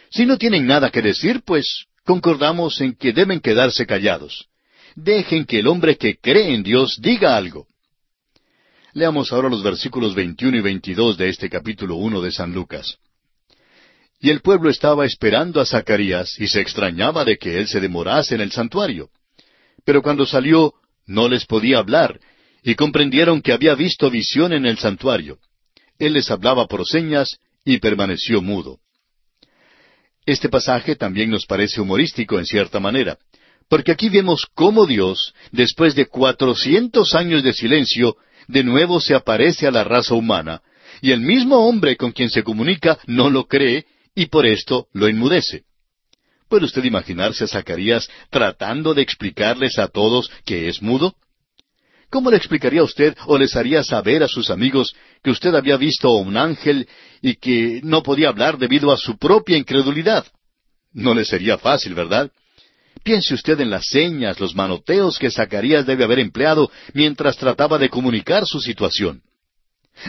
Si 0.09 0.25
no 0.25 0.37
tienen 0.37 0.67
nada 0.67 0.89
que 0.89 1.01
decir, 1.01 1.43
pues 1.45 1.85
concordamos 2.03 2.81
en 2.81 2.95
que 2.95 3.13
deben 3.13 3.39
quedarse 3.39 3.85
callados. 3.85 4.49
Dejen 4.95 5.45
que 5.45 5.59
el 5.59 5.67
hombre 5.67 5.95
que 5.95 6.17
cree 6.17 6.53
en 6.53 6.63
Dios 6.63 6.97
diga 6.99 7.37
algo. 7.37 7.65
Leamos 8.91 9.31
ahora 9.31 9.47
los 9.47 9.63
versículos 9.63 10.13
21 10.13 10.57
y 10.57 10.61
22 10.61 11.17
de 11.17 11.29
este 11.29 11.49
capítulo 11.49 11.95
1 11.95 12.19
de 12.19 12.31
San 12.33 12.53
Lucas. 12.53 12.97
y 14.19 14.29
el 14.29 14.41
pueblo 14.41 14.69
estaba 14.69 15.05
esperando 15.05 15.61
a 15.61 15.65
Zacarías 15.65 16.37
y 16.39 16.47
se 16.47 16.59
extrañaba 16.59 17.23
de 17.23 17.37
que 17.37 17.59
él 17.59 17.67
se 17.67 17.79
demorase 17.79 18.35
en 18.35 18.41
el 18.41 18.51
santuario. 18.51 19.09
Pero 19.85 20.01
cuando 20.01 20.25
salió, 20.25 20.73
no 21.05 21.29
les 21.29 21.45
podía 21.45 21.77
hablar, 21.77 22.19
y 22.63 22.75
comprendieron 22.75 23.41
que 23.41 23.53
había 23.53 23.75
visto 23.75 24.09
visión 24.09 24.51
en 24.51 24.65
el 24.65 24.79
santuario. 24.79 25.37
Él 25.99 26.13
les 26.13 26.29
hablaba 26.31 26.67
por 26.67 26.85
señas 26.85 27.37
y 27.63 27.77
permaneció 27.77 28.41
mudo. 28.41 28.79
Este 30.25 30.49
pasaje 30.49 30.95
también 30.95 31.29
nos 31.29 31.45
parece 31.45 31.79
humorístico 31.79 32.39
en 32.39 32.45
cierta 32.45 32.79
manera, 32.79 33.19
porque 33.69 33.91
aquí 33.91 34.09
vemos 34.09 34.47
cómo 34.55 34.87
Dios, 34.87 35.33
después 35.51 35.93
de 35.93 36.07
cuatrocientos 36.07 37.13
años 37.13 37.43
de 37.43 37.53
silencio, 37.53 38.17
de 38.47 38.63
nuevo 38.63 38.99
se 38.99 39.13
aparece 39.13 39.67
a 39.67 39.71
la 39.71 39.83
raza 39.83 40.15
humana, 40.15 40.61
y 41.01 41.11
el 41.11 41.21
mismo 41.21 41.67
hombre 41.67 41.95
con 41.95 42.11
quien 42.11 42.29
se 42.29 42.43
comunica 42.43 42.97
no 43.05 43.29
lo 43.29 43.45
cree 43.45 43.85
y 44.15 44.27
por 44.27 44.47
esto 44.47 44.87
lo 44.93 45.07
enmudece. 45.07 45.63
¿Puede 46.49 46.65
usted 46.65 46.83
imaginarse 46.83 47.43
a 47.43 47.47
Zacarías 47.47 48.09
tratando 48.29 48.93
de 48.93 49.01
explicarles 49.01 49.79
a 49.79 49.87
todos 49.87 50.29
que 50.45 50.67
es 50.69 50.81
mudo? 50.81 51.15
¿Cómo 52.09 52.29
le 52.29 52.37
explicaría 52.37 52.81
a 52.81 52.85
usted 52.85 53.15
o 53.25 53.37
les 53.37 53.55
haría 53.55 53.83
saber 53.83 54.23
a 54.23 54.27
sus 54.27 54.49
amigos 54.49 54.95
que 55.23 55.31
usted 55.31 55.55
había 55.55 55.75
visto 55.75 56.07
a 56.07 56.17
un 56.19 56.37
ángel 56.37 56.87
y 57.21 57.35
que 57.35 57.81
no 57.83 58.03
podía 58.03 58.29
hablar 58.29 58.57
debido 58.57 58.91
a 58.91 58.97
su 58.97 59.17
propia 59.17 59.57
incredulidad? 59.57 60.25
No 60.93 61.13
le 61.13 61.25
sería 61.25 61.57
fácil, 61.57 61.93
¿verdad? 61.93 62.31
Piense 63.03 63.33
usted 63.33 63.59
en 63.59 63.69
las 63.69 63.87
señas, 63.87 64.39
los 64.39 64.55
manoteos 64.55 65.19
que 65.19 65.31
Zacarías 65.31 65.85
debe 65.85 66.03
haber 66.03 66.19
empleado 66.19 66.71
mientras 66.93 67.37
trataba 67.37 67.77
de 67.77 67.89
comunicar 67.89 68.45
su 68.45 68.59
situación. 68.59 69.21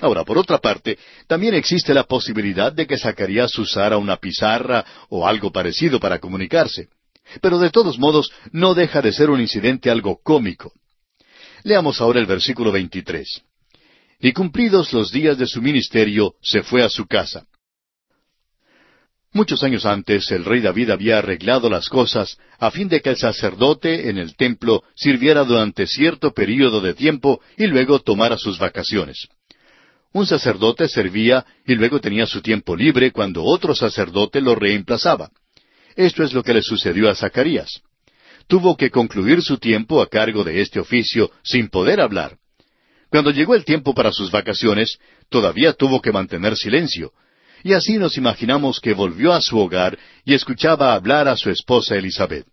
Ahora, 0.02 0.24
por 0.24 0.38
otra 0.38 0.58
parte, 0.58 0.98
también 1.26 1.54
existe 1.54 1.94
la 1.94 2.04
posibilidad 2.04 2.72
de 2.72 2.86
que 2.86 2.98
Zacarías 2.98 3.56
usara 3.58 3.98
una 3.98 4.16
pizarra 4.16 4.84
o 5.08 5.26
algo 5.26 5.52
parecido 5.52 6.00
para 6.00 6.18
comunicarse. 6.18 6.88
Pero 7.40 7.58
de 7.58 7.70
todos 7.70 7.98
modos, 7.98 8.30
no 8.52 8.74
deja 8.74 9.02
de 9.02 9.12
ser 9.12 9.30
un 9.30 9.40
incidente 9.40 9.90
algo 9.90 10.20
cómico. 10.22 10.72
Leamos 11.62 12.00
ahora 12.00 12.20
el 12.20 12.26
versículo 12.26 12.70
23. 12.72 13.42
Y 14.20 14.32
cumplidos 14.32 14.92
los 14.92 15.10
días 15.10 15.38
de 15.38 15.46
su 15.46 15.60
ministerio, 15.60 16.34
se 16.40 16.62
fue 16.62 16.82
a 16.82 16.88
su 16.88 17.06
casa. 17.06 17.46
Muchos 19.32 19.62
años 19.62 19.84
antes, 19.84 20.30
el 20.30 20.44
rey 20.44 20.60
David 20.60 20.90
había 20.90 21.18
arreglado 21.18 21.68
las 21.68 21.88
cosas 21.88 22.38
a 22.58 22.70
fin 22.70 22.88
de 22.88 23.02
que 23.02 23.10
el 23.10 23.18
sacerdote 23.18 24.08
en 24.08 24.16
el 24.16 24.34
templo 24.34 24.82
sirviera 24.94 25.44
durante 25.44 25.86
cierto 25.86 26.32
período 26.32 26.80
de 26.80 26.94
tiempo 26.94 27.40
y 27.58 27.66
luego 27.66 27.98
tomara 28.00 28.38
sus 28.38 28.58
vacaciones. 28.58 29.28
Un 30.16 30.26
sacerdote 30.26 30.88
servía 30.88 31.44
y 31.66 31.74
luego 31.74 32.00
tenía 32.00 32.24
su 32.24 32.40
tiempo 32.40 32.74
libre 32.74 33.12
cuando 33.12 33.44
otro 33.44 33.74
sacerdote 33.74 34.40
lo 34.40 34.54
reemplazaba. 34.54 35.30
Esto 35.94 36.22
es 36.22 36.32
lo 36.32 36.42
que 36.42 36.54
le 36.54 36.62
sucedió 36.62 37.10
a 37.10 37.14
Zacarías. 37.14 37.82
Tuvo 38.46 38.78
que 38.78 38.88
concluir 38.88 39.42
su 39.42 39.58
tiempo 39.58 40.00
a 40.00 40.08
cargo 40.08 40.42
de 40.42 40.62
este 40.62 40.80
oficio 40.80 41.30
sin 41.44 41.68
poder 41.68 42.00
hablar. 42.00 42.38
Cuando 43.10 43.30
llegó 43.30 43.54
el 43.54 43.66
tiempo 43.66 43.92
para 43.92 44.10
sus 44.10 44.30
vacaciones, 44.30 44.96
todavía 45.28 45.74
tuvo 45.74 46.00
que 46.00 46.12
mantener 46.12 46.56
silencio, 46.56 47.12
y 47.62 47.74
así 47.74 47.98
nos 47.98 48.16
imaginamos 48.16 48.80
que 48.80 48.94
volvió 48.94 49.34
a 49.34 49.42
su 49.42 49.58
hogar 49.58 49.98
y 50.24 50.32
escuchaba 50.32 50.94
hablar 50.94 51.28
a 51.28 51.36
su 51.36 51.50
esposa 51.50 51.94
Elizabeth. 51.94 52.46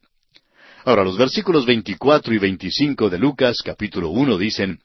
Ahora 0.83 1.05
los 1.05 1.17
versículos 1.17 1.65
24 1.65 2.33
y 2.33 2.39
25 2.39 3.09
de 3.09 3.19
Lucas 3.19 3.61
capítulo 3.63 4.09
1 4.09 4.37
dicen, 4.37 4.81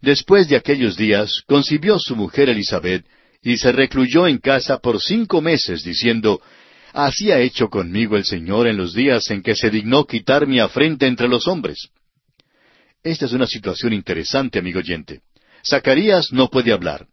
Después 0.00 0.48
de 0.48 0.56
aquellos 0.56 0.96
días, 0.96 1.42
concibió 1.46 1.98
su 1.98 2.16
mujer 2.16 2.48
Elizabeth, 2.48 3.04
y 3.42 3.56
se 3.56 3.72
recluyó 3.72 4.26
en 4.26 4.38
casa 4.38 4.78
por 4.78 5.00
cinco 5.00 5.40
meses, 5.40 5.82
diciendo, 5.82 6.40
Así 6.92 7.30
ha 7.30 7.40
hecho 7.40 7.68
conmigo 7.68 8.16
el 8.16 8.24
Señor 8.24 8.66
en 8.66 8.76
los 8.76 8.94
días 8.94 9.30
en 9.30 9.42
que 9.42 9.54
se 9.54 9.70
dignó 9.70 10.06
quitar 10.06 10.46
mi 10.46 10.58
afrenta 10.58 11.06
entre 11.06 11.28
los 11.28 11.46
hombres. 11.46 11.88
Esta 13.02 13.26
es 13.26 13.32
una 13.32 13.46
situación 13.46 13.92
interesante, 13.92 14.58
amigo 14.58 14.80
oyente. 14.80 15.20
Zacarías 15.66 16.32
no 16.32 16.48
puede 16.48 16.72
hablar. 16.72 17.06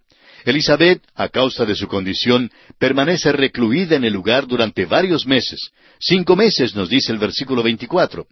Elizabeth, 0.45 1.01
a 1.13 1.29
causa 1.29 1.65
de 1.65 1.75
su 1.75 1.87
condición, 1.87 2.51
permanece 2.79 3.31
recluida 3.31 3.95
en 3.95 4.05
el 4.05 4.13
lugar 4.13 4.47
durante 4.47 4.85
varios 4.85 5.25
meses. 5.25 5.71
Cinco 5.99 6.35
meses 6.35 6.75
nos 6.75 6.89
dice 6.89 7.11
el 7.11 7.19
versículo 7.19 7.63
24. 7.63 8.27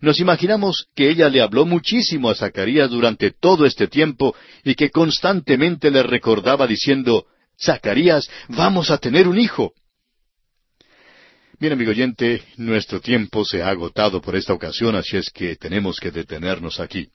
Nos 0.00 0.18
imaginamos 0.18 0.88
que 0.94 1.10
ella 1.10 1.28
le 1.28 1.42
habló 1.42 1.66
muchísimo 1.66 2.30
a 2.30 2.34
Zacarías 2.34 2.90
durante 2.90 3.32
todo 3.32 3.66
este 3.66 3.86
tiempo 3.86 4.34
y 4.64 4.74
que 4.74 4.90
constantemente 4.90 5.90
le 5.90 6.02
recordaba 6.02 6.66
diciendo, 6.66 7.26
Zacarías, 7.62 8.28
vamos 8.48 8.90
a 8.90 8.98
tener 8.98 9.28
un 9.28 9.38
hijo. 9.38 9.74
Bien, 11.58 11.74
amigo 11.74 11.90
oyente, 11.90 12.42
nuestro 12.56 13.02
tiempo 13.02 13.44
se 13.44 13.62
ha 13.62 13.68
agotado 13.68 14.22
por 14.22 14.34
esta 14.34 14.54
ocasión, 14.54 14.96
así 14.96 15.18
es 15.18 15.28
que 15.28 15.56
tenemos 15.56 16.00
que 16.00 16.10
detenernos 16.10 16.80
aquí. 16.80 17.10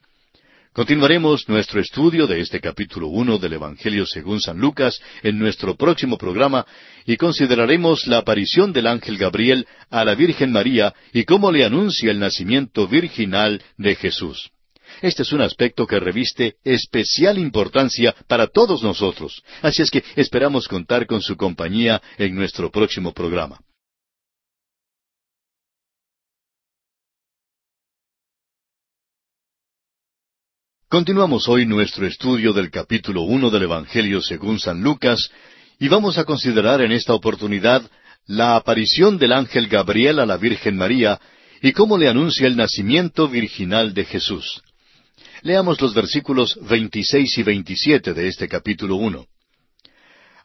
Continuaremos 0.75 1.47
nuestro 1.47 1.79
estudio 1.79 2.27
de 2.27 2.41
este 2.41 2.59
capítulo 2.59 3.07
uno 3.07 3.37
del 3.37 3.53
Evangelio 3.53 4.05
según 4.05 4.41
San 4.41 4.57
Lucas 4.57 4.99
en 5.23 5.39
nuestro 5.39 5.77
próximo 5.77 6.17
programa 6.17 6.65
y 7.05 7.15
consideraremos 7.15 8.07
la 8.07 8.17
aparición 8.17 8.73
del 8.73 8.87
ángel 8.87 9.17
Gabriel 9.17 9.65
a 9.89 10.03
la 10.03 10.15
Virgen 10.15 10.51
María 10.51 10.93
y 11.13 11.23
cómo 11.23 11.49
le 11.49 11.63
anuncia 11.63 12.11
el 12.11 12.19
nacimiento 12.19 12.89
virginal 12.89 13.63
de 13.77 13.95
Jesús. 13.95 14.51
Este 15.01 15.21
es 15.21 15.31
un 15.31 15.39
aspecto 15.39 15.87
que 15.87 15.97
reviste 15.97 16.55
especial 16.65 17.37
importancia 17.37 18.13
para 18.27 18.47
todos 18.47 18.83
nosotros, 18.83 19.43
así 19.61 19.81
es 19.81 19.89
que 19.89 20.03
esperamos 20.17 20.67
contar 20.67 21.07
con 21.07 21.21
su 21.21 21.37
compañía 21.37 22.01
en 22.17 22.35
nuestro 22.35 22.69
próximo 22.69 23.13
programa. 23.13 23.61
Continuamos 30.87 31.49
hoy 31.49 31.65
nuestro 31.65 32.05
estudio 32.05 32.53
del 32.53 32.69
capítulo 32.69 33.23
uno 33.23 33.49
del 33.49 33.63
Evangelio 33.63 34.21
según 34.21 34.59
San 34.59 34.83
Lucas 34.83 35.31
y 35.79 35.87
vamos 35.87 36.19
a 36.19 36.25
considerar 36.25 36.79
en 36.79 36.91
esta 36.91 37.15
oportunidad 37.15 37.81
la 38.27 38.55
aparición 38.55 39.17
del 39.17 39.33
ángel 39.33 39.67
Gabriel 39.67 40.19
a 40.19 40.27
la 40.27 40.37
Virgen 40.37 40.77
María 40.77 41.19
y 41.59 41.71
cómo 41.71 41.97
le 41.97 42.07
anuncia 42.07 42.45
el 42.45 42.55
nacimiento 42.55 43.27
virginal 43.27 43.95
de 43.95 44.05
Jesús. 44.05 44.61
Leamos 45.41 45.81
los 45.81 45.95
versículos 45.95 46.55
26 46.69 47.35
y 47.35 47.43
27 47.43 48.13
de 48.13 48.27
este 48.27 48.47
capítulo 48.47 48.95
uno. 48.97 49.25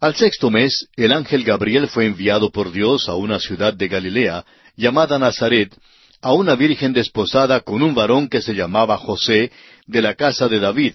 Al 0.01 0.17
sexto 0.17 0.51
mes, 0.51 0.89
el 0.97 1.13
ángel 1.13 1.45
Gabriel 1.45 1.87
fue 1.89 2.07
enviado 2.07 2.51
por 2.51 2.73
Dios 2.73 3.11
a 3.11 3.15
una 3.15 3.39
ciudad 3.41 3.75
de 3.75 3.89
Galilea, 3.89 4.47
llamada 4.75 5.19
Nazaret, 5.19 5.77
a 6.23 6.33
una 6.33 6.55
virgen 6.55 6.93
desposada 6.93 7.61
con 7.61 7.83
un 7.83 7.95
varón 7.95 8.29
que 8.29 8.43
se 8.43 8.55
llamaba 8.55 8.99
José, 8.99 9.51
de 9.87 10.03
la 10.03 10.15
casa 10.15 10.49
de 10.49 10.61
David, 10.61 10.95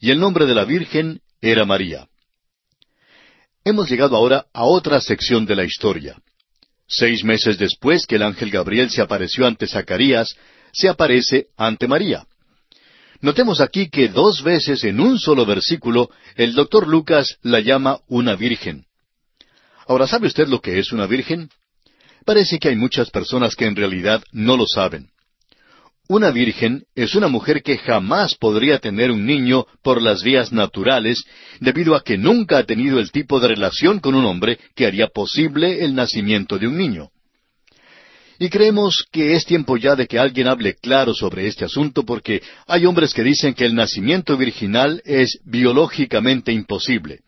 y 0.00 0.10
el 0.10 0.20
nombre 0.20 0.46
de 0.46 0.54
la 0.54 0.64
virgen 0.64 1.20
era 1.40 1.64
María. 1.64 2.08
Hemos 3.64 3.88
llegado 3.88 4.16
ahora 4.16 4.46
a 4.52 4.64
otra 4.64 5.00
sección 5.00 5.46
de 5.46 5.56
la 5.56 5.64
historia. 5.64 6.16
Seis 6.86 7.24
meses 7.24 7.58
después 7.58 8.06
que 8.06 8.16
el 8.16 8.22
ángel 8.22 8.50
Gabriel 8.50 8.90
se 8.90 9.00
apareció 9.00 9.46
ante 9.46 9.66
Zacarías, 9.66 10.36
se 10.72 10.88
aparece 10.88 11.46
ante 11.56 11.88
María. 11.88 12.26
Notemos 13.20 13.62
aquí 13.62 13.88
que 13.88 14.08
dos 14.08 14.42
veces 14.42 14.84
en 14.84 15.00
un 15.00 15.18
solo 15.18 15.46
versículo 15.46 16.10
el 16.36 16.52
doctor 16.52 16.86
Lucas 16.86 17.38
la 17.42 17.60
llama 17.60 18.00
una 18.06 18.36
virgen. 18.36 18.84
Ahora, 19.86 20.06
¿sabe 20.06 20.26
usted 20.26 20.46
lo 20.46 20.60
que 20.60 20.78
es 20.78 20.92
una 20.92 21.06
virgen? 21.06 21.48
Parece 22.26 22.58
que 22.58 22.68
hay 22.68 22.76
muchas 22.76 23.10
personas 23.10 23.56
que 23.56 23.66
en 23.66 23.76
realidad 23.76 24.22
no 24.32 24.58
lo 24.58 24.66
saben. 24.66 25.13
Una 26.06 26.30
virgen 26.30 26.84
es 26.94 27.14
una 27.14 27.28
mujer 27.28 27.62
que 27.62 27.78
jamás 27.78 28.34
podría 28.34 28.78
tener 28.78 29.10
un 29.10 29.24
niño 29.24 29.64
por 29.82 30.02
las 30.02 30.22
vías 30.22 30.52
naturales 30.52 31.24
debido 31.60 31.94
a 31.94 32.04
que 32.04 32.18
nunca 32.18 32.58
ha 32.58 32.64
tenido 32.64 32.98
el 32.98 33.10
tipo 33.10 33.40
de 33.40 33.48
relación 33.48 34.00
con 34.00 34.14
un 34.14 34.26
hombre 34.26 34.58
que 34.74 34.84
haría 34.86 35.08
posible 35.08 35.82
el 35.82 35.94
nacimiento 35.94 36.58
de 36.58 36.68
un 36.68 36.76
niño. 36.76 37.08
Y 38.38 38.50
creemos 38.50 39.06
que 39.10 39.34
es 39.34 39.46
tiempo 39.46 39.78
ya 39.78 39.96
de 39.96 40.06
que 40.06 40.18
alguien 40.18 40.46
hable 40.46 40.74
claro 40.74 41.14
sobre 41.14 41.46
este 41.46 41.64
asunto 41.64 42.04
porque 42.04 42.42
hay 42.66 42.84
hombres 42.84 43.14
que 43.14 43.22
dicen 43.22 43.54
que 43.54 43.64
el 43.64 43.74
nacimiento 43.74 44.36
virginal 44.36 45.00
es 45.06 45.38
biológicamente 45.46 46.52
imposible. 46.52 47.20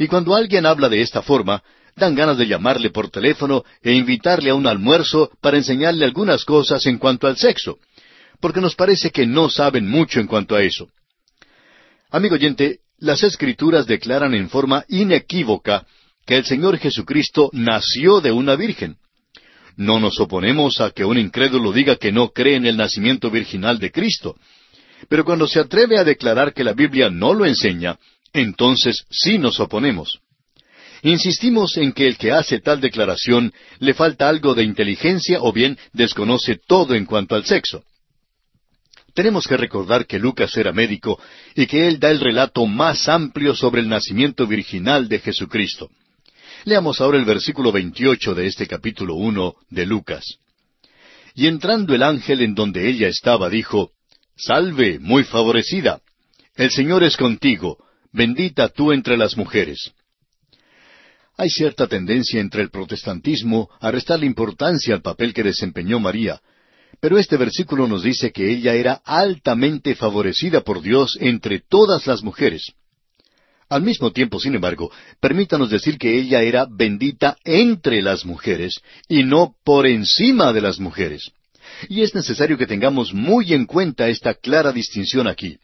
Y 0.00 0.08
cuando 0.08 0.34
alguien 0.34 0.66
habla 0.66 0.88
de 0.88 1.02
esta 1.02 1.22
forma, 1.22 1.62
dan 1.94 2.14
ganas 2.16 2.38
de 2.38 2.46
llamarle 2.48 2.90
por 2.90 3.10
teléfono 3.10 3.64
e 3.82 3.92
invitarle 3.92 4.50
a 4.50 4.54
un 4.54 4.66
almuerzo 4.66 5.30
para 5.40 5.58
enseñarle 5.58 6.04
algunas 6.04 6.44
cosas 6.44 6.84
en 6.86 6.98
cuanto 6.98 7.26
al 7.26 7.36
sexo, 7.36 7.78
porque 8.40 8.60
nos 8.60 8.74
parece 8.74 9.10
que 9.10 9.26
no 9.26 9.50
saben 9.50 9.88
mucho 9.88 10.20
en 10.20 10.26
cuanto 10.26 10.56
a 10.56 10.62
eso. 10.62 10.88
Amigo 12.10 12.34
oyente, 12.34 12.80
las 12.98 13.22
escrituras 13.22 13.86
declaran 13.86 14.34
en 14.34 14.48
forma 14.48 14.84
inequívoca 14.88 15.86
que 16.26 16.36
el 16.36 16.44
Señor 16.44 16.78
Jesucristo 16.78 17.50
nació 17.52 18.20
de 18.20 18.32
una 18.32 18.56
virgen. 18.56 18.96
No 19.76 20.00
nos 20.00 20.20
oponemos 20.20 20.80
a 20.80 20.90
que 20.90 21.04
un 21.04 21.18
incrédulo 21.18 21.72
diga 21.72 21.96
que 21.96 22.12
no 22.12 22.30
cree 22.30 22.56
en 22.56 22.66
el 22.66 22.76
nacimiento 22.76 23.30
virginal 23.30 23.78
de 23.78 23.90
Cristo, 23.90 24.36
pero 25.08 25.24
cuando 25.24 25.46
se 25.46 25.60
atreve 25.60 25.98
a 25.98 26.04
declarar 26.04 26.52
que 26.52 26.64
la 26.64 26.74
Biblia 26.74 27.08
no 27.08 27.32
lo 27.32 27.46
enseña, 27.46 27.98
entonces 28.32 29.04
sí 29.10 29.38
nos 29.38 29.58
oponemos. 29.60 30.20
Insistimos 31.02 31.76
en 31.78 31.92
que 31.92 32.06
el 32.06 32.18
que 32.18 32.32
hace 32.32 32.60
tal 32.60 32.80
declaración 32.80 33.54
le 33.78 33.94
falta 33.94 34.28
algo 34.28 34.54
de 34.54 34.64
inteligencia 34.64 35.40
o 35.40 35.52
bien 35.52 35.78
desconoce 35.92 36.58
todo 36.66 36.94
en 36.94 37.06
cuanto 37.06 37.34
al 37.34 37.46
sexo. 37.46 37.84
Tenemos 39.14 39.46
que 39.46 39.56
recordar 39.56 40.06
que 40.06 40.18
Lucas 40.18 40.56
era 40.56 40.72
médico 40.72 41.20
y 41.54 41.66
que 41.66 41.88
él 41.88 41.98
da 41.98 42.10
el 42.10 42.20
relato 42.20 42.66
más 42.66 43.08
amplio 43.08 43.54
sobre 43.54 43.80
el 43.80 43.88
nacimiento 43.88 44.46
virginal 44.46 45.08
de 45.08 45.18
Jesucristo. 45.18 45.90
Leamos 46.64 47.00
ahora 47.00 47.18
el 47.18 47.24
versículo 47.24 47.72
28 47.72 48.34
de 48.34 48.46
este 48.46 48.66
capítulo 48.66 49.14
1 49.14 49.54
de 49.70 49.86
Lucas. 49.86 50.38
Y 51.34 51.46
entrando 51.46 51.94
el 51.94 52.02
ángel 52.02 52.42
en 52.42 52.54
donde 52.54 52.88
ella 52.88 53.08
estaba, 53.08 53.48
dijo, 53.48 53.92
Salve, 54.36 54.98
muy 54.98 55.24
favorecida. 55.24 56.00
El 56.54 56.70
Señor 56.70 57.02
es 57.02 57.16
contigo, 57.16 57.78
bendita 58.12 58.68
tú 58.68 58.92
entre 58.92 59.16
las 59.16 59.36
mujeres. 59.36 59.92
Hay 61.36 61.48
cierta 61.48 61.86
tendencia 61.86 62.40
entre 62.40 62.62
el 62.62 62.70
protestantismo 62.70 63.70
a 63.80 63.90
restarle 63.90 64.26
importancia 64.26 64.94
al 64.94 65.00
papel 65.00 65.32
que 65.32 65.42
desempeñó 65.42 65.98
María, 65.98 66.40
pero 67.00 67.18
este 67.18 67.36
versículo 67.36 67.88
nos 67.88 68.02
dice 68.02 68.30
que 68.30 68.52
ella 68.52 68.74
era 68.74 69.00
altamente 69.04 69.94
favorecida 69.94 70.60
por 70.60 70.82
Dios 70.82 71.16
entre 71.20 71.60
todas 71.60 72.06
las 72.06 72.22
mujeres. 72.22 72.72
Al 73.70 73.82
mismo 73.82 74.10
tiempo, 74.12 74.40
sin 74.40 74.54
embargo, 74.54 74.90
permítanos 75.20 75.70
decir 75.70 75.96
que 75.96 76.18
ella 76.18 76.42
era 76.42 76.66
bendita 76.68 77.36
entre 77.44 78.02
las 78.02 78.26
mujeres 78.26 78.80
y 79.08 79.22
no 79.22 79.54
por 79.64 79.86
encima 79.86 80.52
de 80.52 80.60
las 80.60 80.80
mujeres. 80.80 81.30
Y 81.88 82.02
es 82.02 82.14
necesario 82.14 82.58
que 82.58 82.66
tengamos 82.66 83.14
muy 83.14 83.54
en 83.54 83.66
cuenta 83.66 84.08
esta 84.08 84.34
clara 84.34 84.72
distinción 84.72 85.28
aquí. 85.28 85.58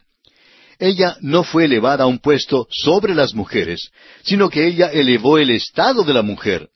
Ella 0.78 1.16
no 1.20 1.43
fue 1.43 1.64
elevada 1.64 2.05
a 2.05 2.07
un 2.07 2.18
puesto 2.18 2.68
sobre 2.70 3.14
las 3.14 3.34
mujeres, 3.34 3.91
sino 4.22 4.51
que 4.51 4.66
ella 4.66 4.89
elevó 4.89 5.39
el 5.39 5.51
estado 5.51 6.05
de 6.05 6.14
la 6.14 6.22
mujer. 6.22 6.68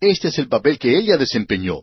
Este 0.00 0.28
es 0.28 0.38
el 0.38 0.48
papel 0.48 0.78
que 0.78 0.96
ella 0.96 1.16
desempeñó. 1.16 1.82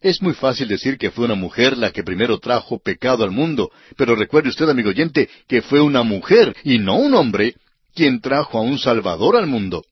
Es 0.00 0.20
muy 0.22 0.34
fácil 0.34 0.68
decir 0.68 0.98
que 0.98 1.10
fue 1.10 1.24
una 1.24 1.34
mujer 1.34 1.76
la 1.78 1.90
que 1.90 2.02
primero 2.02 2.38
trajo 2.38 2.78
pecado 2.78 3.24
al 3.24 3.30
mundo, 3.30 3.70
pero 3.96 4.16
recuerde 4.16 4.48
usted, 4.48 4.68
amigo 4.68 4.90
oyente, 4.90 5.28
que 5.46 5.62
fue 5.62 5.80
una 5.80 6.02
mujer 6.02 6.54
y 6.64 6.78
no 6.78 6.96
un 6.96 7.14
hombre 7.14 7.54
quien 7.94 8.20
trajo 8.20 8.58
a 8.58 8.62
un 8.62 8.78
Salvador 8.78 9.36
al 9.36 9.46
mundo. 9.46 9.84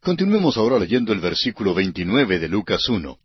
Continuemos 0.00 0.56
ahora 0.56 0.78
leyendo 0.78 1.12
el 1.12 1.20
versículo 1.20 1.74
29 1.74 2.38
de 2.38 2.48
Lucas 2.48 2.88
1. 2.88 3.18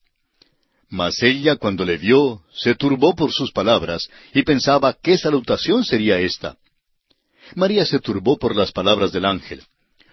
Mas 0.89 1.21
ella, 1.23 1.55
cuando 1.55 1.85
le 1.85 1.97
vio, 1.97 2.43
se 2.53 2.75
turbó 2.75 3.15
por 3.15 3.31
sus 3.31 3.51
palabras 3.51 4.09
y 4.33 4.43
pensaba 4.43 4.97
qué 5.01 5.17
salutación 5.17 5.85
sería 5.85 6.19
esta. 6.19 6.57
María 7.55 7.85
se 7.85 7.99
turbó 7.99 8.37
por 8.37 8.55
las 8.55 8.71
palabras 8.71 9.11
del 9.11 9.25
ángel. 9.25 9.63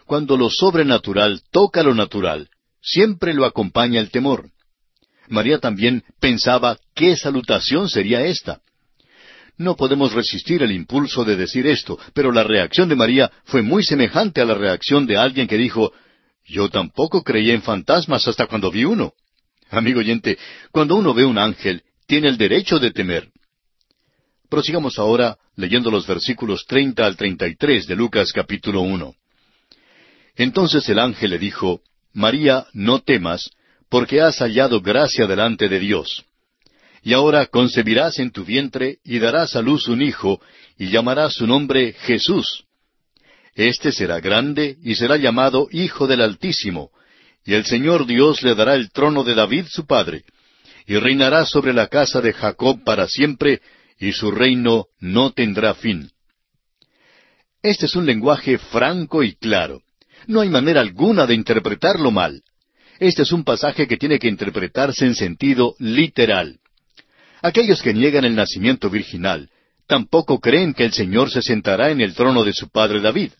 Cuando 0.07 0.37
lo 0.37 0.49
sobrenatural 0.51 1.43
toca 1.51 1.83
lo 1.83 1.95
natural, 1.95 2.49
siempre 2.81 3.35
lo 3.35 3.45
acompaña 3.45 4.01
el 4.01 4.11
temor. 4.11 4.51
María 5.29 5.59
también 5.59 6.03
pensaba 6.21 6.79
qué 6.95 7.17
salutación 7.17 7.89
sería 7.89 8.25
esta. 8.25 8.61
No 9.57 9.77
podemos 9.77 10.13
resistir 10.13 10.63
el 10.63 10.71
impulso 10.71 11.25
de 11.25 11.37
decir 11.37 11.67
esto, 11.67 11.99
pero 12.15 12.31
la 12.31 12.45
reacción 12.45 12.89
de 12.89 12.95
María 12.95 13.31
fue 13.45 13.63
muy 13.63 13.83
semejante 13.83 14.41
a 14.41 14.45
la 14.45 14.55
reacción 14.55 15.07
de 15.07 15.17
alguien 15.17 15.49
que 15.49 15.57
dijo, 15.57 15.93
Yo 16.47 16.69
tampoco 16.69 17.23
creía 17.23 17.55
en 17.55 17.63
fantasmas 17.63 18.27
hasta 18.29 18.47
cuando 18.47 18.71
vi 18.71 18.85
uno. 18.85 19.15
Amigo 19.71 20.01
oyente, 20.01 20.39
cuando 20.71 20.95
uno 20.97 21.13
ve 21.13 21.25
un 21.25 21.39
ángel, 21.39 21.83
tiene 22.07 22.29
el 22.29 22.39
derecho 22.39 22.79
de 22.79 22.93
temer. 22.93 23.31
Prosigamos 24.49 24.99
ahora 24.99 25.37
leyendo 25.57 25.91
los 25.91 26.07
versículos 26.07 26.65
treinta 26.67 27.05
al 27.05 27.17
treinta 27.17 27.47
y 27.47 27.57
tres 27.57 27.87
de 27.87 27.97
Lucas 27.97 28.33
capítulo 28.33 28.81
uno. 28.81 29.15
Entonces 30.37 30.89
el 30.89 31.01
ángel 31.01 31.31
le 31.31 31.39
dijo, 31.39 31.83
María, 32.15 32.67
no 32.73 33.01
temas, 33.01 33.51
porque 33.89 34.21
has 34.21 34.39
hallado 34.39 34.81
gracia 34.81 35.27
delante 35.27 35.69
de 35.69 35.79
Dios. 35.79 36.25
Y 37.03 37.13
ahora 37.13 37.47
concebirás 37.47 38.19
en 38.19 38.33
tu 38.33 38.45
vientre 38.45 38.99
y 39.05 39.19
darás 39.19 39.57
a 39.57 39.63
luz 39.63 39.89
un 39.89 40.03
hijo, 40.03 40.41
y 40.77 40.91
llamarás 40.91 41.35
su 41.35 41.47
nombre 41.47 41.95
Jesús. 42.01 42.65
Este 43.55 43.93
será 43.93 44.21
grande 44.21 44.77
y 44.83 44.95
será 44.95 45.17
llamado 45.17 45.69
Hijo 45.71 46.07
del 46.07 46.21
Altísimo, 46.21 46.91
y 47.45 47.55
el 47.55 47.65
Señor 47.65 48.07
Dios 48.07 48.43
le 48.43 48.55
dará 48.55 48.75
el 48.75 48.91
trono 48.91 49.25
de 49.25 49.35
David 49.35 49.67
su 49.69 49.87
padre, 49.87 50.25
y 50.87 50.97
reinará 50.97 51.45
sobre 51.45 51.73
la 51.73 51.89
casa 51.89 52.21
de 52.21 52.33
Jacob 52.33 52.85
para 52.85 53.09
siempre, 53.09 53.61
y 53.99 54.13
su 54.13 54.31
reino 54.31 54.87
no 55.01 55.33
tendrá 55.33 55.75
fin. 55.75 56.11
Este 57.63 57.87
es 57.87 57.97
un 57.97 58.07
lenguaje 58.07 58.59
franco 58.59 59.23
y 59.23 59.35
claro. 59.35 59.83
No 60.27 60.41
hay 60.41 60.49
manera 60.49 60.81
alguna 60.81 61.27
de 61.27 61.35
interpretarlo 61.35 62.11
mal. 62.11 62.43
Este 62.99 63.23
es 63.23 63.33
un 63.33 63.45
pasaje 63.45 63.87
que 63.87 63.97
tiene 63.97 64.19
que 64.19 64.29
interpretarse 64.29 65.07
en 65.07 65.15
sentido 65.15 65.77
literal. 65.79 66.59
Aquellos 67.43 67.81
que 67.81 67.95
niegan 67.95 68.25
el 68.25 68.35
nacimiento 68.35 68.91
virginal 68.91 69.51
tampoco 69.87 70.41
creen 70.41 70.75
que 70.75 70.85
el 70.85 70.93
Señor 70.93 71.31
se 71.31 71.41
sentará 71.41 71.91
en 71.91 72.01
el 72.01 72.15
trono 72.15 72.45
de 72.45 72.53
su 72.53 72.69
padre 72.69 73.01
David. 73.01 73.33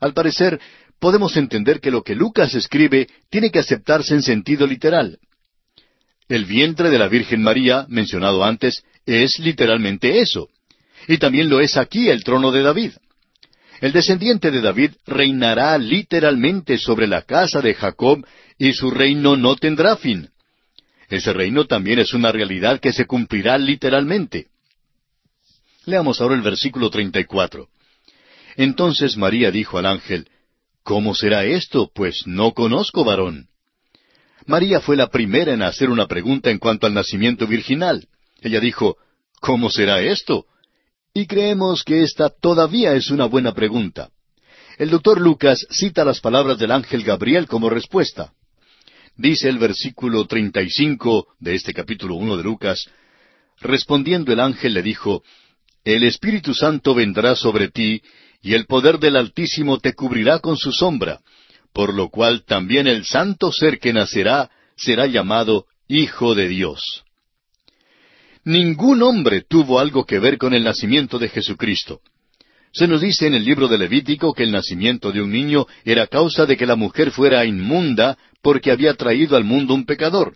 Al 0.00 0.12
parecer, 0.14 0.58
podemos 0.98 1.36
entender 1.36 1.80
que 1.80 1.90
lo 1.90 2.02
que 2.02 2.16
Lucas 2.16 2.54
escribe 2.54 3.08
tiene 3.30 3.50
que 3.50 3.60
aceptarse 3.60 4.14
en 4.14 4.22
sentido 4.22 4.66
literal. 4.66 5.18
El 6.28 6.46
vientre 6.46 6.90
de 6.90 6.98
la 6.98 7.08
Virgen 7.08 7.42
María, 7.42 7.86
mencionado 7.88 8.42
antes, 8.42 8.82
es 9.04 9.38
literalmente 9.38 10.20
eso. 10.20 10.48
Y 11.06 11.18
también 11.18 11.48
lo 11.48 11.60
es 11.60 11.76
aquí 11.76 12.08
el 12.08 12.24
trono 12.24 12.50
de 12.50 12.62
David. 12.62 12.92
El 13.82 13.90
descendiente 13.90 14.52
de 14.52 14.60
David 14.60 14.92
reinará 15.06 15.76
literalmente 15.76 16.78
sobre 16.78 17.08
la 17.08 17.22
casa 17.22 17.60
de 17.60 17.74
Jacob 17.74 18.24
y 18.56 18.74
su 18.74 18.92
reino 18.92 19.36
no 19.36 19.56
tendrá 19.56 19.96
fin. 19.96 20.30
Ese 21.08 21.32
reino 21.32 21.66
también 21.66 21.98
es 21.98 22.14
una 22.14 22.30
realidad 22.30 22.78
que 22.78 22.92
se 22.92 23.06
cumplirá 23.06 23.58
literalmente. 23.58 24.46
Leamos 25.84 26.20
ahora 26.20 26.36
el 26.36 26.42
versículo 26.42 26.90
34. 26.90 27.68
Entonces 28.56 29.16
María 29.16 29.50
dijo 29.50 29.78
al 29.78 29.86
ángel, 29.86 30.28
¿Cómo 30.84 31.12
será 31.16 31.44
esto? 31.44 31.90
Pues 31.92 32.22
no 32.24 32.52
conozco 32.52 33.02
varón. 33.02 33.48
María 34.46 34.80
fue 34.80 34.96
la 34.96 35.08
primera 35.08 35.54
en 35.54 35.62
hacer 35.62 35.90
una 35.90 36.06
pregunta 36.06 36.52
en 36.52 36.60
cuanto 36.60 36.86
al 36.86 36.94
nacimiento 36.94 37.48
virginal. 37.48 38.06
Ella 38.42 38.60
dijo, 38.60 38.96
¿Cómo 39.40 39.70
será 39.70 40.00
esto? 40.02 40.46
Y 41.14 41.26
creemos 41.26 41.84
que 41.84 42.02
esta 42.02 42.30
todavía 42.30 42.94
es 42.94 43.10
una 43.10 43.26
buena 43.26 43.52
pregunta. 43.52 44.08
El 44.78 44.88
doctor 44.88 45.20
Lucas 45.20 45.66
cita 45.70 46.04
las 46.04 46.20
palabras 46.20 46.58
del 46.58 46.72
ángel 46.72 47.04
Gabriel 47.04 47.46
como 47.46 47.68
respuesta. 47.68 48.32
Dice 49.16 49.50
el 49.50 49.58
versículo 49.58 50.26
35 50.26 51.26
de 51.38 51.54
este 51.54 51.74
capítulo 51.74 52.14
1 52.14 52.38
de 52.38 52.42
Lucas, 52.42 52.86
respondiendo 53.60 54.32
el 54.32 54.40
ángel 54.40 54.72
le 54.72 54.82
dijo, 54.82 55.22
El 55.84 56.04
Espíritu 56.04 56.54
Santo 56.54 56.94
vendrá 56.94 57.36
sobre 57.36 57.68
ti, 57.68 58.00
y 58.40 58.54
el 58.54 58.64
poder 58.64 58.98
del 58.98 59.16
Altísimo 59.16 59.78
te 59.78 59.92
cubrirá 59.92 60.38
con 60.38 60.56
su 60.56 60.72
sombra, 60.72 61.20
por 61.74 61.92
lo 61.92 62.08
cual 62.08 62.44
también 62.44 62.86
el 62.86 63.04
santo 63.04 63.52
ser 63.52 63.78
que 63.78 63.92
nacerá 63.92 64.50
será 64.76 65.06
llamado 65.06 65.66
Hijo 65.88 66.34
de 66.34 66.48
Dios. 66.48 67.04
Ningún 68.44 69.02
hombre 69.02 69.42
tuvo 69.42 69.78
algo 69.78 70.04
que 70.04 70.18
ver 70.18 70.36
con 70.36 70.52
el 70.52 70.64
nacimiento 70.64 71.18
de 71.18 71.28
Jesucristo. 71.28 72.00
Se 72.72 72.88
nos 72.88 73.00
dice 73.00 73.26
en 73.26 73.34
el 73.34 73.44
libro 73.44 73.68
de 73.68 73.78
Levítico 73.78 74.32
que 74.32 74.42
el 74.42 74.50
nacimiento 74.50 75.12
de 75.12 75.22
un 75.22 75.30
niño 75.30 75.66
era 75.84 76.06
causa 76.08 76.46
de 76.46 76.56
que 76.56 76.66
la 76.66 76.74
mujer 76.74 77.12
fuera 77.12 77.44
inmunda 77.44 78.18
porque 78.40 78.72
había 78.72 78.94
traído 78.94 79.36
al 79.36 79.44
mundo 79.44 79.74
un 79.74 79.84
pecador. 79.84 80.34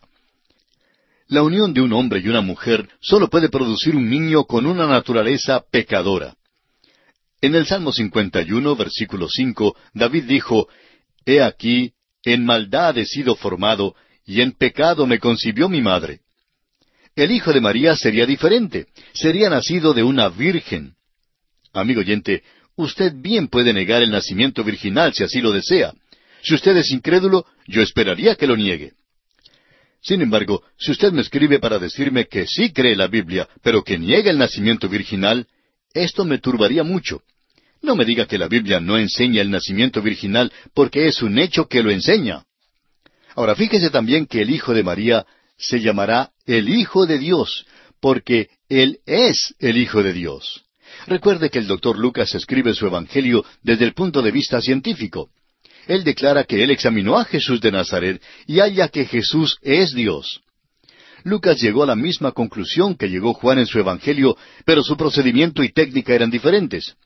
La 1.29 1.43
unión 1.43 1.75
de 1.75 1.81
un 1.81 1.93
hombre 1.93 2.21
y 2.21 2.29
una 2.29 2.43
mujer 2.43 2.89
solo 3.01 3.29
puede 3.29 3.49
producir 3.49 3.97
un 3.97 4.09
niño 4.09 4.45
con 4.45 4.67
una 4.67 4.87
naturaleza 4.87 5.65
pecadora. 5.73 6.37
En 7.41 7.57
el 7.57 7.67
Salmo 7.67 7.91
51, 7.91 8.77
versículo 8.77 9.29
5, 9.29 9.77
David 9.95 10.25
dijo, 10.25 10.69
He 11.25 11.43
aquí, 11.43 11.93
en 12.23 12.45
maldad 12.45 12.97
he 12.99 13.05
sido 13.05 13.35
formado, 13.35 13.97
y 14.25 14.41
en 14.41 14.53
pecado 14.53 15.07
me 15.07 15.19
concibió 15.19 15.69
mi 15.69 15.81
madre. 15.81 16.21
El 17.17 17.31
hijo 17.31 17.51
de 17.55 17.63
María 17.63 17.97
sería 17.97 18.27
diferente, 18.27 18.89
sería 19.15 19.49
nacido 19.49 19.95
de 19.95 20.03
una 20.03 20.29
virgen. 20.29 20.97
Amigo 21.73 22.01
oyente, 22.01 22.43
usted 22.77 23.15
bien 23.17 23.49
puede 23.49 23.73
negar 23.73 24.03
el 24.03 24.11
nacimiento 24.11 24.63
virginal 24.63 25.15
si 25.15 25.25
así 25.25 25.41
lo 25.41 25.51
desea. 25.51 25.95
Si 26.43 26.55
usted 26.55 26.77
es 26.77 26.91
incrédulo, 26.91 27.47
yo 27.67 27.81
esperaría 27.81 28.35
que 28.35 28.47
lo 28.47 28.55
niegue. 28.55 28.93
Sin 30.03 30.21
embargo, 30.21 30.63
si 30.79 30.91
usted 30.93 31.11
me 31.11 31.23
escribe 31.23 31.59
para 31.59 31.79
decirme 31.79 32.27
que 32.27 32.47
sí 32.47 32.71
cree 32.71 32.95
la 32.95 33.07
Biblia, 33.07 33.49
pero 33.63 33.83
que 33.83 33.99
niega 33.99 34.31
el 34.31 34.37
nacimiento 34.37 34.87
virginal, 34.87 35.47
esto 35.95 36.27
me 36.27 36.39
turbaría 36.39 36.85
mucho. 36.85 37.23
No 37.81 37.97
me 37.97 38.05
diga 38.05 38.27
que 38.27 38.37
la 38.37 38.47
Biblia 38.47 38.79
no 38.79 38.99
enseña 38.99 39.41
el 39.41 39.51
nacimiento 39.51 40.03
virginal 40.03 40.53
porque 40.75 41.07
es 41.07 41.23
un 41.23 41.39
hecho 41.39 41.67
que 41.67 41.83
lo 41.83 41.91
enseña. 41.91 42.45
Ahora 43.35 43.55
fíjese 43.55 43.89
también 43.89 44.27
que 44.27 44.43
el 44.43 44.51
Hijo 44.51 44.75
de 44.75 44.83
María 44.83 45.27
se 45.57 45.81
llamará 45.81 46.31
el 46.47 46.69
Hijo 46.69 47.07
de 47.07 47.19
Dios, 47.19 47.67
porque 48.01 48.51
Él 48.69 49.01
es 49.07 49.55
el 49.59 49.77
Hijo 49.79 50.03
de 50.03 50.13
Dios. 50.13 50.65
Recuerde 51.07 51.51
que 51.51 51.59
el 51.59 51.67
doctor 51.67 51.99
Lucas 51.99 52.35
escribe 52.35 52.75
su 52.75 52.87
Evangelio 52.87 53.45
desde 53.63 53.85
el 53.85 53.95
punto 53.95 54.23
de 54.23 54.31
vista 54.31 54.61
científico. 54.61 55.31
Él 55.87 56.05
declara 56.05 56.45
que 56.45 56.63
él 56.63 56.71
examinó 56.71 57.17
a 57.17 57.25
Jesús 57.25 57.61
de 57.61 57.71
Nazaret 57.71 58.21
y 58.47 58.59
halla 58.59 58.89
que 58.89 59.05
Jesús 59.05 59.59
es 59.63 59.95
Dios. 59.95 60.41
Lucas 61.23 61.61
llegó 61.61 61.83
a 61.83 61.87
la 61.87 61.97
misma 61.97 62.33
conclusión 62.33 62.97
que 62.97 63.09
llegó 63.09 63.35
Juan 63.35 63.59
en 63.59 63.67
su 63.67 63.79
Evangelio, 63.79 64.37
pero 64.65 64.83
su 64.83 64.97
procedimiento 64.97 65.63
y 65.63 65.73
técnica 65.73 66.15
eran 66.15 66.31
diferentes. 66.31 66.97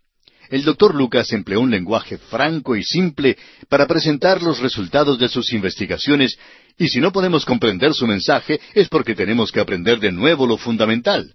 El 0.50 0.64
doctor 0.64 0.96
Lucas 0.96 1.32
empleó 1.32 1.60
un 1.60 1.70
lenguaje 1.70 2.18
franco 2.18 2.74
y 2.74 2.82
simple 2.82 3.38
para 3.68 3.86
presentar 3.86 4.42
los 4.42 4.58
resultados 4.58 5.16
de 5.20 5.28
sus 5.28 5.52
investigaciones, 5.52 6.36
y 6.76 6.88
si 6.88 7.00
no 7.00 7.12
podemos 7.12 7.44
comprender 7.44 7.94
su 7.94 8.04
mensaje 8.08 8.60
es 8.74 8.88
porque 8.88 9.14
tenemos 9.14 9.52
que 9.52 9.60
aprender 9.60 10.00
de 10.00 10.10
nuevo 10.10 10.46
lo 10.46 10.56
fundamental. 10.56 11.34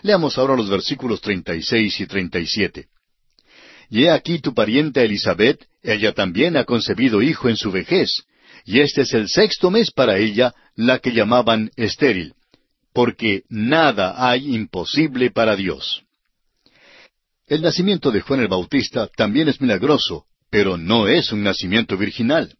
Leamos 0.00 0.38
ahora 0.38 0.56
los 0.56 0.70
versículos 0.70 1.20
36 1.20 2.00
y 2.00 2.06
37. 2.06 2.86
Y 3.90 4.04
he 4.04 4.10
aquí 4.10 4.38
tu 4.38 4.54
parienta 4.54 5.02
Elizabeth, 5.02 5.62
ella 5.82 6.12
también 6.12 6.56
ha 6.56 6.64
concebido 6.64 7.20
hijo 7.20 7.50
en 7.50 7.58
su 7.58 7.70
vejez, 7.70 8.22
y 8.64 8.80
este 8.80 9.02
es 9.02 9.12
el 9.12 9.28
sexto 9.28 9.70
mes 9.70 9.90
para 9.90 10.16
ella, 10.16 10.54
la 10.76 10.98
que 10.98 11.12
llamaban 11.12 11.70
estéril, 11.76 12.32
porque 12.94 13.42
nada 13.50 14.14
hay 14.30 14.54
imposible 14.54 15.30
para 15.30 15.56
Dios. 15.56 16.02
El 17.46 17.62
nacimiento 17.62 18.10
de 18.10 18.20
Juan 18.20 18.40
el 18.40 18.48
Bautista 18.48 19.08
también 19.16 19.48
es 19.48 19.60
milagroso, 19.60 20.26
pero 20.50 20.76
no 20.76 21.08
es 21.08 21.32
un 21.32 21.42
nacimiento 21.42 21.96
virginal. 21.96 22.56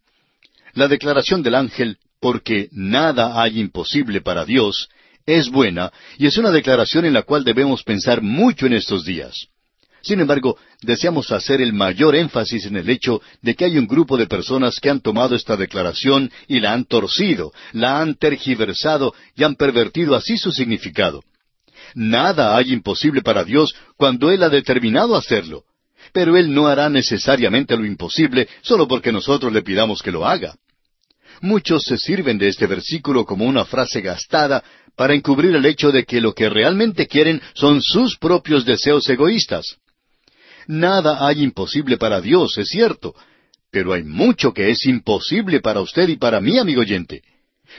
La 0.73 0.87
declaración 0.87 1.41
del 1.41 1.55
ángel, 1.55 1.97
porque 2.19 2.69
nada 2.71 3.41
hay 3.41 3.59
imposible 3.59 4.21
para 4.21 4.45
Dios, 4.45 4.89
es 5.25 5.49
buena 5.49 5.91
y 6.17 6.27
es 6.27 6.37
una 6.37 6.51
declaración 6.51 7.05
en 7.05 7.13
la 7.13 7.23
cual 7.23 7.43
debemos 7.43 7.83
pensar 7.83 8.21
mucho 8.21 8.65
en 8.65 8.73
estos 8.73 9.05
días. 9.05 9.47
Sin 10.01 10.19
embargo, 10.19 10.57
deseamos 10.81 11.31
hacer 11.31 11.61
el 11.61 11.71
mayor 11.71 12.13
énfasis 12.15 12.65
en 12.65 12.75
el 12.75 12.89
hecho 12.89 13.21
de 13.41 13.55
que 13.55 13.63
hay 13.63 13.77
un 13.77 13.87
grupo 13.87 14.17
de 14.17 14.27
personas 14.27 14.81
que 14.81 14.89
han 14.89 14.99
tomado 14.99 15.33
esta 15.33 15.55
declaración 15.55 16.29
y 16.49 16.59
la 16.59 16.73
han 16.73 16.83
torcido, 16.83 17.53
la 17.71 18.01
han 18.01 18.15
tergiversado 18.15 19.13
y 19.33 19.45
han 19.45 19.55
pervertido 19.55 20.13
así 20.13 20.37
su 20.37 20.51
significado. 20.51 21.23
Nada 21.95 22.55
hay 22.55 22.73
imposible 22.73 23.21
para 23.21 23.43
Dios 23.43 23.75
cuando 23.97 24.31
Él 24.31 24.43
ha 24.43 24.49
determinado 24.49 25.15
hacerlo. 25.15 25.63
Pero 26.11 26.37
Él 26.37 26.53
no 26.53 26.67
hará 26.67 26.89
necesariamente 26.89 27.77
lo 27.77 27.85
imposible 27.85 28.47
solo 28.61 28.87
porque 28.87 29.11
nosotros 29.11 29.53
le 29.53 29.61
pidamos 29.61 30.01
que 30.01 30.11
lo 30.11 30.25
haga. 30.25 30.55
Muchos 31.41 31.83
se 31.83 31.97
sirven 31.97 32.37
de 32.37 32.47
este 32.47 32.67
versículo 32.67 33.25
como 33.25 33.45
una 33.45 33.65
frase 33.65 34.01
gastada 34.01 34.63
para 34.95 35.13
encubrir 35.13 35.55
el 35.55 35.65
hecho 35.65 35.91
de 35.91 36.05
que 36.05 36.21
lo 36.21 36.33
que 36.33 36.49
realmente 36.49 37.07
quieren 37.07 37.41
son 37.53 37.81
sus 37.81 38.17
propios 38.17 38.65
deseos 38.65 39.09
egoístas. 39.09 39.77
Nada 40.67 41.25
hay 41.25 41.43
imposible 41.43 41.97
para 41.97 42.21
Dios, 42.21 42.57
es 42.57 42.69
cierto, 42.69 43.15
pero 43.71 43.93
hay 43.93 44.03
mucho 44.03 44.53
que 44.53 44.69
es 44.69 44.85
imposible 44.85 45.59
para 45.59 45.81
usted 45.81 46.07
y 46.07 46.17
para 46.17 46.39
mí, 46.39 46.59
amigo 46.59 46.81
oyente. 46.81 47.23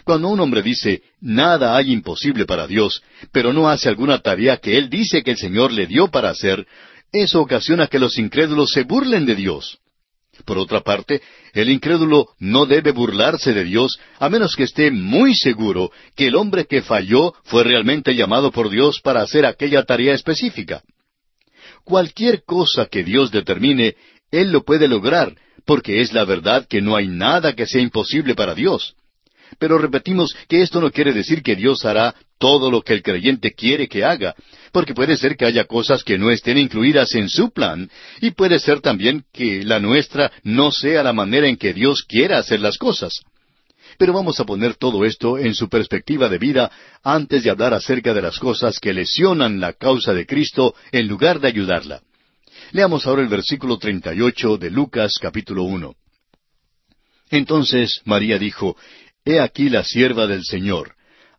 Cuando 0.03 0.29
un 0.29 0.41
hombre 0.41 0.63
dice, 0.63 1.03
nada 1.21 1.77
hay 1.77 1.93
imposible 1.93 2.47
para 2.47 2.67
Dios, 2.67 3.03
pero 3.33 3.53
no 3.53 3.69
hace 3.69 3.89
alguna 3.89 4.19
tarea 4.19 4.57
que 4.57 4.77
él 4.77 4.91
dice 4.91 5.23
que 5.23 5.33
el 5.33 5.37
Señor 5.37 5.73
le 5.73 5.87
dio 5.87 6.09
para 6.09 6.31
hacer, 6.31 6.67
eso 7.13 7.41
ocasiona 7.41 7.87
que 7.87 8.01
los 8.01 8.19
incrédulos 8.19 8.73
se 8.73 8.83
burlen 8.83 9.25
de 9.25 9.37
Dios. 9.37 9.79
Por 10.45 10.59
otra 10.59 10.81
parte, 10.81 11.23
el 11.53 11.71
incrédulo 11.71 12.31
no 12.41 12.67
debe 12.67 12.91
burlarse 12.91 13.53
de 13.53 13.63
Dios 13.63 13.99
a 14.19 14.29
menos 14.29 14.57
que 14.57 14.65
esté 14.65 14.91
muy 14.91 15.35
seguro 15.35 15.93
que 16.17 16.27
el 16.27 16.35
hombre 16.35 16.67
que 16.67 16.83
falló 16.83 17.35
fue 17.45 17.63
realmente 17.63 18.17
llamado 18.17 18.51
por 18.51 18.69
Dios 18.69 19.01
para 19.01 19.23
hacer 19.23 19.47
aquella 19.47 19.85
tarea 19.85 20.13
específica. 20.13 20.83
Cualquier 21.85 22.43
cosa 22.45 22.87
que 22.87 23.05
Dios 23.05 23.31
determine, 23.31 23.95
Él 24.33 24.51
lo 24.51 24.65
puede 24.65 24.89
lograr, 24.89 25.37
porque 25.65 26.01
es 26.01 26.13
la 26.13 26.25
verdad 26.25 26.67
que 26.69 26.83
no 26.83 26.97
hay 26.97 27.07
nada 27.07 27.55
que 27.55 27.67
sea 27.67 27.81
imposible 27.81 28.35
para 28.35 28.55
Dios. 28.55 28.97
Pero 29.59 29.79
repetimos 29.79 30.35
que 30.49 30.63
esto 30.63 30.81
no 30.81 30.91
quiere 30.91 31.13
decir 31.13 31.43
que 31.43 31.57
Dios 31.57 31.85
hará 31.85 32.15
todo 32.39 32.71
lo 32.71 32.83
que 32.83 32.93
el 32.93 33.03
creyente 33.03 33.53
quiere 33.53 33.89
que 33.89 34.05
haga, 34.05 34.35
porque 34.73 34.95
puede 34.95 35.17
ser 35.17 35.37
que 35.37 35.47
haya 35.47 35.65
cosas 35.65 36.03
que 36.03 36.19
no 36.19 36.31
estén 36.31 36.59
incluidas 36.59 37.15
en 37.15 37.29
su 37.29 37.51
plan, 37.51 37.89
y 38.21 38.33
puede 38.33 38.59
ser 38.59 38.81
también 38.81 39.25
que 39.33 39.63
la 39.63 39.81
nuestra 39.81 40.33
no 40.43 40.71
sea 40.73 41.03
la 41.03 41.13
manera 41.13 41.49
en 41.49 41.57
que 41.57 41.73
Dios 41.73 42.03
quiera 42.03 42.39
hacer 42.39 42.61
las 42.61 42.77
cosas. 42.77 43.23
Pero 43.99 44.13
vamos 44.13 44.41
a 44.41 44.45
poner 44.45 44.75
todo 44.75 45.05
esto 45.05 45.39
en 45.39 45.55
su 45.55 45.69
perspectiva 45.69 46.29
de 46.29 46.39
vida 46.39 46.71
antes 47.03 47.45
de 47.45 47.51
hablar 47.51 47.75
acerca 47.75 48.13
de 48.13 48.23
las 48.23 48.39
cosas 48.39 48.79
que 48.81 48.93
lesionan 48.93 49.61
la 49.61 49.73
causa 49.73 50.13
de 50.13 50.27
Cristo 50.27 50.75
en 50.91 51.07
lugar 51.07 51.41
de 51.41 51.49
ayudarla. 51.49 52.03
Leamos 52.73 53.07
ahora 53.07 53.23
el 53.23 53.29
versículo 53.29 53.79
38 53.79 54.57
de 54.57 54.71
Lucas 54.71 55.15
capítulo 55.21 55.63
1. 55.65 55.95
Entonces 57.31 58.01
María 58.05 58.39
dijo, 58.39 58.77
He 59.25 59.41
aquí 59.41 59.71
la 59.71 59.85
sierva 59.85 60.27
del 60.27 60.45
Señor, 60.45 60.95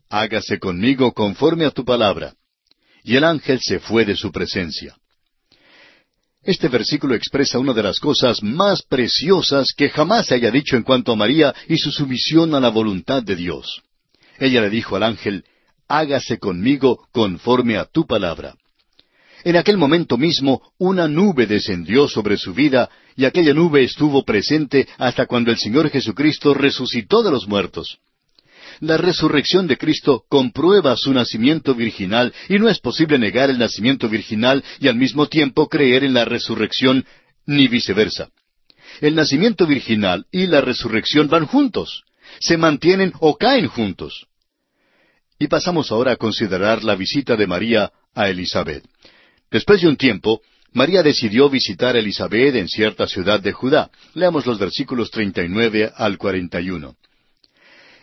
hágase 0.10 0.58
conmigo 0.58 1.14
conforme 1.14 1.66
a 1.66 1.72
tu 1.72 1.86
palabra. 1.86 2.34
Y 3.04 3.16
el 3.16 3.24
ángel 3.24 3.60
se 3.62 3.80
fue 3.80 4.06
de 4.06 4.16
su 4.16 4.32
presencia. 4.32 4.96
Este 6.42 6.68
versículo 6.68 7.14
expresa 7.14 7.60
una 7.60 7.74
de 7.74 7.84
las 7.84 8.00
cosas 8.00 8.42
más 8.42 8.82
preciosas 8.84 9.74
que 9.76 9.90
jamás 9.90 10.28
se 10.28 10.36
haya 10.36 10.50
dicho 10.50 10.76
en 10.76 10.84
cuanto 10.84 11.12
a 11.12 11.16
María 11.16 11.54
y 11.68 11.78
su 11.78 11.92
sumisión 11.92 12.56
a 12.56 12.60
la 12.60 12.70
voluntad 12.70 13.22
de 13.22 13.36
Dios. 13.36 13.82
Ella 14.40 14.62
le 14.62 14.70
dijo 14.70 14.96
al 14.96 15.04
ángel, 15.04 15.44
hágase 15.88 16.40
conmigo 16.40 17.08
conforme 17.12 17.78
a 17.78 17.86
tu 17.86 18.08
palabra. 18.08 18.56
En 19.46 19.56
aquel 19.58 19.78
momento 19.78 20.18
mismo 20.18 20.74
una 20.80 21.08
nube 21.08 21.46
descendió 21.46 22.08
sobre 22.08 22.36
su 22.36 22.56
vida 22.56 22.90
y 23.16 23.26
aquella 23.26 23.54
nube 23.54 23.84
estuvo 23.84 24.26
presente 24.26 24.88
hasta 24.98 25.28
cuando 25.28 25.52
el 25.52 25.58
Señor 25.58 25.92
Jesucristo 25.92 26.56
resucitó 26.56 27.22
de 27.22 27.30
los 27.30 27.48
muertos. 27.48 28.00
La 28.80 28.98
resurrección 28.98 29.68
de 29.68 29.78
Cristo 29.78 30.24
comprueba 30.30 30.98
su 30.98 31.14
nacimiento 31.14 31.76
virginal 31.76 32.34
y 32.50 32.58
no 32.58 32.70
es 32.70 32.80
posible 32.80 33.20
negar 33.20 33.52
el 33.52 33.60
nacimiento 33.60 34.10
virginal 34.10 34.64
y 34.80 34.88
al 34.88 34.96
mismo 34.96 35.28
tiempo 35.28 35.70
creer 35.70 36.04
en 36.04 36.16
la 36.16 36.26
resurrección, 36.26 37.06
ni 37.46 37.68
viceversa. 37.68 38.30
El 39.00 39.14
nacimiento 39.14 39.68
virginal 39.68 40.26
y 40.32 40.48
la 40.48 40.62
resurrección 40.62 41.28
van 41.28 41.46
juntos, 41.46 42.04
se 42.40 42.58
mantienen 42.58 43.14
o 43.20 43.38
caen 43.38 43.68
juntos. 43.68 44.26
Y 45.38 45.48
pasamos 45.50 45.92
ahora 45.92 46.14
a 46.14 46.18
considerar 46.18 46.84
la 46.84 46.96
visita 46.96 47.36
de 47.36 47.46
María 47.46 47.92
a 48.16 48.28
Elizabeth. 48.28 48.84
Después 49.56 49.80
de 49.80 49.88
un 49.88 49.96
tiempo, 49.96 50.42
María 50.74 51.02
decidió 51.02 51.50
visitar 51.50 51.96
a 51.96 52.00
Elizabeth 52.00 52.56
en 52.56 52.68
cierta 52.68 53.08
ciudad 53.08 53.40
de 53.40 53.54
Judá. 53.54 53.90
Leamos 54.14 54.46
los 54.46 54.60
versículos 54.60 55.10
39 55.12 55.94
al 55.96 56.18
41. 56.18 56.94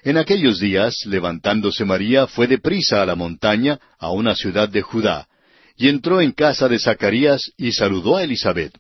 En 0.03 0.17
aquellos 0.17 0.61
días, 0.61 1.05
levantándose 1.05 1.85
María, 1.85 2.27
fue 2.27 2.47
deprisa 2.47 3.03
a 3.03 3.05
la 3.05 3.17
montaña, 3.17 3.79
a 3.99 4.13
una 4.13 4.35
ciudad 4.35 4.67
de 4.71 4.81
Judá, 4.81 5.29
y 5.77 5.91
entró 5.91 6.23
en 6.23 6.33
casa 6.33 6.71
de 6.71 6.79
Zacarías 6.79 7.53
y 7.59 7.73
saludó 7.73 8.17
a 8.17 8.25
Elizabeth. 8.25 8.73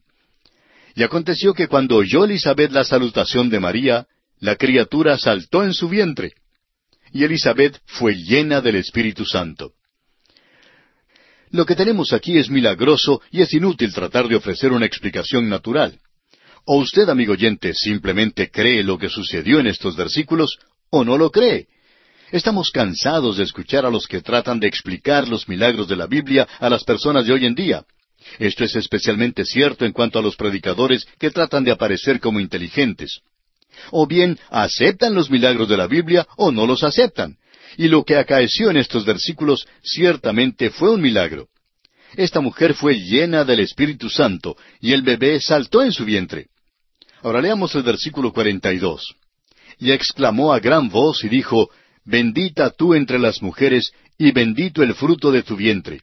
Y 0.94 1.02
aconteció 1.02 1.52
que 1.52 1.68
cuando 1.68 1.96
oyó 1.96 2.24
Elizabeth 2.24 2.72
la 2.72 2.84
salutación 2.84 3.50
de 3.50 3.60
María, 3.60 4.06
la 4.40 4.56
criatura 4.56 5.18
saltó 5.18 5.62
en 5.62 5.74
su 5.74 5.90
vientre. 5.90 6.32
Y 7.12 7.22
Elizabeth 7.24 7.78
fue 7.84 8.14
llena 8.14 8.62
del 8.62 8.76
Espíritu 8.76 9.26
Santo. 9.26 9.72
Lo 11.52 11.66
que 11.66 11.76
tenemos 11.76 12.14
aquí 12.14 12.38
es 12.38 12.48
milagroso 12.48 13.20
y 13.30 13.42
es 13.42 13.52
inútil 13.52 13.92
tratar 13.92 14.26
de 14.26 14.36
ofrecer 14.36 14.72
una 14.72 14.86
explicación 14.86 15.50
natural. 15.50 15.98
O 16.64 16.78
usted, 16.78 17.08
amigo 17.10 17.34
oyente, 17.34 17.74
simplemente 17.74 18.50
cree 18.50 18.82
lo 18.82 18.98
que 18.98 19.10
sucedió 19.10 19.60
en 19.60 19.66
estos 19.66 19.94
versículos, 19.94 20.56
o 20.88 21.04
no 21.04 21.18
lo 21.18 21.30
cree. 21.30 21.66
Estamos 22.30 22.70
cansados 22.70 23.36
de 23.36 23.44
escuchar 23.44 23.84
a 23.84 23.90
los 23.90 24.06
que 24.06 24.22
tratan 24.22 24.58
de 24.60 24.66
explicar 24.66 25.28
los 25.28 25.46
milagros 25.46 25.88
de 25.88 25.96
la 25.96 26.06
Biblia 26.06 26.48
a 26.58 26.70
las 26.70 26.84
personas 26.84 27.26
de 27.26 27.34
hoy 27.34 27.44
en 27.44 27.54
día. 27.54 27.84
Esto 28.38 28.64
es 28.64 28.74
especialmente 28.74 29.44
cierto 29.44 29.84
en 29.84 29.92
cuanto 29.92 30.18
a 30.18 30.22
los 30.22 30.36
predicadores 30.36 31.06
que 31.18 31.30
tratan 31.30 31.64
de 31.64 31.72
aparecer 31.72 32.18
como 32.18 32.40
inteligentes. 32.40 33.20
O 33.90 34.06
bien 34.06 34.38
aceptan 34.48 35.14
los 35.14 35.30
milagros 35.30 35.68
de 35.68 35.76
la 35.76 35.86
Biblia 35.86 36.26
o 36.36 36.50
no 36.50 36.66
los 36.66 36.82
aceptan. 36.82 37.36
Y 37.76 37.88
lo 37.88 38.04
que 38.04 38.16
acaeció 38.16 38.70
en 38.70 38.76
estos 38.76 39.04
versículos 39.04 39.66
ciertamente 39.82 40.70
fue 40.70 40.90
un 40.90 41.00
milagro. 41.00 41.48
Esta 42.16 42.40
mujer 42.40 42.74
fue 42.74 42.98
llena 42.98 43.44
del 43.44 43.60
Espíritu 43.60 44.10
Santo 44.10 44.56
y 44.80 44.92
el 44.92 45.02
bebé 45.02 45.40
saltó 45.40 45.82
en 45.82 45.92
su 45.92 46.04
vientre. 46.04 46.48
Ahora 47.22 47.40
leamos 47.40 47.74
el 47.74 47.82
versículo 47.82 48.32
42. 48.32 49.14
Y 49.78 49.92
exclamó 49.92 50.52
a 50.52 50.60
gran 50.60 50.88
voz 50.88 51.24
y 51.24 51.28
dijo, 51.28 51.70
Bendita 52.04 52.70
tú 52.70 52.94
entre 52.94 53.18
las 53.18 53.42
mujeres 53.42 53.92
y 54.18 54.32
bendito 54.32 54.82
el 54.82 54.94
fruto 54.94 55.30
de 55.30 55.42
tu 55.42 55.56
vientre. 55.56 56.02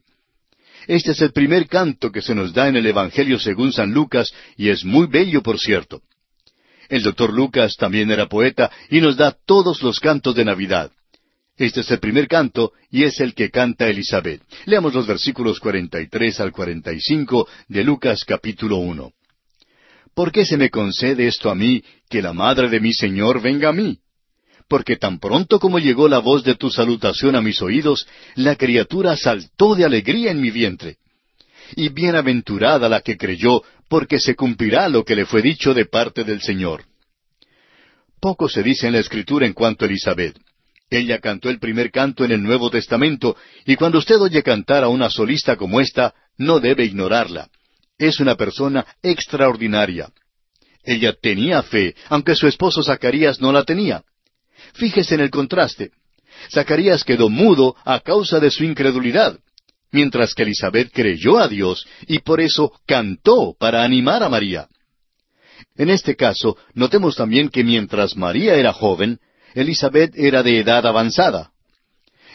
Este 0.87 1.11
es 1.11 1.21
el 1.21 1.31
primer 1.31 1.67
canto 1.67 2.11
que 2.11 2.21
se 2.21 2.33
nos 2.33 2.53
da 2.53 2.67
en 2.67 2.77
el 2.77 2.85
Evangelio 2.85 3.37
según 3.37 3.71
San 3.71 3.91
Lucas 3.91 4.33
y 4.57 4.69
es 4.69 4.83
muy 4.83 5.07
bello, 5.07 5.43
por 5.43 5.59
cierto. 5.59 6.01
El 6.87 7.03
doctor 7.03 7.31
Lucas 7.31 7.75
también 7.77 8.09
era 8.09 8.27
poeta 8.27 8.71
y 8.89 8.99
nos 8.99 9.15
da 9.15 9.37
todos 9.45 9.83
los 9.83 9.99
cantos 9.99 10.33
de 10.33 10.45
Navidad. 10.45 10.91
Este 11.59 11.81
es 11.81 11.91
el 11.91 11.99
primer 11.99 12.27
canto 12.27 12.71
y 12.89 13.03
es 13.03 13.19
el 13.19 13.35
que 13.35 13.51
canta 13.51 13.87
Elizabeth. 13.87 14.41
Leamos 14.65 14.93
los 14.93 15.05
versículos 15.05 15.59
43 15.59 16.39
al 16.39 16.51
45 16.51 17.47
de 17.67 17.83
Lucas 17.83 18.23
capítulo 18.25 18.77
1. 18.77 19.11
¿por 20.19 20.33
qué 20.33 20.45
se 20.45 20.57
me 20.57 20.69
concede 20.69 21.27
esto 21.27 21.49
a 21.49 21.55
mí, 21.55 21.81
que 22.09 22.21
la 22.21 22.33
madre 22.33 22.67
de 22.67 22.81
mi 22.81 22.93
Señor 22.93 23.41
venga 23.41 23.69
a 23.69 23.71
mí? 23.71 23.99
Porque 24.67 24.97
tan 24.97 25.17
pronto 25.17 25.61
como 25.61 25.79
llegó 25.79 26.09
la 26.09 26.19
voz 26.19 26.43
de 26.43 26.55
tu 26.55 26.69
salutación 26.69 27.37
a 27.37 27.41
mis 27.41 27.61
oídos, 27.61 28.05
la 28.35 28.57
criatura 28.57 29.15
saltó 29.15 29.75
de 29.75 29.85
alegría 29.85 30.31
en 30.31 30.41
mi 30.41 30.51
vientre. 30.51 30.97
Y 31.77 31.87
bienaventurada 31.87 32.89
la 32.89 32.99
que 32.99 33.15
creyó, 33.15 33.63
porque 33.87 34.19
se 34.19 34.35
cumplirá 34.35 34.89
lo 34.89 35.05
que 35.05 35.15
le 35.15 35.25
fue 35.25 35.41
dicho 35.41 35.73
de 35.73 35.85
parte 35.85 36.25
del 36.25 36.41
Señor. 36.41 36.83
Poco 38.19 38.49
se 38.49 38.61
dice 38.61 38.87
en 38.87 38.93
la 38.93 38.99
Escritura 38.99 39.45
en 39.45 39.53
cuanto 39.53 39.85
a 39.85 39.87
Elizabeth. 39.87 40.37
Ella 40.89 41.19
cantó 41.19 41.49
el 41.49 41.59
primer 41.59 41.91
canto 41.91 42.25
en 42.25 42.31
el 42.31 42.41
Nuevo 42.41 42.69
Testamento, 42.69 43.37
y 43.65 43.75
cuando 43.75 43.99
usted 43.99 44.17
oye 44.17 44.41
cantar 44.41 44.83
a 44.83 44.87
una 44.87 45.09
solista 45.09 45.55
como 45.55 45.79
esta, 45.79 46.13
no 46.37 46.59
debe 46.59 46.85
ignorarla. 46.85 47.49
Es 47.97 48.19
una 48.19 48.35
persona 48.35 48.85
extraordinaria. 49.03 50.09
Ella 50.83 51.13
tenía 51.21 51.61
fe, 51.61 51.95
aunque 52.07 52.35
su 52.35 52.47
esposo 52.47 52.81
Zacarías 52.81 53.39
no 53.39 53.51
la 53.51 53.63
tenía. 53.63 54.03
Fíjese 54.73 55.15
en 55.15 55.21
el 55.21 55.29
contraste. 55.29 55.91
Zacarías 56.51 57.03
quedó 57.03 57.29
mudo 57.29 57.75
a 57.85 57.99
causa 57.99 58.39
de 58.39 58.49
su 58.49 58.63
incredulidad, 58.63 59.37
mientras 59.91 60.33
que 60.33 60.43
Elizabeth 60.43 60.91
creyó 60.91 61.37
a 61.37 61.47
Dios 61.47 61.85
y 62.07 62.19
por 62.19 62.41
eso 62.41 62.71
cantó 62.87 63.55
para 63.59 63.83
animar 63.83 64.23
a 64.23 64.29
María. 64.29 64.67
En 65.75 65.89
este 65.89 66.15
caso, 66.15 66.57
notemos 66.73 67.15
también 67.15 67.49
que 67.49 67.63
mientras 67.63 68.15
María 68.15 68.55
era 68.55 68.73
joven, 68.73 69.19
Elizabeth 69.53 70.13
era 70.15 70.43
de 70.43 70.59
edad 70.59 70.85
avanzada. 70.85 71.51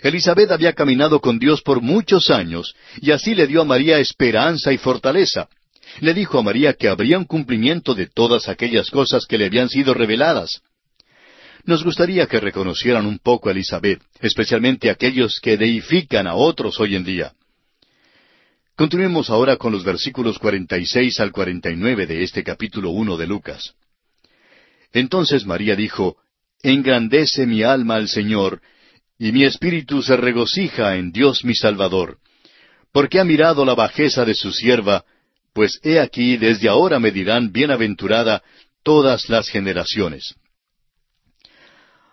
Elizabeth 0.02 0.50
había 0.50 0.74
caminado 0.74 1.20
con 1.20 1.38
Dios 1.38 1.62
por 1.62 1.80
muchos 1.80 2.30
años 2.30 2.74
y 3.00 3.10
así 3.10 3.34
le 3.34 3.46
dio 3.46 3.62
a 3.62 3.64
María 3.64 3.98
esperanza 3.98 4.72
y 4.72 4.78
fortaleza. 4.78 5.48
Le 6.00 6.12
dijo 6.12 6.38
a 6.38 6.42
María 6.42 6.74
que 6.74 6.88
habría 6.88 7.18
un 7.18 7.24
cumplimiento 7.24 7.94
de 7.94 8.06
todas 8.06 8.48
aquellas 8.48 8.90
cosas 8.90 9.26
que 9.26 9.38
le 9.38 9.46
habían 9.46 9.68
sido 9.68 9.94
reveladas. 9.94 10.60
Nos 11.64 11.82
gustaría 11.82 12.26
que 12.26 12.40
reconocieran 12.40 13.06
un 13.06 13.18
poco 13.18 13.48
a 13.48 13.52
Elizabeth, 13.52 14.02
especialmente 14.20 14.90
aquellos 14.90 15.40
que 15.40 15.56
deifican 15.56 16.26
a 16.26 16.34
otros 16.34 16.78
hoy 16.78 16.96
en 16.96 17.04
día. 17.04 17.32
Continuemos 18.76 19.30
ahora 19.30 19.56
con 19.56 19.72
los 19.72 19.84
versículos 19.84 20.38
46 20.38 21.20
al 21.20 21.32
49 21.32 22.06
de 22.06 22.24
este 22.24 22.42
capítulo 22.42 22.90
1 22.90 23.16
de 23.16 23.26
Lucas. 23.26 23.74
Entonces 24.92 25.46
María 25.46 25.76
dijo, 25.76 26.16
Engrandece 26.64 27.46
mi 27.46 27.62
alma 27.62 27.96
al 27.96 28.08
Señor, 28.08 28.62
y 29.18 29.32
mi 29.32 29.44
espíritu 29.44 30.02
se 30.02 30.16
regocija 30.16 30.96
en 30.96 31.12
Dios 31.12 31.44
mi 31.44 31.54
Salvador, 31.54 32.16
porque 32.90 33.20
ha 33.20 33.24
mirado 33.24 33.66
la 33.66 33.74
bajeza 33.74 34.24
de 34.24 34.34
su 34.34 34.50
sierva, 34.50 35.04
pues 35.52 35.78
he 35.82 36.00
aquí 36.00 36.38
desde 36.38 36.70
ahora 36.70 36.98
me 36.98 37.10
dirán 37.10 37.52
bienaventurada 37.52 38.42
todas 38.82 39.28
las 39.28 39.50
generaciones. 39.50 40.34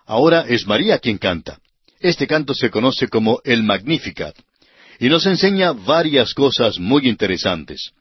Ahora 0.05 0.41
es 0.45 0.67
María 0.67 0.99
quien 0.99 1.17
canta. 1.17 1.59
Este 2.01 2.27
canto 2.27 2.53
se 2.53 2.69
conoce 2.69 3.07
como 3.07 3.39
el 3.45 3.63
Magnificat, 3.63 4.35
y 4.99 5.07
nos 5.07 5.25
enseña 5.27 5.71
varias 5.71 6.33
cosas 6.33 6.77
muy 6.77 7.07
interesantes. 7.07 7.93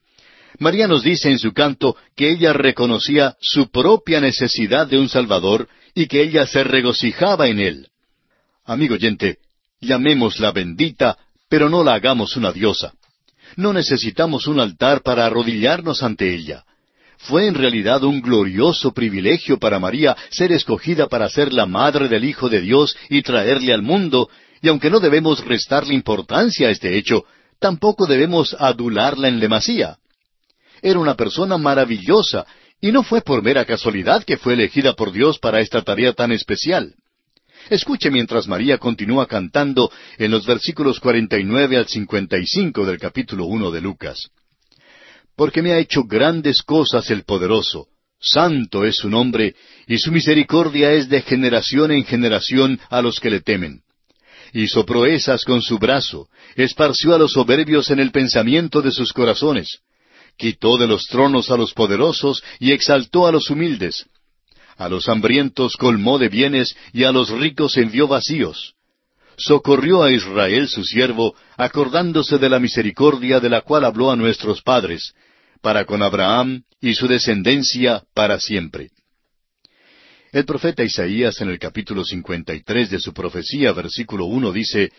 María 0.60 0.86
nos 0.86 1.02
dice 1.02 1.30
en 1.30 1.38
su 1.38 1.54
canto 1.54 1.96
que 2.14 2.30
ella 2.30 2.52
reconocía 2.52 3.34
su 3.40 3.70
propia 3.70 4.20
necesidad 4.20 4.86
de 4.86 4.98
un 4.98 5.08
Salvador 5.08 5.66
y 5.94 6.06
que 6.06 6.22
ella 6.22 6.46
se 6.46 6.62
regocijaba 6.62 7.48
en 7.48 7.60
él. 7.60 7.88
Amigo 8.66 8.94
oyente, 8.94 9.38
llamémosla 9.80 10.52
bendita, 10.52 11.16
pero 11.48 11.70
no 11.70 11.82
la 11.82 11.94
hagamos 11.94 12.36
una 12.36 12.52
diosa. 12.52 12.92
No 13.56 13.72
necesitamos 13.72 14.46
un 14.46 14.60
altar 14.60 15.00
para 15.00 15.24
arrodillarnos 15.24 16.02
ante 16.02 16.34
ella. 16.34 16.64
Fue 17.16 17.46
en 17.46 17.54
realidad 17.54 18.04
un 18.04 18.20
glorioso 18.20 18.92
privilegio 18.92 19.58
para 19.58 19.78
María 19.78 20.14
ser 20.28 20.52
escogida 20.52 21.08
para 21.08 21.30
ser 21.30 21.54
la 21.54 21.64
madre 21.64 22.06
del 22.06 22.26
Hijo 22.26 22.50
de 22.50 22.60
Dios 22.60 22.94
y 23.08 23.22
traerle 23.22 23.72
al 23.72 23.80
mundo, 23.80 24.28
y 24.60 24.68
aunque 24.68 24.90
no 24.90 25.00
debemos 25.00 25.42
restarle 25.42 25.94
importancia 25.94 26.68
a 26.68 26.70
este 26.70 26.98
hecho, 26.98 27.24
tampoco 27.58 28.06
debemos 28.06 28.54
adularla 28.58 29.28
en 29.28 29.40
demasía. 29.40 29.96
Era 30.82 30.98
una 30.98 31.14
persona 31.14 31.58
maravillosa 31.58 32.46
y 32.80 32.92
no 32.92 33.02
fue 33.02 33.20
por 33.20 33.42
mera 33.42 33.64
casualidad 33.64 34.24
que 34.24 34.38
fue 34.38 34.54
elegida 34.54 34.94
por 34.94 35.12
Dios 35.12 35.38
para 35.38 35.60
esta 35.60 35.82
tarea 35.82 36.12
tan 36.14 36.32
especial. 36.32 36.94
Escuche 37.68 38.10
mientras 38.10 38.48
María 38.48 38.78
continúa 38.78 39.26
cantando 39.26 39.92
en 40.16 40.30
los 40.30 40.46
versículos 40.46 40.98
49 40.98 41.76
al 41.76 41.86
55 41.86 42.86
del 42.86 42.98
capítulo 42.98 43.44
1 43.44 43.70
de 43.70 43.80
Lucas. 43.82 44.30
Porque 45.36 45.60
me 45.60 45.72
ha 45.72 45.78
hecho 45.78 46.04
grandes 46.04 46.62
cosas 46.62 47.10
el 47.10 47.24
poderoso, 47.24 47.88
santo 48.18 48.84
es 48.86 48.96
su 48.96 49.10
nombre, 49.10 49.54
y 49.86 49.98
su 49.98 50.10
misericordia 50.10 50.92
es 50.92 51.08
de 51.08 51.20
generación 51.20 51.92
en 51.92 52.04
generación 52.04 52.80
a 52.88 53.02
los 53.02 53.20
que 53.20 53.30
le 53.30 53.40
temen. 53.40 53.82
Hizo 54.52 54.84
proezas 54.84 55.44
con 55.44 55.60
su 55.62 55.78
brazo, 55.78 56.28
esparció 56.56 57.14
a 57.14 57.18
los 57.18 57.32
soberbios 57.32 57.90
en 57.90 58.00
el 58.00 58.10
pensamiento 58.10 58.80
de 58.82 58.90
sus 58.90 59.12
corazones 59.12 59.80
quitó 60.36 60.76
de 60.78 60.86
los 60.86 61.06
tronos 61.06 61.50
a 61.50 61.56
los 61.56 61.72
poderosos 61.72 62.42
y 62.58 62.72
exaltó 62.72 63.26
a 63.26 63.32
los 63.32 63.50
humildes. 63.50 64.06
A 64.76 64.88
los 64.88 65.08
hambrientos 65.08 65.76
colmó 65.76 66.18
de 66.18 66.28
bienes 66.28 66.74
y 66.92 67.04
a 67.04 67.12
los 67.12 67.28
ricos 67.30 67.76
envió 67.76 68.08
vacíos. 68.08 68.74
Socorrió 69.36 70.02
a 70.02 70.10
Israel 70.10 70.68
su 70.68 70.84
siervo, 70.84 71.34
acordándose 71.56 72.38
de 72.38 72.48
la 72.48 72.58
misericordia 72.58 73.40
de 73.40 73.48
la 73.48 73.62
cual 73.62 73.84
habló 73.84 74.10
a 74.10 74.16
nuestros 74.16 74.62
padres, 74.62 75.14
para 75.60 75.84
con 75.84 76.02
Abraham 76.02 76.62
y 76.80 76.94
su 76.94 77.06
descendencia 77.08 78.02
para 78.14 78.38
siempre. 78.40 78.90
El 80.32 80.44
profeta 80.44 80.84
Isaías 80.84 81.40
en 81.40 81.50
el 81.50 81.58
capítulo 81.58 82.04
53 82.04 82.90
de 82.90 83.00
su 83.00 83.12
profecía, 83.12 83.72
versículo 83.72 84.26
uno, 84.26 84.52
dice, 84.52 84.92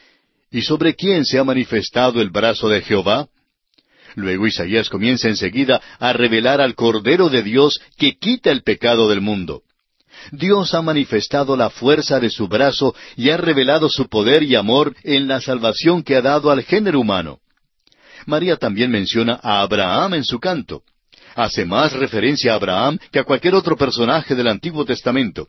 ¿Y 0.52 0.62
sobre 0.62 0.96
quién 0.96 1.26
se 1.26 1.40
ha 1.40 1.44
manifestado 1.44 2.22
el 2.22 2.30
brazo 2.30 2.68
de 2.68 2.82
Jehová? 2.82 3.30
Luego 4.16 4.48
Isaías 4.48 4.90
comienza 4.90 5.28
enseguida 5.28 5.82
a 6.00 6.14
revelar 6.14 6.62
al 6.62 6.76
Cordero 6.76 7.30
de 7.30 7.44
Dios 7.44 7.80
que 7.98 8.18
quita 8.18 8.52
el 8.52 8.64
pecado 8.64 9.10
del 9.10 9.22
mundo. 9.22 9.64
Dios 10.32 10.74
ha 10.74 10.82
manifestado 10.82 11.56
la 11.56 11.70
fuerza 11.70 12.20
de 12.20 12.30
su 12.30 12.48
brazo 12.48 12.94
y 13.16 13.30
ha 13.30 13.38
revelado 13.38 13.90
su 13.90 14.08
poder 14.08 14.44
y 14.44 14.56
amor 14.56 14.96
en 15.04 15.28
la 15.28 15.42
salvación 15.42 16.04
que 16.04 16.16
ha 16.16 16.22
dado 16.22 16.52
al 16.52 16.64
género 16.64 17.00
humano. 17.00 17.40
María 18.26 18.58
también 18.58 18.92
menciona 18.92 19.40
a 19.42 19.62
Abraham 19.62 20.16
en 20.16 20.24
su 20.24 20.40
canto. 20.40 20.84
Hace 21.36 21.66
más 21.66 21.94
referencia 21.94 22.52
a 22.52 22.56
Abraham 22.56 23.00
que 23.12 23.20
a 23.20 23.24
cualquier 23.24 23.56
otro 23.56 23.76
personaje 23.78 24.36
del 24.36 24.48
Antiguo 24.48 24.86
Testamento. 24.86 25.48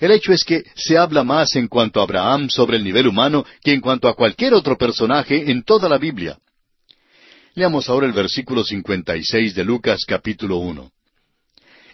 El 0.00 0.10
hecho 0.10 0.32
es 0.32 0.44
que 0.44 0.64
se 0.74 0.98
habla 0.98 1.24
más 1.24 1.56
en 1.56 1.68
cuanto 1.68 2.00
a 2.00 2.02
Abraham 2.02 2.50
sobre 2.50 2.76
el 2.76 2.84
nivel 2.84 3.06
humano 3.06 3.46
que 3.62 3.72
en 3.72 3.80
cuanto 3.80 4.08
a 4.08 4.14
cualquier 4.14 4.52
otro 4.52 4.76
personaje 4.76 5.50
en 5.50 5.62
toda 5.62 5.88
la 5.88 5.96
Biblia. 5.96 6.36
Leamos 7.56 7.88
ahora 7.88 8.06
el 8.06 8.12
versículo 8.12 8.62
56 8.62 9.54
de 9.54 9.64
Lucas 9.64 10.04
capítulo 10.06 10.58
1. 10.58 10.92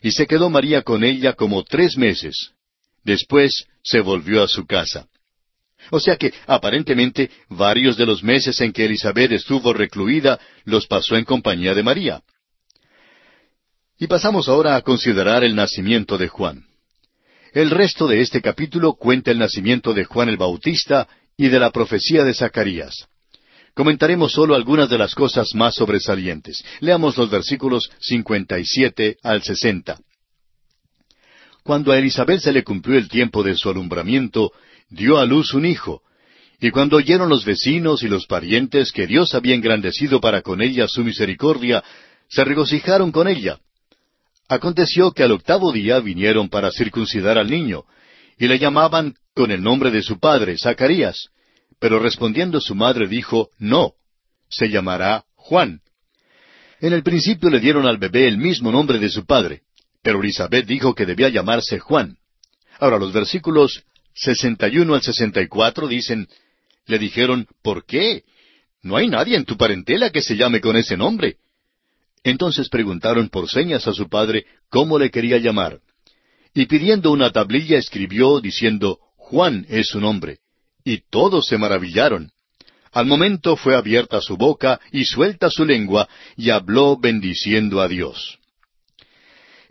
Y 0.03 0.11
se 0.11 0.27
quedó 0.27 0.51
María 0.51 0.83
con 0.83 1.05
ella 1.05 1.35
como 1.35 1.63
tres 1.63 1.97
meses. 1.97 2.51
Después 3.05 3.67
se 3.81 4.01
volvió 4.01 4.43
a 4.43 4.49
su 4.49 4.67
casa. 4.67 5.07
O 5.93 6.01
sea 6.01 6.17
que, 6.17 6.35
aparentemente, 6.49 7.31
varios 7.49 7.97
de 7.97 8.07
los 8.07 8.25
meses 8.25 8.61
en 8.61 8.73
que 8.73 8.87
Elizabeth 8.87 9.31
estuvo 9.31 9.73
recluida 9.73 10.41
los 10.65 10.89
pasó 10.89 11.15
en 11.17 11.25
compañía 11.25 11.75
de 11.75 11.85
María. 11.85 12.23
Y 14.01 14.09
pasamos 14.09 14.49
ahora 14.49 14.75
a 14.75 14.83
considerar 14.83 15.45
el 15.45 15.55
nacimiento 15.55 16.19
de 16.19 16.27
Juan. 16.27 16.67
El 17.53 17.71
resto 17.71 18.09
de 18.09 18.21
este 18.21 18.43
capítulo 18.43 18.95
cuenta 18.95 19.31
el 19.31 19.39
nacimiento 19.39 19.95
de 19.95 20.07
Juan 20.07 20.29
el 20.29 20.39
Bautista 20.39 21.07
y 21.37 21.51
de 21.51 21.61
la 21.61 21.71
profecía 21.71 22.25
de 22.25 22.35
Zacarías. 22.35 23.07
Comentaremos 23.75 24.33
solo 24.33 24.55
algunas 24.55 24.91
de 24.91 24.99
las 24.99 25.15
cosas 25.15 25.55
más 25.55 25.77
sobresalientes. 25.77 26.63
Leamos 26.81 27.17
los 27.17 27.31
versículos 27.31 27.91
57 28.01 29.17
al 29.23 29.43
60. 29.43 29.99
Cuando 31.63 31.93
a 31.93 31.99
Elizabeth 31.99 32.41
se 32.41 32.53
le 32.53 32.65
cumplió 32.65 32.99
el 32.99 33.09
tiempo 33.09 33.43
de 33.43 33.55
su 33.57 33.71
alumbramiento, 33.71 34.53
dio 34.91 35.19
a 35.19 35.25
luz 35.25 35.55
un 35.55 35.65
hijo. 35.65 36.03
Y 36.61 36.71
cuando 36.71 36.97
oyeron 36.97 37.29
los 37.29 37.45
vecinos 37.45 38.03
y 38.03 38.09
los 38.09 38.27
parientes 38.27 38.93
que 38.93 39.07
Dios 39.07 39.35
había 39.35 39.55
engrandecido 39.55 40.21
para 40.21 40.43
con 40.43 40.61
ella 40.61 40.87
su 40.87 41.03
misericordia, 41.03 41.83
se 42.29 42.45
regocijaron 42.45 43.11
con 43.11 43.27
ella. 43.27 43.59
Aconteció 44.49 45.13
que 45.13 45.23
al 45.23 45.33
octavo 45.33 45.73
día 45.73 45.99
vinieron 46.01 46.49
para 46.49 46.71
circuncidar 46.71 47.39
al 47.39 47.49
niño, 47.49 47.85
y 48.39 48.49
le 48.49 48.59
llamaban 48.59 49.15
con 49.35 49.51
el 49.51 49.63
nombre 49.63 49.91
de 49.91 50.03
su 50.03 50.19
padre, 50.19 50.59
Zacarías. 50.59 51.31
Pero 51.83 51.99
respondiendo 51.99 52.61
su 52.61 52.77
madre 52.77 53.09
dijo, 53.09 53.51
No, 53.59 53.95
se 54.49 54.69
llamará 54.69 55.25
Juan. 55.35 55.81
En 56.81 56.93
el 56.93 57.03
principio 57.03 57.51
le 57.51 57.59
dieron 57.59 57.89
al 57.89 57.99
bebé 57.99 58.29
el 58.29 58.39
mismo 58.39 58.71
nombre 58.71 59.01
de 59.01 59.09
su 59.09 59.27
padre, 59.27 59.63
pero 60.01 60.21
Elizabeth 60.21 60.65
dijo 60.65 60.95
que 60.95 61.07
debía 61.07 61.29
llamarse 61.29 61.81
Juan. 61.81 62.19
Ahora 62.79 63.01
los 63.01 63.13
versículos 63.13 63.83
61 64.15 64.95
al 64.95 65.03
64 65.03 65.89
dicen, 65.89 66.29
le 66.87 67.01
dijeron, 67.01 67.49
¿por 67.63 67.85
qué? 67.85 68.23
No 68.83 68.97
hay 68.97 69.09
nadie 69.09 69.35
en 69.37 69.45
tu 69.45 69.57
parentela 69.57 70.11
que 70.11 70.23
se 70.23 70.37
llame 70.37 70.61
con 70.61 70.77
ese 70.77 70.97
nombre. 70.97 71.39
Entonces 72.23 72.69
preguntaron 72.69 73.29
por 73.29 73.51
señas 73.51 73.89
a 73.89 73.93
su 73.93 74.09
padre 74.09 74.47
cómo 74.69 75.01
le 75.01 75.11
quería 75.11 75.39
llamar. 75.39 75.81
Y 76.55 76.67
pidiendo 76.67 77.11
una 77.11 77.33
tablilla 77.33 77.77
escribió 77.77 78.41
diciendo, 78.41 79.01
Juan 79.17 79.67
es 79.69 79.89
su 79.89 80.01
nombre. 80.01 80.42
Y 80.85 81.03
todos 81.11 81.47
se 81.47 81.59
maravillaron. 81.59 82.31
Al 82.93 83.07
momento 83.07 83.57
fue 83.57 83.75
abierta 83.75 84.21
su 84.21 84.37
boca 84.37 84.81
y 84.91 85.05
suelta 85.05 85.49
su 85.49 85.65
lengua, 85.65 86.09
y 86.37 86.51
habló 86.51 86.99
bendiciendo 86.99 87.81
a 87.81 87.89
Dios. 87.89 88.39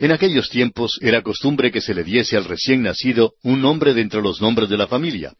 En 0.00 0.10
aquellos 0.10 0.50
tiempos 0.50 0.98
era 1.00 1.22
costumbre 1.22 1.70
que 1.70 1.80
se 1.80 1.94
le 1.94 2.02
diese 2.02 2.36
al 2.36 2.44
recién 2.44 2.82
nacido 2.82 3.34
un 3.44 3.62
nombre 3.62 3.94
de 3.94 4.00
entre 4.00 4.20
los 4.20 4.40
nombres 4.40 4.68
de 4.68 4.76
la 4.76 4.88
familia. 4.88 5.34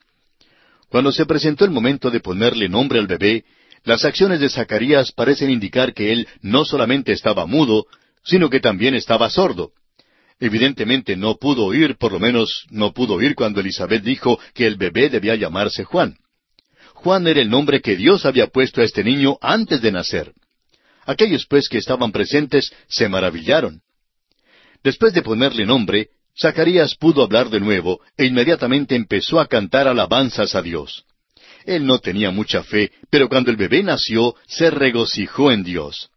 Cuando 0.89 1.11
se 1.11 1.27
presentó 1.27 1.65
el 1.65 1.73
momento 1.73 2.11
de 2.11 2.21
ponerle 2.21 2.69
nombre 2.69 3.01
al 3.01 3.09
bebé, 3.09 3.45
las 3.83 4.05
acciones 4.05 4.39
de 4.39 4.49
Zacarías 4.49 5.11
parecen 5.11 5.51
indicar 5.51 5.95
que 5.95 6.13
él 6.13 6.29
no 6.43 6.65
solamente 6.65 7.11
estaba 7.11 7.47
mudo, 7.47 7.87
sino 8.23 8.49
que 8.49 8.61
también 8.61 8.95
estaba 8.95 9.29
sordo. 9.31 9.73
Evidentemente 10.45 11.15
no 11.17 11.37
pudo 11.37 11.67
oír, 11.67 11.97
por 11.97 12.11
lo 12.11 12.19
menos 12.19 12.67
no 12.69 12.93
pudo 12.93 13.15
oír 13.15 13.37
cuando 13.37 13.61
Elizabeth 13.61 14.03
dijo 14.03 14.41
que 14.55 14.67
el 14.67 14.75
bebé 14.75 15.09
debía 15.09 15.37
llamarse 15.37 15.85
Juan. 15.85 16.17
Juan 16.95 17.29
era 17.29 17.41
el 17.41 17.49
nombre 17.49 17.81
que 17.81 17.95
Dios 17.95 18.27
había 18.27 18.49
puesto 18.49 18.81
a 18.81 18.85
este 18.85 19.05
niño 19.05 19.39
antes 19.41 19.81
de 19.81 19.93
nacer. 19.93 20.33
Aquellos 21.07 21.47
pues 21.47 21.69
que 21.69 21.79
estaban 21.79 22.11
presentes 22.11 22.73
se 22.89 23.09
maravillaron. 23.09 23.83
Después 24.83 25.13
de 25.13 25.23
ponerle 25.23 25.65
nombre, 25.65 26.09
Zacarías 26.37 26.97
pudo 26.97 27.23
hablar 27.23 27.49
de 27.49 27.61
nuevo 27.61 28.01
e 28.17 28.25
inmediatamente 28.25 28.97
empezó 28.97 29.39
a 29.39 29.47
cantar 29.47 29.87
alabanzas 29.87 30.57
a 30.57 30.63
Dios. 30.63 31.05
Él 31.67 31.87
no 31.87 32.01
tenía 32.01 32.33
mucha 32.33 32.65
fe, 32.65 32.91
pero 33.11 33.29
cuando 33.29 33.53
el 33.53 33.57
bebé 33.57 33.85
nació, 33.85 34.35
se 34.49 34.73
regocijó 34.73 35.53
en 35.53 35.63
Dios. 35.63 36.11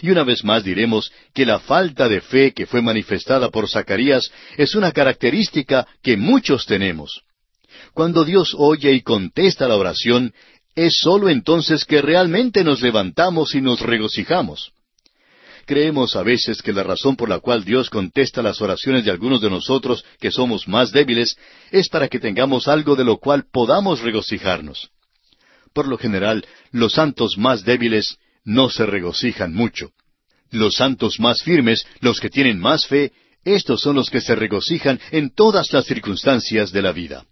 Y 0.00 0.10
una 0.10 0.24
vez 0.24 0.44
más 0.44 0.64
diremos 0.64 1.12
que 1.34 1.44
la 1.44 1.60
falta 1.60 2.08
de 2.08 2.20
fe 2.20 2.52
que 2.52 2.66
fue 2.66 2.80
manifestada 2.80 3.50
por 3.50 3.68
Zacarías 3.68 4.32
es 4.56 4.74
una 4.74 4.92
característica 4.92 5.86
que 6.02 6.16
muchos 6.16 6.66
tenemos. 6.66 7.22
Cuando 7.92 8.24
Dios 8.24 8.54
oye 8.56 8.92
y 8.92 9.02
contesta 9.02 9.68
la 9.68 9.76
oración, 9.76 10.32
es 10.74 10.98
sólo 10.98 11.28
entonces 11.28 11.84
que 11.84 12.00
realmente 12.00 12.64
nos 12.64 12.80
levantamos 12.80 13.54
y 13.54 13.60
nos 13.60 13.80
regocijamos. 13.80 14.72
Creemos 15.66 16.16
a 16.16 16.22
veces 16.22 16.60
que 16.60 16.72
la 16.72 16.82
razón 16.82 17.16
por 17.16 17.28
la 17.28 17.38
cual 17.38 17.64
Dios 17.64 17.88
contesta 17.88 18.42
las 18.42 18.60
oraciones 18.60 19.04
de 19.04 19.10
algunos 19.10 19.40
de 19.40 19.50
nosotros 19.50 20.04
que 20.18 20.32
somos 20.32 20.66
más 20.66 20.90
débiles 20.90 21.36
es 21.70 21.88
para 21.88 22.08
que 22.08 22.18
tengamos 22.18 22.66
algo 22.66 22.96
de 22.96 23.04
lo 23.04 23.18
cual 23.18 23.44
podamos 23.50 24.00
regocijarnos. 24.00 24.90
Por 25.72 25.86
lo 25.86 25.98
general, 25.98 26.44
los 26.72 26.94
santos 26.94 27.38
más 27.38 27.64
débiles 27.64 28.18
no 28.44 28.70
se 28.70 28.86
regocijan 28.86 29.52
mucho. 29.52 29.92
Los 30.50 30.74
santos 30.74 31.18
más 31.18 31.42
firmes, 31.42 31.86
los 32.00 32.20
que 32.20 32.30
tienen 32.30 32.58
más 32.58 32.86
fe, 32.86 33.12
estos 33.44 33.80
son 33.80 33.96
los 33.96 34.10
que 34.10 34.20
se 34.20 34.34
regocijan 34.34 35.00
en 35.10 35.34
todas 35.34 35.72
las 35.72 35.86
circunstancias 35.86 36.70
de 36.72 36.82
la 36.82 36.92
vida. 36.92 37.24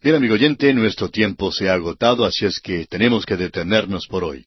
Bien, 0.00 0.14
amigo 0.14 0.34
oyente, 0.34 0.72
nuestro 0.72 1.08
tiempo 1.08 1.50
se 1.50 1.68
ha 1.68 1.74
agotado, 1.74 2.24
así 2.24 2.46
es 2.46 2.60
que 2.60 2.86
tenemos 2.86 3.26
que 3.26 3.36
detenernos 3.36 4.06
por 4.06 4.24
hoy. 4.24 4.46